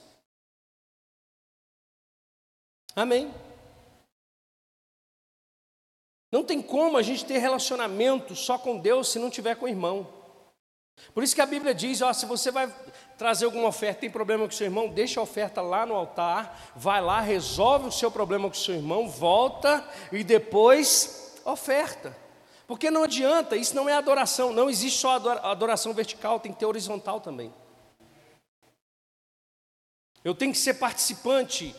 Amém. 2.95 3.34
Não 6.32 6.43
tem 6.43 6.62
como 6.62 6.97
a 6.97 7.01
gente 7.01 7.26
ter 7.26 7.39
relacionamento 7.39 8.36
só 8.36 8.57
com 8.57 8.78
Deus 8.78 9.09
se 9.09 9.20
não 9.20 9.30
tiver 9.30 9.55
com 9.55 9.66
o 9.66 9.70
irmão. 9.70 10.07
Por 11.14 11.24
isso 11.24 11.36
que 11.36 11.41
a 11.41 11.45
Bíblia 11.45 11.74
diz: 11.74 12.01
ó, 12.01 12.14
se 12.14 12.26
você 12.26 12.51
vai 12.51 12.74
trazer 13.18 13.45
alguma 13.45 13.68
oferta, 13.68 14.01
tem 14.01 14.09
problema 14.09 14.45
com 14.45 14.51
seu 14.51 14.66
irmão, 14.66 14.88
deixa 14.88 15.20
a 15.20 15.24
oferta 15.24 15.62
lá 15.62 15.86
no 15.86 15.95
altar, 15.95 16.72
vai 16.76 17.01
lá, 17.01 17.20
resolve 17.20 17.88
o 17.88 17.91
seu 17.91 18.09
problema 18.09 18.47
com 18.47 18.53
seu 18.53 18.76
irmão, 18.76 19.09
volta 19.09 19.86
e 20.12 20.24
depois 20.24 21.41
oferta. 21.43 22.16
Porque 22.72 22.89
não 22.89 23.03
adianta, 23.03 23.57
isso 23.57 23.76
não 23.76 23.89
é 23.89 23.93
adoração, 23.93 24.53
não 24.53 24.69
existe 24.69 24.97
só 24.97 25.17
adoração 25.43 25.93
vertical, 25.93 26.39
tem 26.39 26.53
que 26.53 26.59
ter 26.59 26.65
horizontal 26.65 27.19
também. 27.19 27.53
Eu 30.24 30.34
tenho 30.34 30.53
que 30.53 30.57
ser 30.57 30.76
participante 30.76 31.76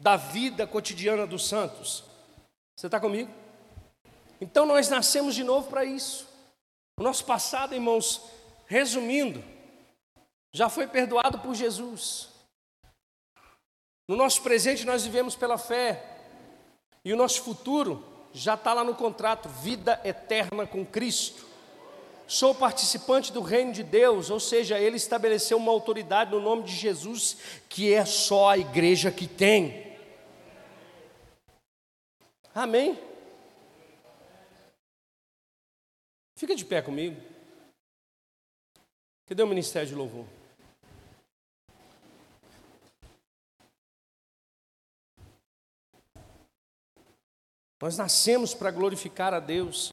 da 0.00 0.16
vida 0.16 0.66
cotidiana 0.66 1.26
dos 1.26 1.46
santos. 1.46 2.02
Você 2.74 2.86
está 2.86 2.98
comigo? 2.98 3.30
Então 4.40 4.64
nós 4.64 4.88
nascemos 4.88 5.34
de 5.34 5.44
novo 5.44 5.68
para 5.68 5.84
isso. 5.84 6.26
O 6.98 7.02
nosso 7.02 7.26
passado, 7.26 7.74
irmãos, 7.74 8.22
resumindo, 8.66 9.44
já 10.50 10.70
foi 10.70 10.86
perdoado 10.86 11.40
por 11.40 11.54
Jesus. 11.54 12.30
No 14.08 14.16
nosso 14.16 14.40
presente 14.40 14.86
nós 14.86 15.04
vivemos 15.04 15.36
pela 15.36 15.58
fé. 15.58 16.22
E 17.04 17.12
o 17.12 17.16
nosso 17.18 17.42
futuro 17.42 18.13
já 18.34 18.54
está 18.54 18.74
lá 18.74 18.82
no 18.82 18.96
contrato, 18.96 19.48
vida 19.48 20.00
eterna 20.04 20.66
com 20.66 20.84
Cristo. 20.84 21.46
Sou 22.26 22.52
participante 22.52 23.32
do 23.32 23.40
reino 23.40 23.72
de 23.72 23.84
Deus, 23.84 24.28
ou 24.28 24.40
seja, 24.40 24.78
Ele 24.78 24.96
estabeleceu 24.96 25.56
uma 25.56 25.70
autoridade 25.70 26.32
no 26.32 26.40
nome 26.40 26.64
de 26.64 26.74
Jesus, 26.74 27.36
que 27.68 27.94
é 27.94 28.04
só 28.04 28.50
a 28.50 28.58
igreja 28.58 29.12
que 29.12 29.28
tem. 29.28 29.96
Amém? 32.52 32.98
Fica 36.34 36.56
de 36.56 36.64
pé 36.64 36.82
comigo. 36.82 37.20
Cadê 39.26 39.42
o 39.42 39.46
ministério 39.46 39.88
de 39.88 39.94
louvor? 39.94 40.26
Nós 47.80 47.96
nascemos 47.96 48.54
para 48.54 48.70
glorificar 48.70 49.34
a 49.34 49.40
Deus. 49.40 49.92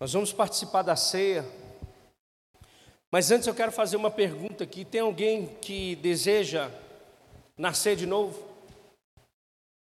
Nós 0.00 0.12
vamos 0.12 0.32
participar 0.32 0.82
da 0.82 0.96
ceia. 0.96 1.44
Mas 3.08 3.30
antes 3.30 3.46
eu 3.46 3.54
quero 3.54 3.70
fazer 3.70 3.96
uma 3.96 4.10
pergunta 4.10 4.64
aqui. 4.64 4.84
Tem 4.84 5.00
alguém 5.00 5.54
que 5.60 5.94
deseja 5.96 6.70
nascer 7.56 7.94
de 7.94 8.06
novo? 8.06 8.42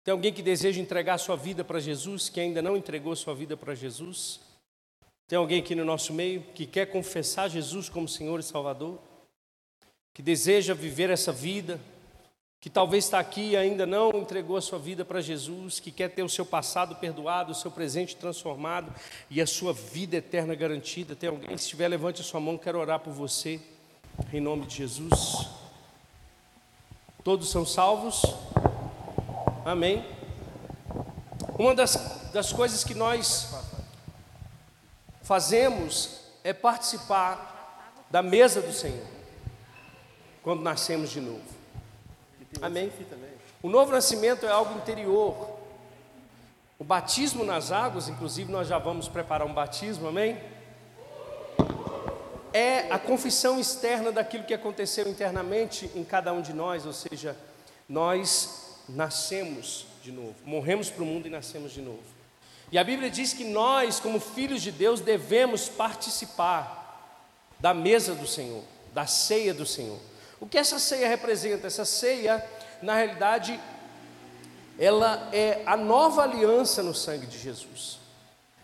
Tem 0.05 0.13
alguém 0.13 0.33
que 0.33 0.43
deseja 0.43 0.81
entregar 0.81 1.19
sua 1.19 1.35
vida 1.35 1.65
para 1.65 1.81
Jesus, 1.81 2.29
que 2.29 2.39
ainda 2.39 2.61
não 2.61 2.77
entregou 2.77 3.17
sua 3.17 3.35
vida 3.35 3.57
para 3.57 3.75
Jesus? 3.75 4.39
Tem 5.27 5.39
alguém 5.39 5.61
aqui 5.61 5.75
no 5.75 5.85
nosso 5.85 6.13
meio 6.13 6.43
que 6.55 6.67
quer 6.67 6.87
confessar 6.93 7.49
Jesus 7.49 7.89
como 7.89 8.07
Senhor 8.07 8.39
e 8.39 8.43
Salvador? 8.43 9.01
Que 10.13 10.23
deseja 10.23 10.75
viver 10.75 11.09
essa 11.09 11.33
vida? 11.33 11.81
Que 12.65 12.71
talvez 12.71 13.05
está 13.05 13.19
aqui 13.19 13.51
e 13.51 13.57
ainda 13.59 13.85
não 13.85 14.09
entregou 14.15 14.57
a 14.57 14.63
sua 14.63 14.79
vida 14.79 15.05
para 15.05 15.21
Jesus, 15.21 15.79
que 15.79 15.91
quer 15.91 16.09
ter 16.09 16.23
o 16.23 16.31
seu 16.31 16.47
passado 16.47 16.97
perdoado, 16.97 17.53
o 17.53 17.55
seu 17.55 17.71
presente 17.71 18.17
transformado 18.17 18.91
e 19.29 19.39
a 19.39 19.47
sua 19.47 19.75
vida 19.75 20.17
eterna 20.17 20.55
garantida. 20.55 21.15
Tem 21.15 21.29
alguém? 21.29 21.59
Se 21.59 21.65
estiver, 21.65 21.89
levante 21.89 22.23
a 22.23 22.25
sua 22.25 22.41
mão, 22.41 22.57
quero 22.57 22.79
orar 22.79 23.01
por 23.01 23.13
você, 23.13 23.61
em 24.33 24.41
nome 24.41 24.65
de 24.65 24.77
Jesus. 24.77 25.47
Todos 27.23 27.51
são 27.51 27.67
salvos? 27.67 28.23
Amém. 29.63 30.03
Uma 31.59 31.75
das, 31.75 32.31
das 32.33 32.51
coisas 32.51 32.83
que 32.83 32.95
nós 32.95 33.55
fazemos 35.23 36.19
é 36.43 36.55
participar 36.55 38.07
da 38.11 38.23
mesa 38.23 38.63
do 38.63 38.73
Senhor, 38.73 39.07
quando 40.43 40.63
nascemos 40.63 41.11
de 41.11 41.21
novo. 41.21 41.54
Amém? 42.63 42.93
O 43.63 43.69
novo 43.69 43.93
nascimento 43.93 44.47
é 44.47 44.51
algo 44.51 44.77
interior. 44.77 45.59
O 46.79 46.85
batismo 46.85 47.45
nas 47.45 47.73
águas, 47.73 48.09
inclusive 48.09 48.51
nós 48.51 48.69
já 48.69 48.79
vamos 48.79 49.09
preparar 49.09 49.47
um 49.47 49.55
batismo, 49.55 50.09
amém? 50.09 50.39
É 52.53 52.93
a 52.93 52.99
confissão 52.99 53.59
externa 53.59 54.13
daquilo 54.13 54.45
que 54.45 54.55
aconteceu 54.55 55.09
internamente 55.09 55.91
em 55.95 56.05
cada 56.05 56.33
um 56.33 56.41
de 56.41 56.53
nós, 56.53 56.85
ou 56.87 56.93
seja, 56.93 57.37
nós 57.89 58.81
nascemos 58.89 59.87
de 60.03 60.13
novo, 60.13 60.35
morremos 60.45 60.91
para 60.91 61.03
o 61.03 61.07
mundo 61.07 61.27
e 61.27 61.31
nascemos 61.31 61.73
de 61.73 61.81
novo. 61.81 62.03
E 62.71 62.79
a 62.79 62.85
Bíblia 62.85 63.09
diz 63.09 63.33
que 63.33 63.45
nós, 63.45 63.99
como 63.99 64.21
filhos 64.21 64.61
de 64.61 64.71
Deus, 64.71 65.01
devemos 65.01 65.69
participar 65.69 66.85
da 67.59 67.73
mesa 67.73 68.15
do 68.15 68.27
Senhor, 68.27 68.63
da 68.93 69.07
ceia 69.07 69.55
do 69.55 69.65
Senhor. 69.65 69.99
O 70.45 70.47
que 70.47 70.59
essa 70.59 70.79
ceia 70.79 71.09
representa? 71.09 71.69
Essa 71.69 71.87
ceia, 71.87 72.45
na 72.83 72.97
realidade, 72.97 73.59
ela 74.79 75.27
é 75.33 75.63
a 75.65 75.75
nova 75.75 76.23
aliança 76.23 76.83
no 76.83 76.95
sangue 76.95 77.27
de 77.27 77.39
Jesus. 77.39 77.99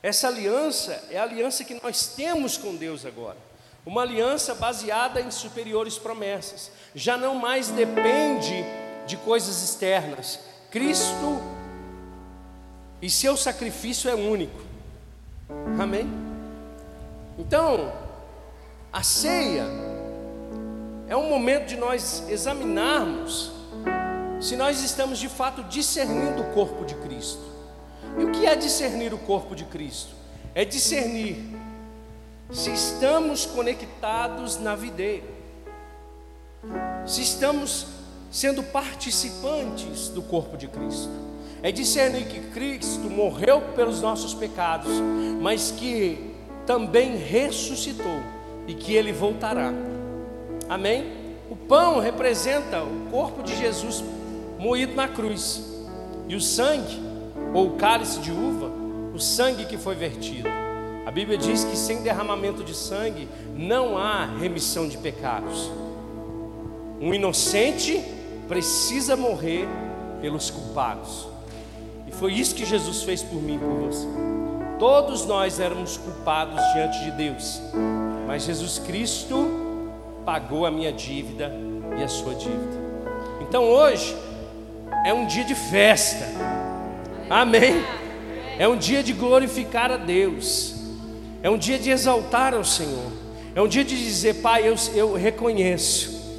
Essa 0.02 0.28
aliança 0.28 1.02
é 1.08 1.16
a 1.16 1.22
aliança 1.22 1.64
que 1.64 1.80
nós 1.82 2.08
temos 2.08 2.58
com 2.58 2.76
Deus 2.76 3.06
agora. 3.06 3.38
Uma 3.86 4.02
aliança 4.02 4.54
baseada 4.54 5.22
em 5.22 5.30
superiores 5.30 5.96
promessas. 5.96 6.70
Já 6.94 7.16
não 7.16 7.34
mais 7.34 7.68
depende 7.68 8.62
de 9.06 9.16
coisas 9.16 9.62
externas. 9.62 10.38
Cristo 10.70 11.40
e 13.00 13.08
seu 13.08 13.38
sacrifício 13.38 14.10
é 14.10 14.14
único. 14.14 14.60
Amém? 15.80 16.06
Então, 17.38 17.90
a 18.92 19.02
ceia 19.02 19.89
é 21.10 21.16
um 21.16 21.28
momento 21.28 21.66
de 21.66 21.76
nós 21.76 22.24
examinarmos 22.28 23.50
se 24.40 24.54
nós 24.54 24.80
estamos 24.80 25.18
de 25.18 25.28
fato 25.28 25.64
discernindo 25.64 26.40
o 26.40 26.52
corpo 26.54 26.84
de 26.84 26.94
Cristo. 26.94 27.42
E 28.16 28.24
o 28.24 28.30
que 28.30 28.46
é 28.46 28.54
discernir 28.54 29.12
o 29.12 29.18
corpo 29.18 29.56
de 29.56 29.64
Cristo? 29.64 30.14
É 30.54 30.64
discernir 30.64 31.36
se 32.52 32.72
estamos 32.72 33.44
conectados 33.44 34.56
na 34.58 34.76
videira, 34.76 35.26
se 37.04 37.22
estamos 37.22 37.88
sendo 38.30 38.62
participantes 38.62 40.08
do 40.10 40.22
corpo 40.22 40.56
de 40.56 40.68
Cristo. 40.68 41.10
É 41.60 41.72
discernir 41.72 42.26
que 42.26 42.40
Cristo 42.52 43.10
morreu 43.10 43.60
pelos 43.74 44.00
nossos 44.00 44.32
pecados, 44.32 44.92
mas 45.40 45.72
que 45.72 46.34
também 46.64 47.16
ressuscitou 47.16 48.20
e 48.68 48.74
que 48.74 48.94
Ele 48.94 49.12
voltará. 49.12 49.89
Amém? 50.70 51.04
O 51.50 51.56
pão 51.56 51.98
representa 51.98 52.80
o 52.80 53.10
corpo 53.10 53.42
de 53.42 53.56
Jesus 53.56 54.04
moído 54.56 54.94
na 54.94 55.08
cruz. 55.08 55.60
E 56.28 56.36
o 56.36 56.40
sangue, 56.40 56.96
ou 57.52 57.66
o 57.66 57.76
cálice 57.76 58.20
de 58.20 58.30
uva, 58.30 58.70
o 59.12 59.18
sangue 59.18 59.64
que 59.64 59.76
foi 59.76 59.96
vertido. 59.96 60.48
A 61.04 61.10
Bíblia 61.10 61.36
diz 61.36 61.64
que 61.64 61.76
sem 61.76 62.02
derramamento 62.02 62.62
de 62.62 62.72
sangue 62.72 63.28
não 63.56 63.98
há 63.98 64.24
remissão 64.26 64.86
de 64.86 64.96
pecados. 64.96 65.68
Um 67.00 67.12
inocente 67.12 68.00
precisa 68.46 69.16
morrer 69.16 69.66
pelos 70.20 70.50
culpados. 70.50 71.26
E 72.06 72.12
foi 72.12 72.34
isso 72.34 72.54
que 72.54 72.64
Jesus 72.64 73.02
fez 73.02 73.24
por 73.24 73.42
mim 73.42 73.56
e 73.56 73.58
por 73.58 73.88
você. 73.88 74.06
Todos 74.78 75.26
nós 75.26 75.58
éramos 75.58 75.96
culpados 75.96 76.60
diante 76.74 77.00
de 77.04 77.10
Deus, 77.10 77.60
mas 78.28 78.44
Jesus 78.44 78.78
Cristo 78.78 79.59
pagou 80.30 80.64
a 80.64 80.70
minha 80.70 80.92
dívida 80.92 81.52
e 81.98 82.04
a 82.04 82.06
sua 82.06 82.36
dívida. 82.36 82.78
Então 83.40 83.64
hoje 83.64 84.14
é 85.04 85.12
um 85.12 85.26
dia 85.26 85.42
de 85.42 85.56
festa, 85.56 86.24
amém? 87.28 87.82
É 88.56 88.68
um 88.68 88.76
dia 88.76 89.02
de 89.02 89.12
glorificar 89.12 89.90
a 89.90 89.96
Deus, 89.96 90.76
é 91.42 91.50
um 91.50 91.58
dia 91.58 91.80
de 91.80 91.90
exaltar 91.90 92.54
ao 92.54 92.62
Senhor, 92.62 93.10
é 93.56 93.60
um 93.60 93.66
dia 93.66 93.82
de 93.82 93.96
dizer, 93.96 94.34
Pai, 94.36 94.68
eu, 94.68 94.76
eu 94.94 95.14
reconheço 95.14 96.38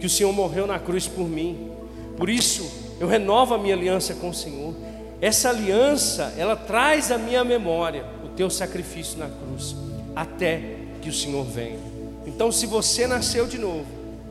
que 0.00 0.06
o 0.06 0.10
Senhor 0.10 0.32
morreu 0.32 0.66
na 0.66 0.78
cruz 0.78 1.06
por 1.06 1.28
mim. 1.28 1.70
Por 2.16 2.30
isso, 2.30 2.96
eu 2.98 3.06
renovo 3.06 3.52
a 3.52 3.58
minha 3.58 3.74
aliança 3.74 4.14
com 4.14 4.30
o 4.30 4.34
Senhor. 4.34 4.74
Essa 5.20 5.50
aliança, 5.50 6.32
ela 6.38 6.56
traz 6.56 7.12
à 7.12 7.18
minha 7.18 7.44
memória 7.44 8.06
o 8.24 8.28
teu 8.28 8.48
sacrifício 8.48 9.18
na 9.18 9.28
cruz, 9.28 9.76
até 10.16 10.62
que 11.02 11.10
o 11.10 11.12
Senhor 11.12 11.44
venha. 11.44 11.87
Então, 12.28 12.52
se 12.52 12.66
você 12.66 13.06
nasceu 13.06 13.46
de 13.46 13.56
novo, 13.56 13.86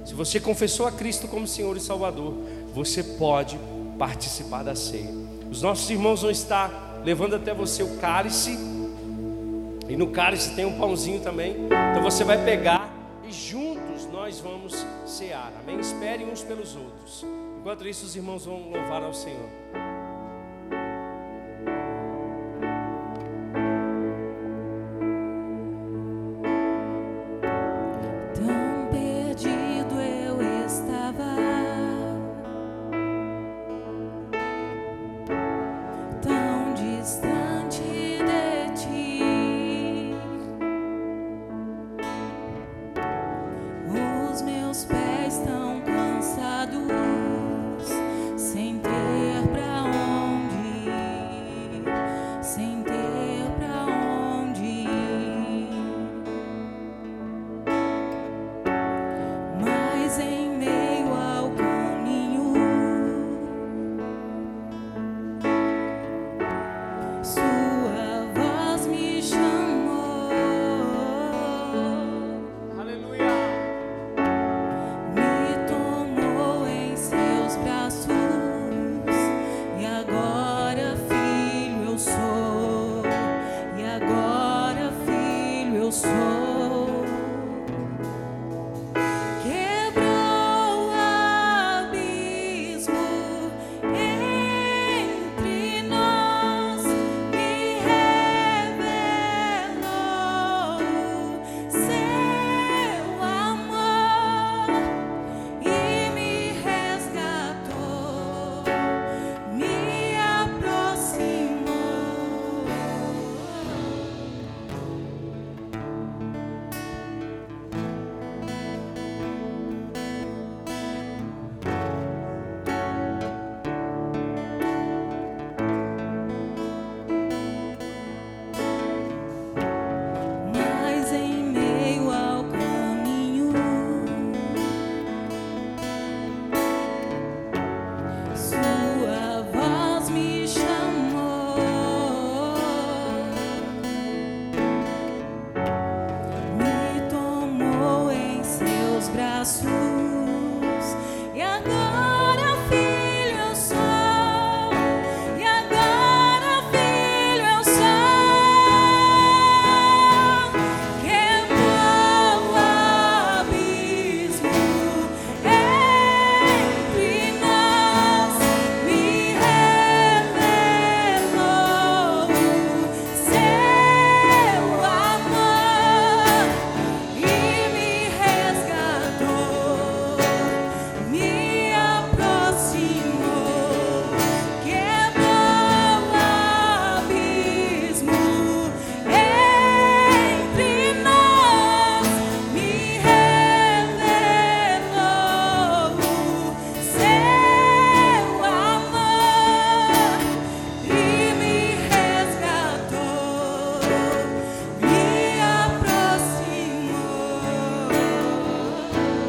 se 0.05 0.13
você 0.13 0.39
confessou 0.39 0.85
a 0.85 0.91
Cristo 0.91 1.27
como 1.27 1.47
Senhor 1.47 1.75
e 1.75 1.79
Salvador, 1.79 2.35
você 2.71 3.01
pode 3.03 3.59
participar 3.97 4.63
da 4.63 4.75
ceia. 4.75 5.09
Os 5.49 5.63
nossos 5.63 5.89
irmãos 5.89 6.21
vão 6.21 6.29
estar 6.29 7.01
levando 7.03 7.35
até 7.35 7.55
você 7.55 7.81
o 7.81 7.97
cálice, 7.97 8.55
e 9.89 9.95
no 9.95 10.11
cálice 10.11 10.53
tem 10.53 10.63
um 10.63 10.77
pãozinho 10.77 11.21
também. 11.21 11.55
Então 11.91 12.03
você 12.03 12.23
vai 12.23 12.43
pegar 12.45 12.93
e 13.27 13.31
juntos 13.31 14.05
nós 14.11 14.39
vamos 14.39 14.85
cear. 15.07 15.51
Amém? 15.59 15.79
Esperem 15.79 16.29
uns 16.29 16.43
pelos 16.43 16.75
outros. 16.75 17.25
Enquanto 17.59 17.87
isso, 17.87 18.05
os 18.05 18.15
irmãos 18.15 18.45
vão 18.45 18.69
louvar 18.69 19.01
ao 19.01 19.13
Senhor. 19.13 19.49